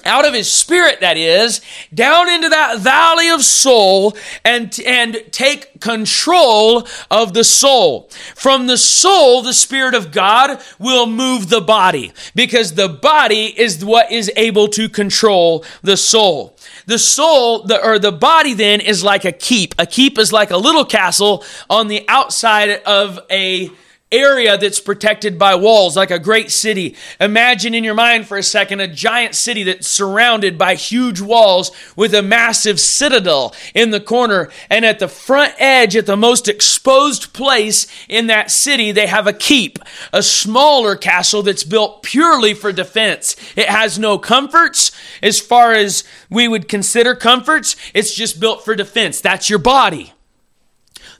out 0.04 0.26
of 0.26 0.34
his 0.34 0.50
spirit 0.50 1.00
that 1.00 1.16
is 1.16 1.62
down 1.92 2.28
into 2.28 2.48
that 2.50 2.78
valley 2.80 3.30
of 3.30 3.42
soul 3.42 4.14
and 4.44 4.78
and 4.86 5.22
take 5.30 5.80
control 5.80 6.86
of 7.10 7.32
the 7.32 7.44
soul. 7.44 8.10
From 8.34 8.66
the 8.66 8.76
soul 8.76 9.40
the 9.42 9.54
spirit 9.54 9.94
of 9.94 10.12
god 10.12 10.62
will 10.78 11.06
move 11.06 11.48
the 11.48 11.62
body 11.62 12.12
because 12.34 12.74
the 12.74 12.88
body 12.88 13.46
is 13.58 13.82
what 13.84 14.12
is 14.12 14.30
able 14.36 14.68
to 14.68 14.88
control 14.88 15.64
the 15.82 15.96
soul 15.96 16.53
the 16.86 16.98
soul 16.98 17.64
the, 17.64 17.84
or 17.84 17.98
the 17.98 18.12
body 18.12 18.54
then 18.54 18.80
is 18.80 19.02
like 19.02 19.24
a 19.24 19.32
keep. 19.32 19.74
A 19.78 19.86
keep 19.86 20.18
is 20.18 20.32
like 20.32 20.50
a 20.50 20.56
little 20.56 20.84
castle 20.84 21.44
on 21.68 21.88
the 21.88 22.04
outside 22.08 22.70
of 22.86 23.20
a 23.30 23.70
area 24.14 24.56
that's 24.56 24.80
protected 24.80 25.38
by 25.38 25.54
walls, 25.54 25.96
like 25.96 26.10
a 26.10 26.18
great 26.18 26.50
city. 26.50 26.96
Imagine 27.20 27.74
in 27.74 27.84
your 27.84 27.94
mind 27.94 28.26
for 28.26 28.38
a 28.38 28.42
second 28.42 28.80
a 28.80 28.88
giant 28.88 29.34
city 29.34 29.62
that's 29.64 29.88
surrounded 29.88 30.56
by 30.56 30.74
huge 30.74 31.20
walls 31.20 31.70
with 31.96 32.14
a 32.14 32.22
massive 32.22 32.80
citadel 32.80 33.54
in 33.74 33.90
the 33.90 34.00
corner. 34.00 34.50
And 34.70 34.84
at 34.84 34.98
the 34.98 35.08
front 35.08 35.54
edge, 35.58 35.96
at 35.96 36.06
the 36.06 36.16
most 36.16 36.48
exposed 36.48 37.32
place 37.32 37.86
in 38.08 38.28
that 38.28 38.50
city, 38.50 38.92
they 38.92 39.06
have 39.06 39.26
a 39.26 39.32
keep, 39.32 39.78
a 40.12 40.22
smaller 40.22 40.96
castle 40.96 41.42
that's 41.42 41.64
built 41.64 42.02
purely 42.02 42.54
for 42.54 42.72
defense. 42.72 43.36
It 43.56 43.68
has 43.68 43.98
no 43.98 44.18
comforts 44.18 44.92
as 45.22 45.40
far 45.40 45.72
as 45.72 46.04
we 46.30 46.48
would 46.48 46.68
consider 46.68 47.14
comforts. 47.14 47.76
It's 47.92 48.14
just 48.14 48.40
built 48.40 48.64
for 48.64 48.74
defense. 48.74 49.20
That's 49.20 49.50
your 49.50 49.58
body. 49.58 50.13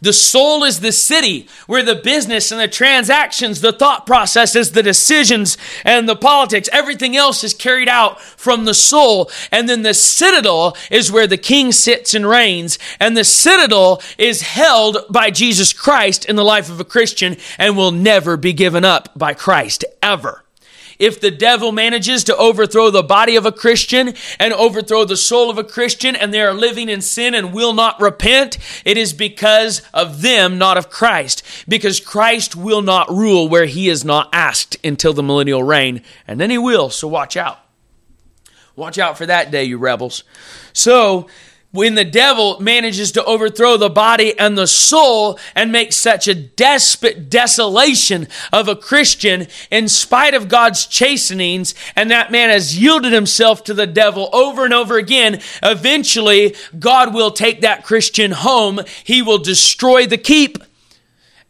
The 0.05 0.12
soul 0.12 0.64
is 0.64 0.80
the 0.80 0.92
city 0.92 1.48
where 1.66 1.82
the 1.82 1.94
business 1.94 2.52
and 2.52 2.61
the 2.61 2.68
transactions, 2.68 3.62
the 3.62 3.72
thought 3.72 4.05
processes, 4.05 4.72
the 4.72 4.82
decisions, 4.82 5.57
and 5.82 6.07
the 6.07 6.14
politics, 6.14 6.68
everything 6.72 7.16
else 7.16 7.42
is 7.42 7.55
carried 7.55 7.88
out 7.88 8.20
from 8.20 8.66
the 8.66 8.74
soul. 8.74 9.30
And 9.50 9.66
then 9.66 9.80
the 9.80 9.94
citadel 9.94 10.76
is 10.90 11.11
where 11.11 11.26
the 11.26 11.38
king 11.38 11.72
sits 11.72 12.12
and 12.12 12.28
reigns. 12.28 12.78
And 13.00 13.16
the 13.16 13.24
citadel 13.24 14.02
is 14.18 14.42
held 14.42 14.98
by 15.09 15.30
Jesus 15.30 15.72
Christ 15.72 16.26
in 16.26 16.36
the 16.36 16.44
life 16.44 16.68
of 16.68 16.78
a 16.78 16.84
Christian 16.84 17.38
and 17.57 17.74
will 17.74 17.90
never 17.90 18.36
be 18.36 18.52
given 18.52 18.84
up 18.84 19.18
by 19.18 19.32
Christ 19.32 19.86
ever. 20.02 20.43
If 20.99 21.20
the 21.20 21.30
devil 21.30 21.72
manages 21.72 22.24
to 22.24 22.36
overthrow 22.36 22.90
the 22.90 23.03
body 23.03 23.36
of 23.36 23.47
a 23.47 23.53
Christian 23.53 24.14
and 24.38 24.53
overthrow 24.53 25.05
the 25.05 25.16
soul 25.16 25.51
of 25.51 25.59
a 25.59 25.64
Christian 25.64 26.14
and 26.16 26.32
they 26.32 26.40
are 26.40 26.55
living 26.55 26.88
in 26.88 27.01
sin 27.01 27.34
and 27.34 27.53
will 27.53 27.72
not 27.72 28.01
repent, 28.01 28.59
it 28.84 28.97
is 28.97 29.12
because 29.12 29.82
of 29.92 30.22
them, 30.22 30.59
not 30.59 30.76
of 30.76 30.90
Christ. 30.90 31.42
Because 31.68 32.01
Christ 32.01 32.55
will 32.57 32.82
not 32.82 33.11
rule 33.11 33.49
where 33.49 33.66
he 33.66 33.88
is 33.88 34.05
not 34.05 34.28
asked 34.32 34.76
until 34.84 35.12
the 35.12 35.22
millennial 35.22 35.62
reign, 35.62 36.03
and 36.26 36.40
then 36.40 36.51
he 36.51 36.59
will, 36.59 36.90
so 36.90 37.09
watch 37.09 37.36
out. 37.36 37.59
Watch 38.76 38.99
out 38.99 39.16
for 39.16 39.26
that 39.26 39.51
day, 39.51 39.64
you 39.64 39.78
rebels. 39.78 40.24
So, 40.72 41.28
when 41.74 41.96
the 41.96 42.04
devil 42.04 42.60
manages 42.60 43.10
to 43.10 43.24
overthrow 43.24 43.76
the 43.76 43.90
body 43.90 44.38
and 44.38 44.56
the 44.56 44.66
soul 44.66 45.36
and 45.56 45.72
make 45.72 45.92
such 45.92 46.28
a 46.28 46.34
desperate 46.34 47.28
desolation 47.28 48.28
of 48.52 48.68
a 48.68 48.76
Christian 48.76 49.48
in 49.72 49.88
spite 49.88 50.34
of 50.34 50.46
God's 50.46 50.86
chastenings, 50.86 51.74
and 51.96 52.12
that 52.12 52.30
man 52.30 52.48
has 52.48 52.78
yielded 52.78 53.12
himself 53.12 53.64
to 53.64 53.74
the 53.74 53.88
devil 53.88 54.30
over 54.32 54.64
and 54.64 54.72
over 54.72 54.98
again, 54.98 55.40
eventually 55.64 56.54
God 56.78 57.12
will 57.12 57.32
take 57.32 57.62
that 57.62 57.84
Christian 57.84 58.30
home. 58.30 58.78
He 59.02 59.20
will 59.20 59.38
destroy 59.38 60.06
the 60.06 60.16
keep 60.16 60.58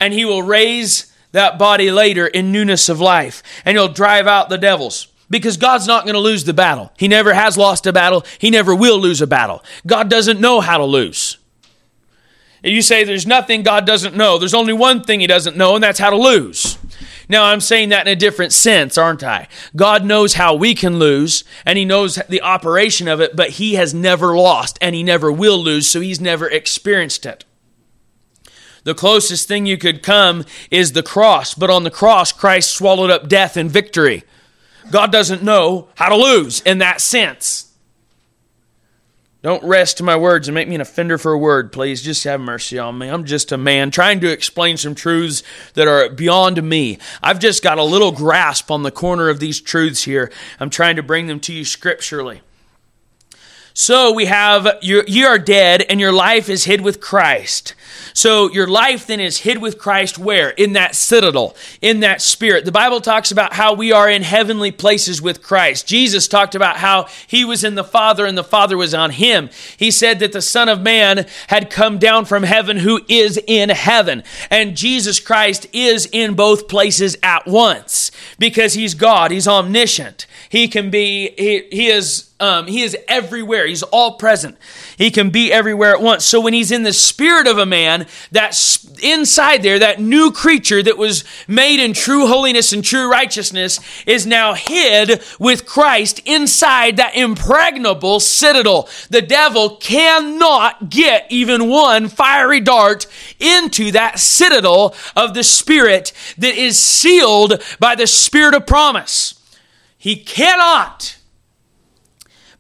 and 0.01 0.15
he 0.15 0.25
will 0.25 0.43
raise 0.43 1.13
that 1.33 1.59
body 1.59 1.91
later 1.91 2.27
in 2.27 2.51
newness 2.51 2.89
of 2.89 2.99
life 2.99 3.43
and 3.67 3.77
he'll 3.77 3.93
drive 3.93 4.27
out 4.27 4.49
the 4.49 4.57
devils 4.57 5.09
because 5.35 5.57
God's 5.57 5.89
not 5.89 6.05
going 6.05 6.15
to 6.15 6.21
lose 6.21 6.45
the 6.45 6.55
battle. 6.55 6.93
He 6.97 7.09
never 7.09 7.35
has 7.35 7.59
lost 7.59 7.89
a 7.89 7.93
battle. 7.93 8.25
He 8.39 8.51
never 8.51 8.73
will 8.73 9.01
lose 9.01 9.21
a 9.21 9.27
battle. 9.27 9.65
God 9.85 10.09
doesn't 10.09 10.41
know 10.41 10.61
how 10.61 10.79
to 10.79 10.85
lose. 10.85 11.39
You 12.63 12.83
say 12.83 13.03
there's 13.03 13.27
nothing 13.27 13.65
God 13.65 13.85
doesn't 13.85 14.15
know. 14.15 14.39
There's 14.39 14.55
only 14.55 14.73
one 14.73 15.03
thing 15.03 15.19
He 15.19 15.27
doesn't 15.27 15.57
know, 15.57 15.75
and 15.75 15.83
that's 15.83 15.99
how 15.99 16.11
to 16.11 16.17
lose. 16.17 16.79
Now, 17.29 17.47
I'm 17.47 17.61
saying 17.61 17.89
that 17.89 18.07
in 18.07 18.13
a 18.13 18.17
different 18.17 18.53
sense, 18.53 18.97
aren't 18.97 19.25
I? 19.25 19.49
God 19.75 20.05
knows 20.05 20.35
how 20.35 20.55
we 20.55 20.73
can 20.73 21.01
lose, 21.01 21.43
and 21.67 21.77
He 21.77 21.85
knows 21.85 22.15
the 22.29 22.41
operation 22.41 23.09
of 23.09 23.21
it, 23.21 23.35
but 23.35 23.51
He 23.51 23.75
has 23.75 23.93
never 23.93 24.37
lost, 24.37 24.79
and 24.81 24.95
He 24.95 25.03
never 25.03 25.33
will 25.33 25.59
lose, 25.59 25.89
so 25.89 26.01
He's 26.01 26.21
never 26.21 26.49
experienced 26.49 27.27
it. 27.27 27.45
The 28.85 28.95
closest 28.95 29.49
thing 29.49 29.67
you 29.67 29.79
could 29.79 30.01
come 30.01 30.45
is 30.71 30.93
the 30.93 31.03
cross, 31.03 31.55
but 31.55 31.71
on 31.71 31.83
the 31.83 31.91
cross, 31.91 32.31
Christ 32.31 32.71
swallowed 32.71 33.11
up 33.11 33.29
death 33.29 33.57
in 33.57 33.69
victory. 33.69 34.23
God 34.91 35.13
doesn't 35.13 35.43
know 35.43 35.89
how 35.95 36.09
to 36.09 36.17
lose 36.17 36.61
in 36.63 36.79
that 36.79 37.01
sense. 37.01 37.71
Don't 39.43 39.63
wrest 39.63 39.99
to 39.99 40.03
my 40.03 40.17
words 40.17 40.49
and 40.49 40.55
make 40.55 40.69
me 40.69 40.75
an 40.75 40.81
offender 40.81 41.19
for 41.19 41.33
a 41.33 41.39
word, 41.39 41.71
please. 41.71 42.01
Just 42.01 42.25
have 42.25 42.41
mercy 42.41 42.79
on 42.79 42.97
me. 42.97 43.09
I'm 43.09 43.25
just 43.25 43.53
a 43.53 43.59
man 43.59 43.91
trying 43.91 44.21
to 44.21 44.33
explain 44.33 44.79
some 44.79 44.95
truths 44.95 45.43
that 45.75 45.87
are 45.87 46.09
beyond 46.09 46.63
me. 46.63 46.99
I've 47.23 47.41
just 47.41 47.63
got 47.63 47.77
a 47.77 47.85
little 47.85 48.11
grasp 48.11 48.71
on 48.71 48.85
the 48.85 48.91
corner 48.91 49.29
of 49.29 49.41
these 49.41 49.61
truths 49.61 50.05
here. 50.05 50.33
I'm 50.59 50.71
trying 50.71 50.97
to 50.97 51.03
bring 51.03 51.27
them 51.27 51.41
to 51.41 51.53
you 51.53 51.67
scripturally. 51.67 52.41
So 53.75 54.13
we 54.13 54.27
have 54.27 54.79
you 54.81 55.27
are 55.27 55.39
dead 55.39 55.85
and 55.91 56.01
your 56.01 56.13
life 56.13 56.49
is 56.49 56.65
hid 56.65 56.81
with 56.81 57.01
Christ. 57.01 57.75
So 58.17 58.49
your 58.49 58.69
life 58.69 59.09
then 59.09 59.19
is 59.19 59.39
hid 59.39 59.59
with 59.59 59.77
Christ 59.77 60.19
where? 60.19 60.51
In 60.51 60.75
that 60.75 60.95
citadel, 60.95 61.57
in 61.83 61.99
that 62.01 62.23
spirit. 62.23 62.65
The 62.65 62.71
Bible 62.71 63.01
talks 63.01 63.33
about 63.33 63.55
how 63.55 63.75
we 63.75 63.91
are 63.91 64.09
in 64.09 64.23
heavenly 64.23 64.71
places 64.71 65.21
with 65.21 65.43
Christ. 65.43 65.89
Jesus 65.89 66.29
talked 66.29 66.55
about 66.55 66.77
how 66.77 67.09
he 67.27 67.45
was 67.45 67.65
in 67.65 67.75
the 67.75 67.83
Father 67.83 68.25
and 68.25 68.39
the 68.39 68.45
Father 68.45 68.77
was 68.77 68.95
on 68.95 69.11
him. 69.11 69.51
He 69.77 69.91
said 69.91 70.21
that 70.21 70.31
the 70.31 70.41
Son 70.41 70.69
of 70.69 70.81
Man 70.81 71.27
had 71.49 71.71
come 71.71 71.99
down 71.99 72.25
from 72.25 72.45
heaven 72.45 72.77
who 72.77 73.01
is 73.09 73.39
in 73.49 73.71
heaven. 73.71 74.23
And 74.49 74.77
Jesus 74.77 75.19
Christ 75.19 75.67
is 75.73 76.09
in 76.13 76.35
both 76.35 76.69
places 76.69 77.17
at 77.21 77.49
once 77.49 78.13
because 78.39 78.75
he's 78.75 78.95
God, 78.95 79.33
he's 79.33 79.49
omniscient. 79.49 80.29
He 80.49 80.69
can 80.69 80.89
be, 80.89 81.35
he, 81.37 81.67
he 81.73 81.89
is 81.89 82.31
um, 82.41 82.67
he 82.67 82.83
is 82.83 82.97
everywhere. 83.09 83.67
He's 83.67 83.83
all 83.83 84.17
present. 84.17 84.59
He 84.97 85.11
can 85.11 85.31
be 85.31 85.53
everywhere 85.53 85.95
at 85.95 86.03
once. 86.03 86.25
So 86.25 86.41
when 86.41 86.55
he's 86.55 86.71
in 86.71 86.83
the 86.83 86.93
spirit 86.93 87.47
of 87.47 87.59
a 87.59 87.67
man, 87.67 88.07
that 88.33 88.57
inside 89.03 89.63
there, 89.63 89.79
that 89.79 90.01
new 90.01 90.31
creature 90.31 90.83
that 90.83 90.99
was 90.99 91.25
made 91.49 91.81
in 91.81 91.93
true 91.93 92.27
holiness 92.27 92.73
and 92.73 92.85
true 92.85 93.11
righteousness 93.11 93.81
is 94.07 94.27
now 94.27 94.55
hid 94.55 95.23
with 95.39 95.67
Christ 95.67 96.21
inside 96.25 96.97
that 96.97 97.17
impregnable 97.17 98.21
citadel. 98.21 98.89
The 99.11 99.23
devil 99.23 99.77
cannot 99.77 100.91
get 100.91 101.27
even 101.31 101.69
one 101.69 102.09
fiery 102.09 102.61
dart 102.61 103.07
into 103.41 103.91
that 103.93 104.19
citadel 104.19 104.95
of 105.17 105.35
the 105.35 105.45
spirit 105.45 106.13
that 106.39 106.55
is 106.55 106.79
sealed 106.79 107.63
by 107.79 107.95
the 107.95 108.07
spirit 108.07 108.55
of 108.55 108.67
promise. 108.67 109.41
He 109.99 110.17
cannot 110.17 111.17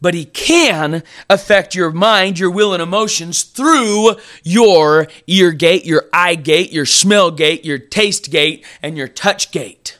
but 0.05 0.12
he 0.12 0.26
can 0.26 1.02
affect 1.30 1.74
your 1.74 1.90
mind, 1.90 2.38
your 2.38 2.50
will, 2.50 2.74
and 2.74 2.82
emotions 2.82 3.42
through 3.42 4.14
your 4.42 5.09
ear 5.26 5.50
gate, 5.50 5.86
your 5.86 6.05
eye 6.12 6.34
gate, 6.34 6.70
your 6.70 6.84
smell 6.84 7.30
gate, 7.30 7.64
your 7.64 7.78
taste 7.78 8.30
gate, 8.30 8.66
and 8.82 8.98
your 8.98 9.09
touch 9.09 9.50
gate. 9.50 9.98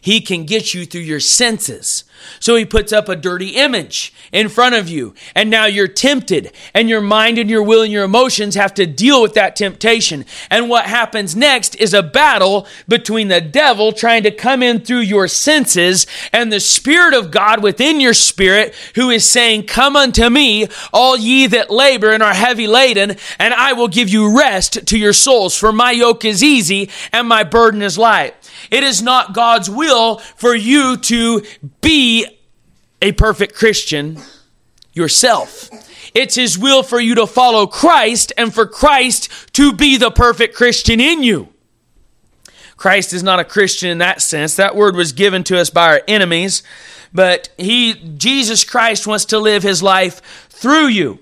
He 0.00 0.20
can 0.20 0.44
get 0.44 0.74
you 0.74 0.86
through 0.86 1.02
your 1.02 1.20
senses. 1.20 2.04
So 2.38 2.56
he 2.56 2.64
puts 2.64 2.92
up 2.92 3.08
a 3.08 3.16
dirty 3.16 3.50
image 3.50 4.12
in 4.32 4.48
front 4.48 4.74
of 4.74 4.88
you. 4.88 5.14
And 5.34 5.50
now 5.50 5.66
you're 5.66 5.88
tempted, 5.88 6.52
and 6.74 6.88
your 6.88 7.00
mind 7.00 7.38
and 7.38 7.50
your 7.50 7.62
will 7.62 7.82
and 7.82 7.92
your 7.92 8.04
emotions 8.04 8.54
have 8.54 8.74
to 8.74 8.86
deal 8.86 9.22
with 9.22 9.34
that 9.34 9.56
temptation. 9.56 10.24
And 10.50 10.68
what 10.68 10.86
happens 10.86 11.34
next 11.34 11.76
is 11.76 11.94
a 11.94 12.02
battle 12.02 12.66
between 12.88 13.28
the 13.28 13.40
devil 13.40 13.92
trying 13.92 14.22
to 14.24 14.30
come 14.30 14.62
in 14.62 14.80
through 14.80 15.00
your 15.00 15.28
senses 15.28 16.06
and 16.32 16.52
the 16.52 16.60
Spirit 16.60 17.14
of 17.14 17.30
God 17.30 17.62
within 17.62 18.00
your 18.00 18.14
spirit, 18.14 18.74
who 18.94 19.10
is 19.10 19.28
saying, 19.28 19.66
Come 19.66 19.96
unto 19.96 20.28
me, 20.28 20.68
all 20.92 21.16
ye 21.16 21.46
that 21.48 21.70
labor 21.70 22.12
and 22.12 22.22
are 22.22 22.34
heavy 22.34 22.66
laden, 22.66 23.16
and 23.38 23.54
I 23.54 23.72
will 23.72 23.88
give 23.88 24.08
you 24.08 24.36
rest 24.38 24.86
to 24.86 24.98
your 24.98 25.12
souls. 25.12 25.56
For 25.56 25.72
my 25.72 25.90
yoke 25.90 26.24
is 26.24 26.42
easy 26.42 26.90
and 27.12 27.28
my 27.28 27.44
burden 27.44 27.82
is 27.82 27.98
light. 27.98 28.34
It 28.70 28.84
is 28.84 29.02
not 29.02 29.34
God's 29.34 29.68
will 29.68 30.18
for 30.18 30.54
you 30.54 30.96
to 30.96 31.42
be 31.80 32.26
a 33.02 33.12
perfect 33.12 33.54
Christian 33.54 34.18
yourself. 34.92 35.70
It's 36.14 36.34
His 36.34 36.58
will 36.58 36.82
for 36.82 37.00
you 37.00 37.14
to 37.16 37.26
follow 37.26 37.66
Christ 37.66 38.32
and 38.36 38.52
for 38.52 38.66
Christ 38.66 39.52
to 39.54 39.72
be 39.72 39.96
the 39.96 40.10
perfect 40.10 40.54
Christian 40.54 41.00
in 41.00 41.22
you. 41.22 41.48
Christ 42.76 43.12
is 43.12 43.22
not 43.22 43.40
a 43.40 43.44
Christian 43.44 43.90
in 43.90 43.98
that 43.98 44.22
sense. 44.22 44.56
That 44.56 44.74
word 44.74 44.96
was 44.96 45.12
given 45.12 45.44
to 45.44 45.58
us 45.58 45.68
by 45.68 45.88
our 45.88 46.02
enemies, 46.08 46.62
but 47.12 47.50
he 47.58 47.94
Jesus 47.94 48.64
Christ 48.64 49.06
wants 49.06 49.26
to 49.26 49.38
live 49.38 49.62
his 49.62 49.82
life 49.82 50.48
through 50.48 50.86
you. 50.86 51.20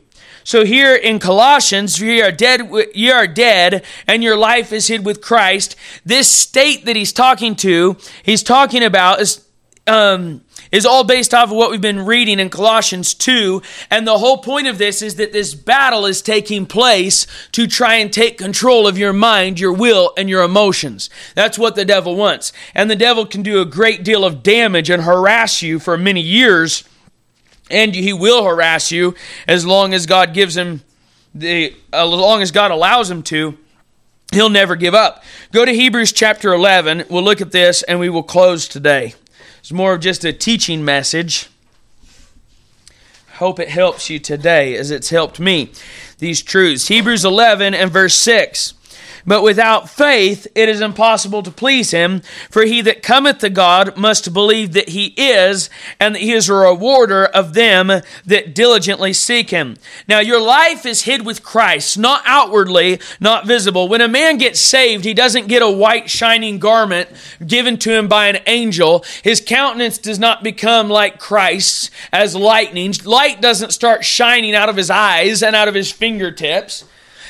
So 0.49 0.65
here 0.65 0.95
in 0.95 1.19
Colossians, 1.19 2.01
you 2.01 2.23
are 2.23 2.33
dead, 2.33 2.73
you 2.95 3.13
are 3.13 3.27
dead, 3.27 3.85
and 4.07 4.25
your 4.25 4.35
life 4.35 4.73
is 4.73 4.87
hid 4.87 5.05
with 5.05 5.21
Christ. 5.21 5.77
This 6.07 6.27
state 6.27 6.87
that 6.87 6.97
he's 6.97 7.13
talking 7.13 7.55
to, 7.57 7.99
he's 8.23 8.43
talking 8.43 8.83
about 8.83 9.21
is 9.21 9.45
um, 9.87 10.41
is 10.73 10.87
all 10.87 11.05
based 11.05 11.35
off 11.35 11.51
of 11.51 11.57
what 11.57 11.71
we've 11.71 11.83
been 11.83 12.07
reading 12.07 12.41
in 12.41 12.49
Colossians 12.49 13.13
2. 13.13 13.61
And 13.91 14.07
the 14.07 14.17
whole 14.17 14.39
point 14.39 14.69
of 14.69 14.79
this 14.79 15.03
is 15.03 15.17
that 15.17 15.35
this 15.35 15.53
battle 15.53 16.07
is 16.07 16.23
taking 16.23 16.65
place 16.65 17.27
to 17.53 17.67
try 17.67 17.97
and 17.97 18.11
take 18.11 18.39
control 18.39 18.87
of 18.87 18.97
your 18.97 19.13
mind, 19.13 19.61
your 19.61 19.75
will, 19.75 20.15
and 20.17 20.31
your 20.31 20.43
emotions. 20.43 21.11
That's 21.35 21.59
what 21.59 21.75
the 21.75 21.85
devil 21.85 22.17
wants. 22.17 22.55
And 22.75 22.91
the 22.91 22.97
devil 22.97 23.27
can 23.27 23.43
do 23.43 23.61
a 23.61 23.67
great 23.67 24.03
deal 24.03 24.25
of 24.25 24.43
damage 24.43 24.89
and 24.89 25.03
harass 25.03 25.61
you 25.61 25.79
for 25.79 25.99
many 25.99 26.23
years 26.23 26.85
and 27.71 27.95
he 27.95 28.13
will 28.13 28.45
harass 28.45 28.91
you 28.91 29.15
as 29.47 29.67
long 29.67 29.95
as 29.95 30.07
God 30.07 30.35
gives 30.35 30.57
him 30.57 30.83
the 31.35 31.75
uh, 31.93 32.07
as 32.07 32.11
long 32.11 32.43
as 32.43 32.51
God 32.51 32.71
allows 32.71 33.11
him 33.11 33.23
to. 33.25 33.57
He'll 34.33 34.51
never 34.51 34.77
give 34.77 34.95
up. 34.95 35.25
Go 35.53 35.65
to 35.65 35.73
Hebrews 35.73 36.13
chapter 36.13 36.53
11. 36.53 37.05
We'll 37.09 37.23
look 37.23 37.41
at 37.41 37.51
this 37.51 37.83
and 37.83 37.99
we 37.99 38.11
will 38.11 38.23
close 38.23 38.69
today. 38.69 39.15
It's 39.61 39.73
more 39.73 39.95
of 39.95 40.01
just 40.01 40.25
a 40.25 40.35
teaching 40.35 40.85
message. 40.85 41.49
Hope 43.35 43.59
it 43.59 43.69
helps 43.69 44.11
you 44.11 44.19
today 44.19 44.77
as 44.77 44.91
it's 44.91 45.11
helped 45.11 45.41
me. 45.41 45.71
These 46.19 46.43
truths. 46.43 46.89
Hebrews 46.89 47.25
11 47.25 47.73
and 47.73 47.91
verse 47.91 48.15
6. 48.15 48.75
But 49.29 49.43
without 49.43 49.91
faith 49.91 50.47
it 50.55 50.71
is 50.71 50.81
impossible 50.81 51.43
to 51.43 51.51
please 51.51 51.91
him, 51.91 52.23
for 52.51 52.63
he 52.63 52.81
that 52.81 53.03
cometh 53.03 53.39
to 53.41 53.51
God 53.51 53.95
must 53.95 54.33
believe 54.33 54.73
that 54.73 54.89
he 54.89 55.09
is, 55.19 55.69
and 56.01 56.15
that 56.15 56.23
he 56.23 56.33
is 56.33 56.49
a 56.49 56.55
rewarder 56.55 57.27
of 57.27 57.53
them 57.53 57.89
that 58.25 58.55
diligently 58.55 59.13
seek 59.13 59.51
him. 59.51 59.77
Now 60.09 60.21
your 60.21 60.41
life 60.41 60.87
is 60.87 61.03
hid 61.03 61.27
with 61.27 61.43
Christ, 61.43 61.99
not 61.99 62.23
outwardly, 62.25 63.01
not 63.21 63.47
visible. 63.47 63.87
When 63.87 64.01
a 64.01 64.09
man 64.09 64.39
gets 64.39 64.61
saved, 64.61 65.05
he 65.05 65.13
doesn't 65.13 65.47
get 65.47 65.61
a 65.61 65.71
white 65.71 66.09
shining 66.09 66.59
garment 66.59 67.11
given 67.47 67.77
to 67.81 67.93
him 67.93 68.09
by 68.09 68.29
an 68.29 68.39
angel. 68.47 69.05
His 69.23 69.43
countenance 69.43 69.99
does 69.99 70.19
not 70.19 70.43
become 70.43 70.89
like 70.89 71.19
Christ's 71.19 71.91
as 72.15 72.35
lightning. 72.35 72.95
Light 73.05 73.43
doesn't 73.43 73.73
start 73.73 74.07
shining 74.07 74.55
out 74.55 74.71
of 74.71 74.77
his 74.77 74.89
eyes 74.89 75.43
and 75.43 75.55
out 75.55 75.69
of 75.69 75.75
his 75.75 75.93
fingertips. 75.93 76.85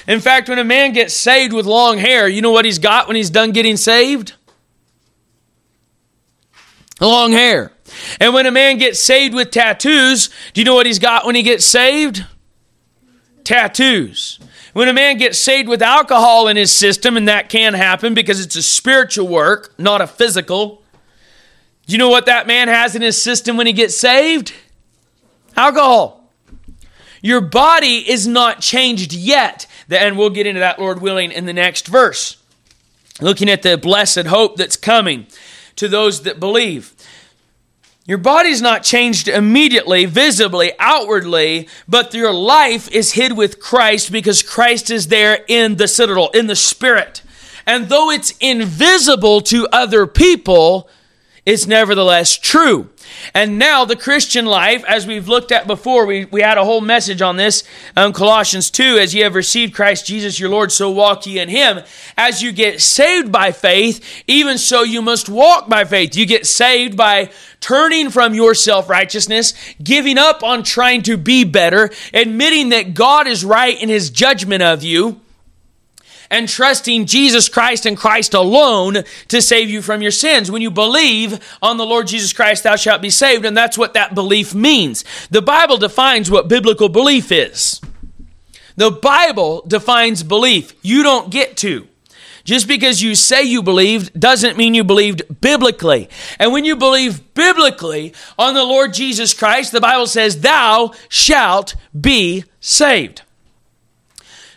In 0.08 0.20
fact, 0.20 0.48
when 0.48 0.58
a 0.58 0.64
man 0.64 0.94
gets 0.94 1.12
saved 1.12 1.52
with 1.52 1.66
long 1.66 1.98
hair, 1.98 2.26
you 2.26 2.40
know 2.40 2.50
what 2.50 2.64
he's 2.64 2.78
got 2.78 3.06
when 3.06 3.14
he's 3.14 3.28
done 3.28 3.52
getting 3.52 3.76
saved? 3.76 4.32
Long 6.98 7.32
hair. 7.32 7.72
And 8.18 8.32
when 8.32 8.46
a 8.46 8.50
man 8.50 8.78
gets 8.78 8.98
saved 8.98 9.34
with 9.34 9.50
tattoos, 9.50 10.30
do 10.54 10.62
you 10.62 10.64
know 10.64 10.74
what 10.74 10.86
he's 10.86 10.98
got 10.98 11.26
when 11.26 11.34
he 11.34 11.42
gets 11.42 11.66
saved? 11.66 12.24
Tattoos. 13.44 14.40
When 14.72 14.88
a 14.88 14.94
man 14.94 15.18
gets 15.18 15.38
saved 15.38 15.68
with 15.68 15.82
alcohol 15.82 16.48
in 16.48 16.56
his 16.56 16.72
system, 16.72 17.16
and 17.18 17.28
that 17.28 17.50
can 17.50 17.74
happen 17.74 18.14
because 18.14 18.40
it's 18.42 18.56
a 18.56 18.62
spiritual 18.62 19.28
work, 19.28 19.74
not 19.78 20.00
a 20.00 20.06
physical. 20.06 20.82
Do 21.86 21.92
you 21.92 21.98
know 21.98 22.08
what 22.08 22.26
that 22.26 22.46
man 22.46 22.68
has 22.68 22.96
in 22.96 23.02
his 23.02 23.20
system 23.20 23.58
when 23.58 23.66
he 23.66 23.74
gets 23.74 23.96
saved? 23.96 24.54
Alcohol. 25.54 26.30
Your 27.20 27.40
body 27.40 28.08
is 28.08 28.26
not 28.26 28.60
changed 28.60 29.12
yet. 29.12 29.66
And 29.90 30.18
we'll 30.18 30.30
get 30.30 30.46
into 30.46 30.60
that, 30.60 30.78
Lord 30.78 31.00
willing, 31.00 31.32
in 31.32 31.46
the 31.46 31.52
next 31.52 31.86
verse. 31.86 32.36
Looking 33.20 33.48
at 33.48 33.62
the 33.62 33.76
blessed 33.76 34.26
hope 34.26 34.56
that's 34.56 34.76
coming 34.76 35.26
to 35.76 35.88
those 35.88 36.22
that 36.22 36.38
believe. 36.38 36.94
Your 38.06 38.18
body's 38.18 38.62
not 38.62 38.84
changed 38.84 39.28
immediately, 39.28 40.06
visibly, 40.06 40.72
outwardly, 40.78 41.68
but 41.86 42.14
your 42.14 42.32
life 42.32 42.90
is 42.90 43.12
hid 43.12 43.36
with 43.36 43.60
Christ 43.60 44.10
because 44.10 44.42
Christ 44.42 44.90
is 44.90 45.08
there 45.08 45.44
in 45.46 45.76
the 45.76 45.86
citadel, 45.86 46.30
in 46.30 46.46
the 46.46 46.56
spirit. 46.56 47.22
And 47.66 47.90
though 47.90 48.10
it's 48.10 48.32
invisible 48.40 49.42
to 49.42 49.68
other 49.72 50.06
people, 50.06 50.88
it's 51.48 51.66
nevertheless 51.66 52.36
true. 52.36 52.90
And 53.32 53.58
now 53.58 53.86
the 53.86 53.96
Christian 53.96 54.44
life, 54.44 54.84
as 54.86 55.06
we've 55.06 55.28
looked 55.28 55.50
at 55.50 55.66
before, 55.66 56.04
we, 56.04 56.26
we 56.26 56.42
had 56.42 56.58
a 56.58 56.64
whole 56.64 56.82
message 56.82 57.22
on 57.22 57.38
this, 57.38 57.64
um, 57.96 58.12
Colossians 58.12 58.70
2, 58.70 58.98
as 58.98 59.14
ye 59.14 59.22
have 59.22 59.34
received 59.34 59.72
Christ 59.72 60.04
Jesus 60.04 60.38
your 60.38 60.50
Lord, 60.50 60.70
so 60.70 60.90
walk 60.90 61.26
ye 61.26 61.38
in 61.38 61.48
him. 61.48 61.80
As 62.18 62.42
you 62.42 62.52
get 62.52 62.82
saved 62.82 63.32
by 63.32 63.52
faith, 63.52 64.04
even 64.26 64.58
so 64.58 64.82
you 64.82 65.00
must 65.00 65.30
walk 65.30 65.70
by 65.70 65.84
faith. 65.84 66.14
You 66.14 66.26
get 66.26 66.46
saved 66.46 66.98
by 66.98 67.30
turning 67.60 68.10
from 68.10 68.34
your 68.34 68.54
self 68.54 68.90
righteousness, 68.90 69.54
giving 69.82 70.18
up 70.18 70.42
on 70.42 70.62
trying 70.62 71.00
to 71.04 71.16
be 71.16 71.44
better, 71.44 71.90
admitting 72.12 72.68
that 72.68 72.92
God 72.92 73.26
is 73.26 73.42
right 73.42 73.80
in 73.82 73.88
his 73.88 74.10
judgment 74.10 74.62
of 74.62 74.82
you 74.82 75.22
and 76.30 76.48
trusting 76.48 77.06
Jesus 77.06 77.48
Christ 77.48 77.86
and 77.86 77.96
Christ 77.96 78.34
alone 78.34 79.04
to 79.28 79.42
save 79.42 79.70
you 79.70 79.82
from 79.82 80.02
your 80.02 80.10
sins. 80.10 80.50
When 80.50 80.62
you 80.62 80.70
believe 80.70 81.38
on 81.62 81.76
the 81.76 81.86
Lord 81.86 82.06
Jesus 82.06 82.32
Christ, 82.32 82.64
thou 82.64 82.76
shalt 82.76 83.02
be 83.02 83.10
saved, 83.10 83.44
and 83.44 83.56
that's 83.56 83.78
what 83.78 83.94
that 83.94 84.14
belief 84.14 84.54
means. 84.54 85.04
The 85.30 85.42
Bible 85.42 85.76
defines 85.76 86.30
what 86.30 86.48
biblical 86.48 86.88
belief 86.88 87.32
is. 87.32 87.80
The 88.76 88.90
Bible 88.90 89.64
defines 89.66 90.22
belief. 90.22 90.72
You 90.82 91.02
don't 91.02 91.30
get 91.30 91.56
to. 91.58 91.88
Just 92.44 92.66
because 92.66 93.02
you 93.02 93.14
say 93.14 93.42
you 93.42 93.62
believed 93.62 94.18
doesn't 94.18 94.56
mean 94.56 94.72
you 94.72 94.82
believed 94.82 95.40
biblically. 95.42 96.08
And 96.38 96.50
when 96.50 96.64
you 96.64 96.76
believe 96.76 97.34
biblically 97.34 98.14
on 98.38 98.54
the 98.54 98.64
Lord 98.64 98.94
Jesus 98.94 99.34
Christ, 99.34 99.70
the 99.70 99.82
Bible 99.82 100.06
says, 100.06 100.40
Thou 100.40 100.92
shalt 101.10 101.74
be 102.00 102.44
saved. 102.58 103.20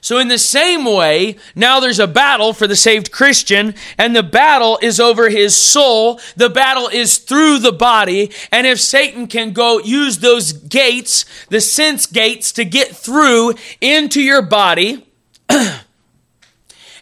So, 0.03 0.17
in 0.17 0.29
the 0.29 0.39
same 0.39 0.83
way, 0.83 1.37
now 1.55 1.79
there's 1.79 1.99
a 1.99 2.07
battle 2.07 2.53
for 2.53 2.65
the 2.65 2.75
saved 2.75 3.11
Christian, 3.11 3.75
and 3.99 4.15
the 4.15 4.23
battle 4.23 4.79
is 4.81 4.99
over 4.99 5.29
his 5.29 5.55
soul. 5.55 6.19
The 6.35 6.49
battle 6.49 6.87
is 6.87 7.19
through 7.19 7.59
the 7.59 7.71
body. 7.71 8.31
And 8.51 8.65
if 8.65 8.79
Satan 8.79 9.27
can 9.27 9.53
go 9.53 9.79
use 9.79 10.17
those 10.17 10.53
gates, 10.53 11.25
the 11.49 11.61
sense 11.61 12.07
gates, 12.07 12.51
to 12.53 12.65
get 12.65 12.95
through 12.95 13.53
into 13.79 14.21
your 14.21 14.41
body, 14.41 15.05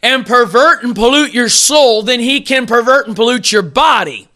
and 0.01 0.25
pervert 0.25 0.83
and 0.83 0.95
pollute 0.95 1.33
your 1.33 1.49
soul, 1.49 2.03
then 2.03 2.19
he 2.19 2.41
can 2.41 2.65
pervert 2.65 3.07
and 3.07 3.15
pollute 3.15 3.51
your 3.51 3.61
body. 3.61 4.28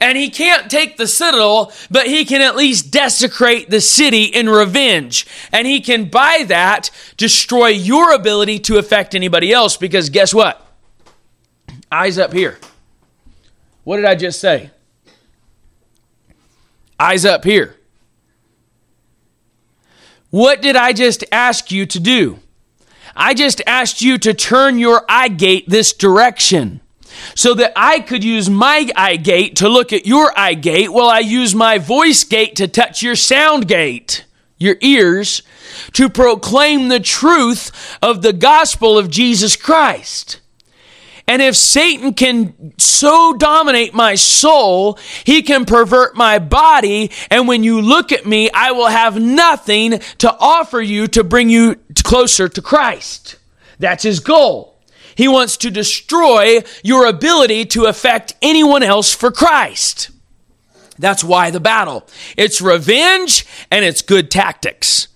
And 0.00 0.16
he 0.16 0.30
can't 0.30 0.70
take 0.70 0.96
the 0.96 1.08
citadel, 1.08 1.72
but 1.90 2.06
he 2.06 2.24
can 2.24 2.40
at 2.40 2.54
least 2.54 2.92
desecrate 2.92 3.68
the 3.68 3.80
city 3.80 4.24
in 4.24 4.48
revenge. 4.48 5.26
And 5.52 5.66
he 5.66 5.80
can, 5.80 6.08
by 6.08 6.44
that, 6.46 6.90
destroy 7.16 7.68
your 7.68 8.14
ability 8.14 8.60
to 8.60 8.78
affect 8.78 9.14
anybody 9.14 9.52
else. 9.52 9.76
Because 9.76 10.08
guess 10.08 10.32
what? 10.32 10.64
Eyes 11.90 12.16
up 12.16 12.32
here. 12.32 12.58
What 13.82 13.96
did 13.96 14.04
I 14.04 14.14
just 14.14 14.40
say? 14.40 14.70
Eyes 17.00 17.24
up 17.24 17.42
here. 17.44 17.76
What 20.30 20.62
did 20.62 20.76
I 20.76 20.92
just 20.92 21.24
ask 21.32 21.72
you 21.72 21.86
to 21.86 21.98
do? 21.98 22.38
I 23.16 23.34
just 23.34 23.62
asked 23.66 24.00
you 24.02 24.18
to 24.18 24.34
turn 24.34 24.78
your 24.78 25.04
eye 25.08 25.28
gate 25.28 25.68
this 25.68 25.92
direction 25.92 26.80
so 27.34 27.54
that 27.54 27.72
I 27.76 28.00
could 28.00 28.24
use 28.24 28.48
my 28.50 28.88
eye 28.96 29.16
gate 29.16 29.56
to 29.56 29.68
look 29.68 29.92
at 29.92 30.06
your 30.06 30.36
eye 30.38 30.54
gate 30.54 30.92
while 30.92 31.08
I 31.08 31.20
use 31.20 31.54
my 31.54 31.78
voice 31.78 32.24
gate 32.24 32.56
to 32.56 32.68
touch 32.68 33.02
your 33.02 33.16
sound 33.16 33.68
gate, 33.68 34.24
your 34.58 34.76
ears, 34.80 35.42
to 35.92 36.08
proclaim 36.08 36.88
the 36.88 37.00
truth 37.00 37.98
of 38.02 38.22
the 38.22 38.32
gospel 38.32 38.98
of 38.98 39.10
Jesus 39.10 39.56
Christ. 39.56 40.40
And 41.28 41.42
if 41.42 41.56
Satan 41.56 42.14
can 42.14 42.72
so 42.78 43.34
dominate 43.34 43.92
my 43.92 44.14
soul, 44.14 44.98
he 45.24 45.42
can 45.42 45.66
pervert 45.66 46.16
my 46.16 46.38
body. 46.38 47.10
And 47.30 47.46
when 47.46 47.62
you 47.62 47.82
look 47.82 48.12
at 48.12 48.24
me, 48.24 48.50
I 48.50 48.72
will 48.72 48.86
have 48.86 49.20
nothing 49.20 49.98
to 50.18 50.34
offer 50.40 50.80
you 50.80 51.06
to 51.08 51.22
bring 51.22 51.50
you 51.50 51.76
closer 52.02 52.48
to 52.48 52.62
Christ. 52.62 53.36
That's 53.78 54.02
his 54.04 54.20
goal. 54.20 54.77
He 55.18 55.26
wants 55.26 55.56
to 55.56 55.70
destroy 55.72 56.60
your 56.84 57.04
ability 57.04 57.64
to 57.64 57.86
affect 57.86 58.36
anyone 58.40 58.84
else 58.84 59.12
for 59.12 59.32
Christ. 59.32 60.10
That's 60.96 61.24
why 61.24 61.50
the 61.50 61.58
battle. 61.58 62.06
It's 62.36 62.60
revenge 62.60 63.44
and 63.68 63.84
it's 63.84 64.00
good 64.00 64.30
tactics. 64.30 65.08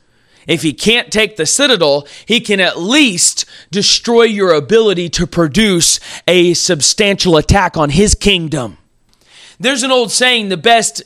If 0.48 0.62
he 0.62 0.72
can't 0.72 1.12
take 1.12 1.36
the 1.36 1.46
citadel, 1.46 2.08
he 2.26 2.40
can 2.40 2.58
at 2.58 2.80
least 2.80 3.44
destroy 3.70 4.24
your 4.24 4.52
ability 4.52 5.08
to 5.10 5.26
produce 5.28 6.00
a 6.26 6.54
substantial 6.54 7.36
attack 7.36 7.76
on 7.76 7.90
his 7.90 8.16
kingdom. 8.16 8.78
There's 9.60 9.84
an 9.84 9.92
old 9.92 10.10
saying 10.10 10.48
the 10.48 10.56
best 10.56 11.04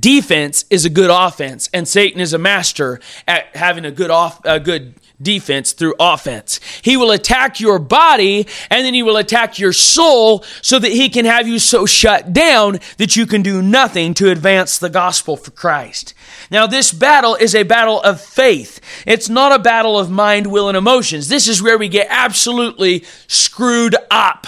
defense 0.00 0.64
is 0.70 0.84
a 0.84 0.90
good 0.90 1.10
offense, 1.10 1.68
and 1.72 1.86
Satan 1.86 2.20
is 2.20 2.32
a 2.32 2.38
master 2.38 3.00
at 3.26 3.54
having 3.56 3.84
a 3.84 3.90
good 3.90 4.10
off, 4.10 4.40
a 4.44 4.60
good 4.60 4.94
defense 5.20 5.72
through 5.72 5.94
offense. 5.98 6.60
He 6.82 6.96
will 6.96 7.10
attack 7.10 7.60
your 7.60 7.78
body 7.78 8.46
and 8.70 8.84
then 8.84 8.94
he 8.94 9.02
will 9.02 9.16
attack 9.16 9.58
your 9.58 9.72
soul 9.72 10.44
so 10.60 10.78
that 10.78 10.92
he 10.92 11.08
can 11.08 11.24
have 11.24 11.46
you 11.46 11.58
so 11.58 11.86
shut 11.86 12.32
down 12.32 12.80
that 12.98 13.16
you 13.16 13.26
can 13.26 13.42
do 13.42 13.62
nothing 13.62 14.14
to 14.14 14.30
advance 14.30 14.78
the 14.78 14.90
gospel 14.90 15.36
for 15.36 15.52
Christ. 15.52 16.14
Now, 16.50 16.66
this 16.66 16.92
battle 16.92 17.36
is 17.36 17.54
a 17.54 17.62
battle 17.62 18.00
of 18.02 18.20
faith. 18.20 18.80
It's 19.06 19.28
not 19.28 19.52
a 19.52 19.58
battle 19.58 19.98
of 19.98 20.10
mind, 20.10 20.48
will, 20.48 20.68
and 20.68 20.76
emotions. 20.76 21.28
This 21.28 21.48
is 21.48 21.62
where 21.62 21.78
we 21.78 21.88
get 21.88 22.08
absolutely 22.10 23.04
screwed 23.26 23.96
up. 24.10 24.46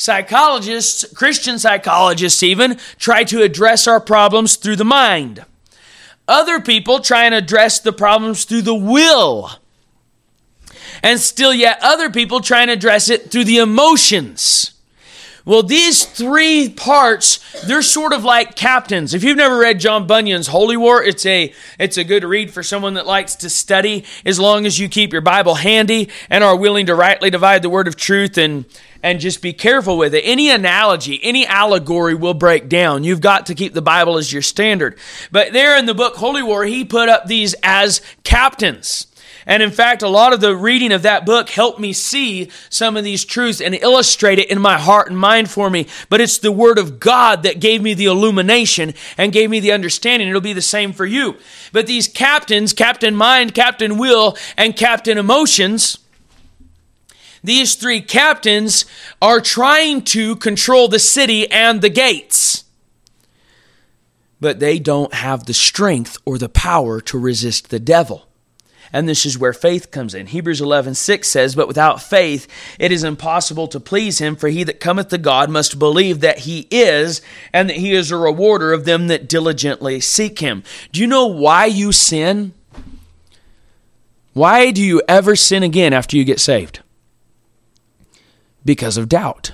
Psychologists, 0.00 1.04
Christian 1.12 1.58
psychologists 1.58 2.42
even, 2.42 2.78
try 2.98 3.22
to 3.24 3.42
address 3.42 3.86
our 3.86 4.00
problems 4.00 4.56
through 4.56 4.76
the 4.76 4.84
mind. 4.84 5.44
Other 6.26 6.58
people 6.58 7.00
try 7.00 7.24
and 7.24 7.34
address 7.34 7.78
the 7.80 7.92
problems 7.92 8.44
through 8.44 8.62
the 8.62 8.74
will 8.74 9.50
and 11.02 11.20
still 11.20 11.52
yet 11.52 11.78
other 11.82 12.08
people 12.08 12.40
try 12.40 12.62
and 12.62 12.70
address 12.70 13.10
it 13.10 13.30
through 13.30 13.44
the 13.44 13.58
emotions. 13.58 14.72
Well, 15.50 15.64
these 15.64 16.04
three 16.04 16.68
parts, 16.68 17.40
they're 17.66 17.82
sort 17.82 18.12
of 18.12 18.22
like 18.22 18.54
captains. 18.54 19.14
If 19.14 19.24
you've 19.24 19.36
never 19.36 19.58
read 19.58 19.80
John 19.80 20.06
Bunyan's 20.06 20.46
Holy 20.46 20.76
War, 20.76 21.02
it's 21.02 21.26
a 21.26 21.52
it's 21.76 21.96
a 21.96 22.04
good 22.04 22.22
read 22.22 22.52
for 22.52 22.62
someone 22.62 22.94
that 22.94 23.04
likes 23.04 23.34
to 23.34 23.50
study 23.50 24.04
as 24.24 24.38
long 24.38 24.64
as 24.64 24.78
you 24.78 24.88
keep 24.88 25.12
your 25.12 25.22
Bible 25.22 25.56
handy 25.56 26.08
and 26.28 26.44
are 26.44 26.54
willing 26.54 26.86
to 26.86 26.94
rightly 26.94 27.30
divide 27.30 27.62
the 27.62 27.68
word 27.68 27.88
of 27.88 27.96
truth 27.96 28.38
and 28.38 28.64
and 29.02 29.18
just 29.18 29.42
be 29.42 29.52
careful 29.52 29.98
with 29.98 30.14
it. 30.14 30.22
Any 30.22 30.50
analogy, 30.50 31.18
any 31.20 31.44
allegory 31.44 32.14
will 32.14 32.34
break 32.34 32.68
down. 32.68 33.02
You've 33.02 33.20
got 33.20 33.46
to 33.46 33.56
keep 33.56 33.74
the 33.74 33.82
Bible 33.82 34.18
as 34.18 34.32
your 34.32 34.42
standard. 34.42 34.96
But 35.32 35.52
there 35.52 35.76
in 35.76 35.86
the 35.86 35.94
book 35.94 36.14
Holy 36.14 36.44
War, 36.44 36.64
he 36.64 36.84
put 36.84 37.08
up 37.08 37.26
these 37.26 37.56
as 37.64 38.02
captains. 38.22 39.09
And 39.50 39.64
in 39.64 39.72
fact, 39.72 40.02
a 40.02 40.08
lot 40.08 40.32
of 40.32 40.40
the 40.40 40.54
reading 40.54 40.92
of 40.92 41.02
that 41.02 41.26
book 41.26 41.48
helped 41.48 41.80
me 41.80 41.92
see 41.92 42.50
some 42.68 42.96
of 42.96 43.02
these 43.02 43.24
truths 43.24 43.60
and 43.60 43.74
illustrate 43.74 44.38
it 44.38 44.48
in 44.48 44.60
my 44.60 44.78
heart 44.78 45.08
and 45.08 45.18
mind 45.18 45.50
for 45.50 45.68
me. 45.68 45.88
But 46.08 46.20
it's 46.20 46.38
the 46.38 46.52
Word 46.52 46.78
of 46.78 47.00
God 47.00 47.42
that 47.42 47.58
gave 47.58 47.82
me 47.82 47.92
the 47.92 48.04
illumination 48.04 48.94
and 49.18 49.32
gave 49.32 49.50
me 49.50 49.58
the 49.58 49.72
understanding. 49.72 50.28
It'll 50.28 50.40
be 50.40 50.52
the 50.52 50.62
same 50.62 50.92
for 50.92 51.04
you. 51.04 51.36
But 51.72 51.88
these 51.88 52.06
captains, 52.06 52.72
Captain 52.72 53.16
Mind, 53.16 53.52
Captain 53.52 53.98
Will, 53.98 54.36
and 54.56 54.76
Captain 54.76 55.18
Emotions, 55.18 55.98
these 57.42 57.74
three 57.74 58.02
captains 58.02 58.84
are 59.20 59.40
trying 59.40 60.02
to 60.02 60.36
control 60.36 60.86
the 60.86 61.00
city 61.00 61.50
and 61.50 61.82
the 61.82 61.90
gates. 61.90 62.62
But 64.38 64.60
they 64.60 64.78
don't 64.78 65.12
have 65.12 65.46
the 65.46 65.54
strength 65.54 66.18
or 66.24 66.38
the 66.38 66.48
power 66.48 67.00
to 67.00 67.18
resist 67.18 67.70
the 67.70 67.80
devil. 67.80 68.29
And 68.92 69.08
this 69.08 69.24
is 69.24 69.38
where 69.38 69.52
faith 69.52 69.90
comes 69.90 70.14
in. 70.14 70.26
Hebrews 70.26 70.60
11, 70.60 70.94
6 70.94 71.28
says, 71.28 71.54
But 71.54 71.68
without 71.68 72.02
faith 72.02 72.48
it 72.78 72.90
is 72.90 73.04
impossible 73.04 73.68
to 73.68 73.78
please 73.78 74.18
him, 74.18 74.34
for 74.34 74.48
he 74.48 74.64
that 74.64 74.80
cometh 74.80 75.08
to 75.08 75.18
God 75.18 75.48
must 75.48 75.78
believe 75.78 76.20
that 76.20 76.40
he 76.40 76.66
is, 76.70 77.22
and 77.52 77.68
that 77.68 77.76
he 77.76 77.92
is 77.92 78.10
a 78.10 78.16
rewarder 78.16 78.72
of 78.72 78.84
them 78.84 79.06
that 79.06 79.28
diligently 79.28 80.00
seek 80.00 80.40
him. 80.40 80.64
Do 80.92 81.00
you 81.00 81.06
know 81.06 81.26
why 81.26 81.66
you 81.66 81.92
sin? 81.92 82.52
Why 84.32 84.70
do 84.70 84.82
you 84.82 85.02
ever 85.06 85.36
sin 85.36 85.62
again 85.62 85.92
after 85.92 86.16
you 86.16 86.24
get 86.24 86.40
saved? 86.40 86.80
Because 88.64 88.96
of 88.96 89.08
doubt. 89.08 89.52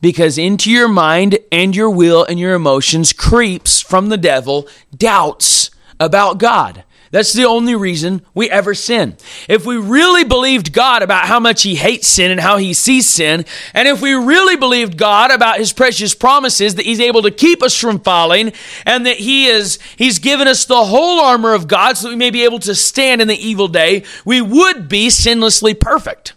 Because 0.00 0.36
into 0.36 0.70
your 0.70 0.88
mind 0.88 1.38
and 1.52 1.74
your 1.74 1.90
will 1.90 2.24
and 2.24 2.38
your 2.38 2.54
emotions 2.54 3.12
creeps 3.12 3.80
from 3.80 4.08
the 4.08 4.16
devil 4.16 4.68
doubts 4.96 5.70
about 6.00 6.38
God. 6.38 6.84
That's 7.12 7.34
the 7.34 7.44
only 7.44 7.74
reason 7.74 8.22
we 8.32 8.48
ever 8.48 8.72
sin. 8.72 9.18
If 9.46 9.66
we 9.66 9.76
really 9.76 10.24
believed 10.24 10.72
God 10.72 11.02
about 11.02 11.26
how 11.26 11.38
much 11.38 11.62
He 11.62 11.74
hates 11.74 12.08
sin 12.08 12.30
and 12.30 12.40
how 12.40 12.56
He 12.56 12.72
sees 12.72 13.06
sin, 13.06 13.44
and 13.74 13.86
if 13.86 14.00
we 14.00 14.14
really 14.14 14.56
believed 14.56 14.96
God 14.96 15.30
about 15.30 15.58
His 15.58 15.74
precious 15.74 16.14
promises 16.14 16.76
that 16.76 16.86
He's 16.86 17.00
able 17.00 17.20
to 17.22 17.30
keep 17.30 17.62
us 17.62 17.78
from 17.78 18.00
falling, 18.00 18.54
and 18.86 19.04
that 19.04 19.18
He 19.18 19.46
is 19.46 19.78
He's 19.96 20.20
given 20.20 20.48
us 20.48 20.64
the 20.64 20.86
whole 20.86 21.20
armor 21.20 21.52
of 21.52 21.68
God 21.68 21.98
so 21.98 22.08
that 22.08 22.14
we 22.14 22.16
may 22.16 22.30
be 22.30 22.44
able 22.44 22.60
to 22.60 22.74
stand 22.74 23.20
in 23.20 23.28
the 23.28 23.36
evil 23.36 23.68
day, 23.68 24.04
we 24.24 24.40
would 24.40 24.88
be 24.88 25.08
sinlessly 25.08 25.78
perfect. 25.78 26.32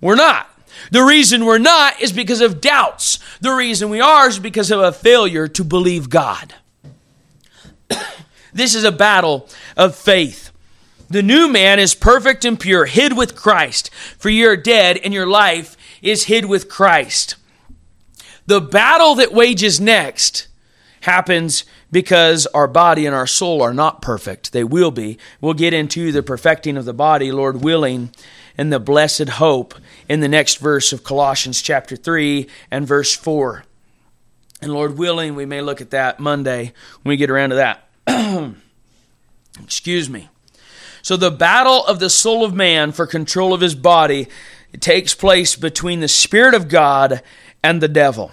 We're 0.00 0.16
not. 0.16 0.50
The 0.92 1.02
reason 1.02 1.44
we're 1.44 1.58
not 1.58 2.00
is 2.00 2.12
because 2.12 2.40
of 2.40 2.62
doubts. 2.62 3.18
The 3.42 3.52
reason 3.52 3.90
we 3.90 4.00
are 4.00 4.28
is 4.28 4.38
because 4.38 4.70
of 4.70 4.80
a 4.80 4.92
failure 4.92 5.46
to 5.48 5.62
believe 5.62 6.08
God. 6.08 6.54
This 8.54 8.74
is 8.74 8.84
a 8.84 8.92
battle 8.92 9.48
of 9.76 9.96
faith. 9.96 10.50
The 11.10 11.22
new 11.22 11.48
man 11.48 11.78
is 11.78 11.94
perfect 11.94 12.44
and 12.44 12.58
pure, 12.58 12.86
hid 12.86 13.16
with 13.16 13.36
Christ, 13.36 13.90
for 14.16 14.30
you're 14.30 14.56
dead 14.56 14.96
and 14.98 15.12
your 15.12 15.26
life 15.26 15.76
is 16.00 16.24
hid 16.24 16.46
with 16.46 16.68
Christ. 16.68 17.36
The 18.46 18.60
battle 18.60 19.14
that 19.16 19.32
wages 19.32 19.80
next 19.80 20.48
happens 21.02 21.64
because 21.90 22.46
our 22.48 22.66
body 22.66 23.06
and 23.06 23.14
our 23.14 23.26
soul 23.26 23.62
are 23.62 23.74
not 23.74 24.02
perfect. 24.02 24.52
They 24.52 24.64
will 24.64 24.90
be. 24.90 25.18
We'll 25.40 25.54
get 25.54 25.74
into 25.74 26.12
the 26.12 26.22
perfecting 26.22 26.76
of 26.76 26.84
the 26.84 26.94
body, 26.94 27.30
Lord 27.30 27.62
willing, 27.62 28.10
and 28.56 28.72
the 28.72 28.80
blessed 28.80 29.28
hope 29.30 29.74
in 30.08 30.20
the 30.20 30.28
next 30.28 30.56
verse 30.56 30.92
of 30.92 31.04
Colossians 31.04 31.60
chapter 31.60 31.96
3 31.96 32.48
and 32.70 32.86
verse 32.86 33.14
4. 33.14 33.64
And 34.62 34.72
Lord 34.72 34.96
willing, 34.96 35.34
we 35.34 35.46
may 35.46 35.60
look 35.60 35.80
at 35.80 35.90
that 35.90 36.20
Monday 36.20 36.72
when 37.02 37.10
we 37.10 37.16
get 37.16 37.30
around 37.30 37.50
to 37.50 37.56
that. 37.56 37.83
Excuse 39.62 40.10
me. 40.10 40.28
So, 41.02 41.16
the 41.16 41.30
battle 41.30 41.84
of 41.84 42.00
the 42.00 42.10
soul 42.10 42.44
of 42.44 42.54
man 42.54 42.92
for 42.92 43.06
control 43.06 43.52
of 43.52 43.60
his 43.60 43.74
body 43.74 44.28
takes 44.80 45.14
place 45.14 45.54
between 45.56 46.00
the 46.00 46.08
Spirit 46.08 46.54
of 46.54 46.68
God 46.68 47.22
and 47.62 47.80
the 47.80 47.88
devil. 47.88 48.32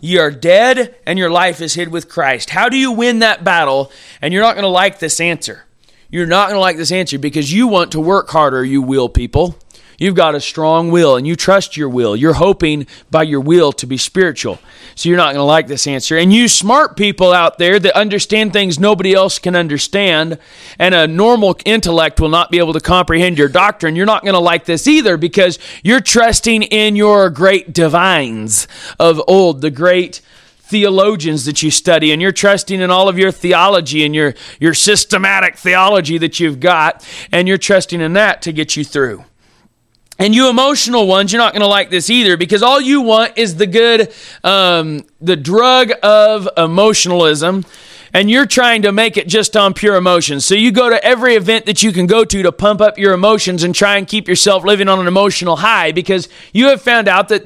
You 0.00 0.20
are 0.20 0.30
dead 0.30 0.94
and 1.06 1.18
your 1.18 1.30
life 1.30 1.60
is 1.60 1.74
hid 1.74 1.88
with 1.88 2.08
Christ. 2.08 2.50
How 2.50 2.68
do 2.68 2.76
you 2.76 2.92
win 2.92 3.18
that 3.18 3.44
battle? 3.44 3.90
And 4.22 4.32
you're 4.32 4.42
not 4.42 4.54
going 4.54 4.62
to 4.62 4.68
like 4.68 5.00
this 5.00 5.20
answer. 5.20 5.64
You're 6.10 6.26
not 6.26 6.48
going 6.48 6.56
to 6.56 6.60
like 6.60 6.76
this 6.76 6.92
answer 6.92 7.18
because 7.18 7.52
you 7.52 7.66
want 7.66 7.92
to 7.92 8.00
work 8.00 8.28
harder, 8.30 8.64
you 8.64 8.80
will 8.80 9.08
people. 9.08 9.58
You've 9.98 10.14
got 10.14 10.36
a 10.36 10.40
strong 10.40 10.92
will 10.92 11.16
and 11.16 11.26
you 11.26 11.34
trust 11.34 11.76
your 11.76 11.88
will. 11.88 12.14
You're 12.14 12.34
hoping 12.34 12.86
by 13.10 13.24
your 13.24 13.40
will 13.40 13.72
to 13.72 13.86
be 13.86 13.96
spiritual. 13.96 14.60
So 14.94 15.08
you're 15.08 15.18
not 15.18 15.34
going 15.34 15.36
to 15.36 15.42
like 15.42 15.66
this 15.66 15.88
answer. 15.88 16.16
And 16.16 16.32
you 16.32 16.46
smart 16.46 16.96
people 16.96 17.32
out 17.32 17.58
there 17.58 17.80
that 17.80 17.96
understand 17.96 18.52
things 18.52 18.78
nobody 18.78 19.12
else 19.12 19.40
can 19.40 19.56
understand 19.56 20.38
and 20.78 20.94
a 20.94 21.08
normal 21.08 21.56
intellect 21.64 22.20
will 22.20 22.28
not 22.28 22.52
be 22.52 22.58
able 22.58 22.74
to 22.74 22.80
comprehend 22.80 23.38
your 23.38 23.48
doctrine, 23.48 23.96
you're 23.96 24.06
not 24.06 24.22
going 24.22 24.34
to 24.34 24.40
like 24.40 24.66
this 24.66 24.86
either 24.86 25.16
because 25.16 25.58
you're 25.82 26.00
trusting 26.00 26.62
in 26.62 26.94
your 26.94 27.28
great 27.28 27.72
divines 27.72 28.68
of 29.00 29.20
old, 29.26 29.62
the 29.62 29.70
great 29.70 30.20
theologians 30.60 31.44
that 31.46 31.62
you 31.62 31.72
study 31.72 32.12
and 32.12 32.22
you're 32.22 32.30
trusting 32.30 32.80
in 32.80 32.90
all 32.90 33.08
of 33.08 33.18
your 33.18 33.30
theology 33.30 34.04
and 34.04 34.14
your 34.14 34.34
your 34.60 34.74
systematic 34.74 35.56
theology 35.56 36.18
that 36.18 36.38
you've 36.38 36.60
got 36.60 37.08
and 37.32 37.48
you're 37.48 37.56
trusting 37.56 38.02
in 38.02 38.12
that 38.12 38.42
to 38.42 38.52
get 38.52 38.76
you 38.76 38.84
through. 38.84 39.24
And 40.18 40.34
you 40.34 40.50
emotional 40.50 41.06
ones, 41.06 41.32
you're 41.32 41.40
not 41.40 41.52
going 41.52 41.60
to 41.60 41.68
like 41.68 41.90
this 41.90 42.10
either 42.10 42.36
because 42.36 42.62
all 42.62 42.80
you 42.80 43.02
want 43.02 43.38
is 43.38 43.56
the 43.56 43.68
good, 43.68 44.12
um, 44.42 45.04
the 45.20 45.36
drug 45.36 45.92
of 46.02 46.48
emotionalism 46.56 47.64
and 48.12 48.30
you're 48.30 48.46
trying 48.46 48.82
to 48.82 48.92
make 48.92 49.16
it 49.16 49.28
just 49.28 49.56
on 49.56 49.74
pure 49.74 49.96
emotions. 49.96 50.44
So 50.44 50.54
you 50.54 50.72
go 50.72 50.88
to 50.88 51.02
every 51.04 51.34
event 51.34 51.66
that 51.66 51.82
you 51.82 51.92
can 51.92 52.06
go 52.06 52.24
to 52.24 52.42
to 52.42 52.52
pump 52.52 52.80
up 52.80 52.98
your 52.98 53.12
emotions 53.12 53.62
and 53.62 53.74
try 53.74 53.96
and 53.96 54.06
keep 54.06 54.28
yourself 54.28 54.64
living 54.64 54.88
on 54.88 55.00
an 55.00 55.06
emotional 55.06 55.56
high 55.56 55.92
because 55.92 56.28
you 56.52 56.68
have 56.68 56.80
found 56.80 57.08
out 57.08 57.28
that 57.28 57.44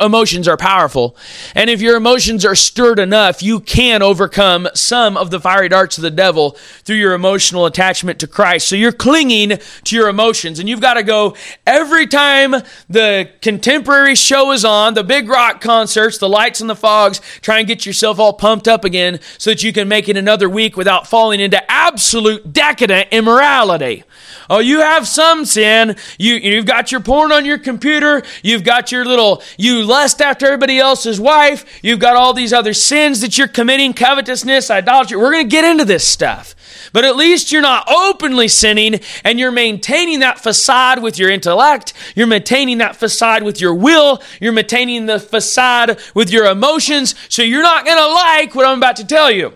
emotions 0.00 0.48
are 0.48 0.56
powerful. 0.56 1.16
And 1.54 1.68
if 1.70 1.80
your 1.80 1.96
emotions 1.96 2.44
are 2.44 2.54
stirred 2.54 2.98
enough, 2.98 3.42
you 3.42 3.60
can 3.60 4.02
overcome 4.02 4.68
some 4.74 5.16
of 5.16 5.30
the 5.30 5.40
fiery 5.40 5.68
darts 5.68 5.98
of 5.98 6.02
the 6.02 6.10
devil 6.10 6.52
through 6.84 6.96
your 6.96 7.12
emotional 7.12 7.66
attachment 7.66 8.18
to 8.20 8.26
Christ. 8.26 8.68
So 8.68 8.76
you're 8.76 8.92
clinging 8.92 9.58
to 9.84 9.96
your 9.96 10.08
emotions 10.08 10.58
and 10.58 10.68
you've 10.68 10.80
got 10.80 10.94
to 10.94 11.02
go 11.02 11.36
every 11.66 12.06
time 12.06 12.54
the 12.88 13.30
contemporary 13.42 14.14
show 14.14 14.52
is 14.52 14.64
on, 14.64 14.94
the 14.94 15.04
big 15.04 15.28
rock 15.28 15.60
concerts, 15.60 16.18
the 16.18 16.28
lights 16.28 16.60
and 16.60 16.70
the 16.70 16.76
fogs, 16.76 17.20
try 17.40 17.58
and 17.58 17.68
get 17.68 17.84
yourself 17.84 18.18
all 18.18 18.32
pumped 18.32 18.68
up 18.68 18.84
again 18.84 19.20
so 19.38 19.50
that 19.50 19.62
you 19.62 19.72
can 19.72 19.88
make 19.88 19.97
make 19.98 20.08
it 20.08 20.16
another 20.16 20.48
week 20.48 20.76
without 20.76 21.08
falling 21.08 21.40
into 21.40 21.60
absolute 21.68 22.52
decadent 22.52 23.08
immorality. 23.10 24.04
Oh, 24.48 24.60
you 24.60 24.80
have 24.80 25.08
some 25.08 25.44
sin. 25.44 25.96
You, 26.18 26.34
you've 26.36 26.66
got 26.66 26.92
your 26.92 27.00
porn 27.00 27.32
on 27.32 27.44
your 27.44 27.58
computer. 27.58 28.22
You've 28.44 28.62
got 28.62 28.92
your 28.92 29.04
little, 29.04 29.42
you 29.56 29.82
lust 29.82 30.22
after 30.22 30.46
everybody 30.46 30.78
else's 30.78 31.20
wife. 31.20 31.80
You've 31.82 31.98
got 31.98 32.14
all 32.14 32.32
these 32.32 32.52
other 32.52 32.74
sins 32.74 33.20
that 33.22 33.36
you're 33.36 33.48
committing, 33.48 33.92
covetousness, 33.92 34.70
idolatry. 34.70 35.16
We're 35.16 35.32
going 35.32 35.46
to 35.46 35.50
get 35.50 35.64
into 35.64 35.84
this 35.84 36.06
stuff. 36.06 36.54
But 36.92 37.04
at 37.04 37.16
least 37.16 37.50
you're 37.50 37.60
not 37.60 37.90
openly 37.90 38.46
sinning 38.48 39.00
and 39.24 39.38
you're 39.38 39.50
maintaining 39.50 40.20
that 40.20 40.38
facade 40.38 41.02
with 41.02 41.18
your 41.18 41.28
intellect. 41.28 41.92
You're 42.14 42.28
maintaining 42.28 42.78
that 42.78 42.94
facade 42.94 43.42
with 43.42 43.60
your 43.60 43.74
will. 43.74 44.22
You're 44.40 44.52
maintaining 44.52 45.06
the 45.06 45.18
facade 45.18 45.98
with 46.14 46.30
your 46.30 46.46
emotions. 46.46 47.16
So 47.28 47.42
you're 47.42 47.62
not 47.62 47.84
going 47.84 47.98
to 47.98 48.06
like 48.06 48.54
what 48.54 48.64
I'm 48.64 48.78
about 48.78 48.96
to 48.96 49.06
tell 49.06 49.30
you 49.30 49.54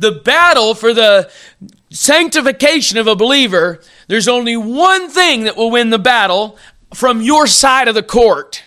the 0.00 0.12
battle 0.12 0.74
for 0.74 0.92
the 0.94 1.30
sanctification 1.90 2.98
of 2.98 3.06
a 3.06 3.14
believer, 3.14 3.80
there's 4.08 4.28
only 4.28 4.56
one 4.56 5.08
thing 5.10 5.44
that 5.44 5.56
will 5.56 5.70
win 5.70 5.90
the 5.90 5.98
battle 5.98 6.56
from 6.94 7.20
your 7.20 7.46
side 7.46 7.86
of 7.86 7.94
the 7.94 8.02
court, 8.02 8.64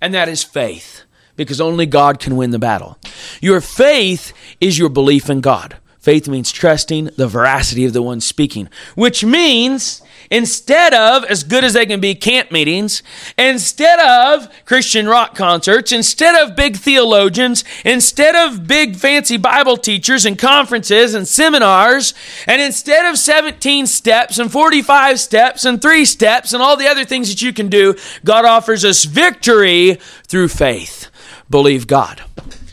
and 0.00 0.14
that 0.14 0.28
is 0.28 0.42
faith, 0.42 1.02
because 1.36 1.60
only 1.60 1.86
God 1.86 2.18
can 2.18 2.36
win 2.36 2.50
the 2.50 2.58
battle. 2.58 2.98
Your 3.40 3.60
faith 3.60 4.32
is 4.60 4.78
your 4.78 4.88
belief 4.88 5.28
in 5.28 5.40
God. 5.40 5.76
Faith 5.98 6.28
means 6.28 6.50
trusting 6.50 7.10
the 7.16 7.28
veracity 7.28 7.84
of 7.84 7.92
the 7.92 8.02
one 8.02 8.20
speaking, 8.20 8.68
which 8.94 9.24
means 9.24 10.02
instead 10.32 10.94
of 10.94 11.24
as 11.26 11.44
good 11.44 11.62
as 11.62 11.74
they 11.74 11.84
can 11.84 12.00
be 12.00 12.14
camp 12.14 12.50
meetings, 12.50 13.02
instead 13.38 14.00
of 14.00 14.48
Christian 14.64 15.06
rock 15.06 15.36
concerts, 15.36 15.92
instead 15.92 16.34
of 16.42 16.56
big 16.56 16.76
theologians, 16.76 17.62
instead 17.84 18.34
of 18.34 18.66
big 18.66 18.96
fancy 18.96 19.36
Bible 19.36 19.76
teachers 19.76 20.24
and 20.24 20.38
conferences 20.38 21.14
and 21.14 21.28
seminars, 21.28 22.14
and 22.46 22.62
instead 22.62 23.04
of 23.04 23.18
17 23.18 23.86
steps 23.86 24.38
and 24.38 24.50
45 24.50 25.20
steps 25.20 25.66
and 25.66 25.82
three 25.82 26.06
steps 26.06 26.54
and 26.54 26.62
all 26.62 26.78
the 26.78 26.88
other 26.88 27.04
things 27.04 27.28
that 27.28 27.42
you 27.42 27.52
can 27.52 27.68
do, 27.68 27.94
God 28.24 28.46
offers 28.46 28.86
us 28.86 29.04
victory 29.04 29.98
through 30.26 30.48
faith. 30.48 31.10
Believe 31.50 31.86
God. 31.86 32.22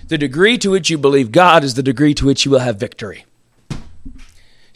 The 0.07 0.17
degree 0.17 0.57
to 0.59 0.71
which 0.71 0.89
you 0.89 0.97
believe 0.97 1.33
God 1.33 1.65
is 1.65 1.73
the 1.73 1.83
degree 1.83 2.13
to 2.13 2.25
which 2.25 2.45
you 2.45 2.51
will 2.51 2.59
have 2.59 2.77
victory. 2.77 3.25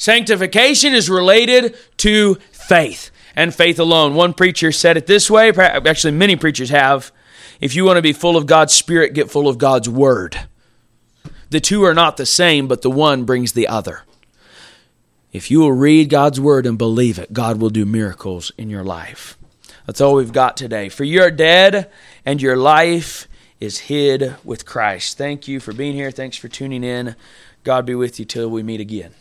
Sanctification 0.04 0.94
is 0.94 1.10
related 1.10 1.78
to 1.98 2.38
faith 2.68 3.12
and 3.36 3.54
faith 3.54 3.80
alone. 3.80 4.16
One 4.16 4.34
preacher 4.34 4.72
said 4.72 4.98
it 4.98 5.08
this 5.08 5.30
way, 5.30 5.50
actually, 5.50 6.14
many 6.14 6.36
preachers 6.36 6.70
have. 6.70 7.12
If 7.62 7.76
you 7.76 7.86
want 7.86 7.98
to 7.98 8.02
be 8.02 8.14
full 8.14 8.36
of 8.36 8.46
God's 8.46 8.74
Spirit, 8.74 9.14
get 9.14 9.32
full 9.32 9.48
of 9.48 9.58
God's 9.58 9.90
Word. 9.90 10.40
The 11.50 11.60
two 11.60 11.84
are 11.84 11.94
not 11.94 12.18
the 12.18 12.26
same, 12.26 12.68
but 12.68 12.82
the 12.82 12.90
one 12.90 13.26
brings 13.26 13.54
the 13.54 13.68
other. 13.68 14.02
If 15.32 15.50
you 15.50 15.60
will 15.60 15.72
read 15.72 16.10
God's 16.10 16.40
Word 16.40 16.66
and 16.66 16.78
believe 16.78 17.18
it, 17.18 17.34
God 17.34 17.62
will 17.62 17.70
do 17.70 17.86
miracles 17.86 18.52
in 18.58 18.70
your 18.70 18.84
life. 18.84 19.38
That's 19.86 20.02
all 20.02 20.16
we've 20.16 20.34
got 20.34 20.58
today. 20.58 20.90
For 20.90 21.04
you're 21.04 21.32
dead 21.32 21.92
and 22.26 22.42
your 22.42 22.56
life 22.56 23.28
is 23.60 23.80
hid 23.80 24.36
with 24.44 24.66
Christ. 24.66 25.18
Thank 25.18 25.48
you 25.48 25.60
for 25.60 25.74
being 25.74 25.94
here. 25.94 26.12
Thanks 26.12 26.38
for 26.38 26.48
tuning 26.48 26.84
in. 26.84 27.16
God 27.64 27.86
be 27.86 27.96
with 27.96 28.20
you 28.20 28.26
till 28.26 28.50
we 28.50 28.62
meet 28.64 28.82
again. 28.82 29.14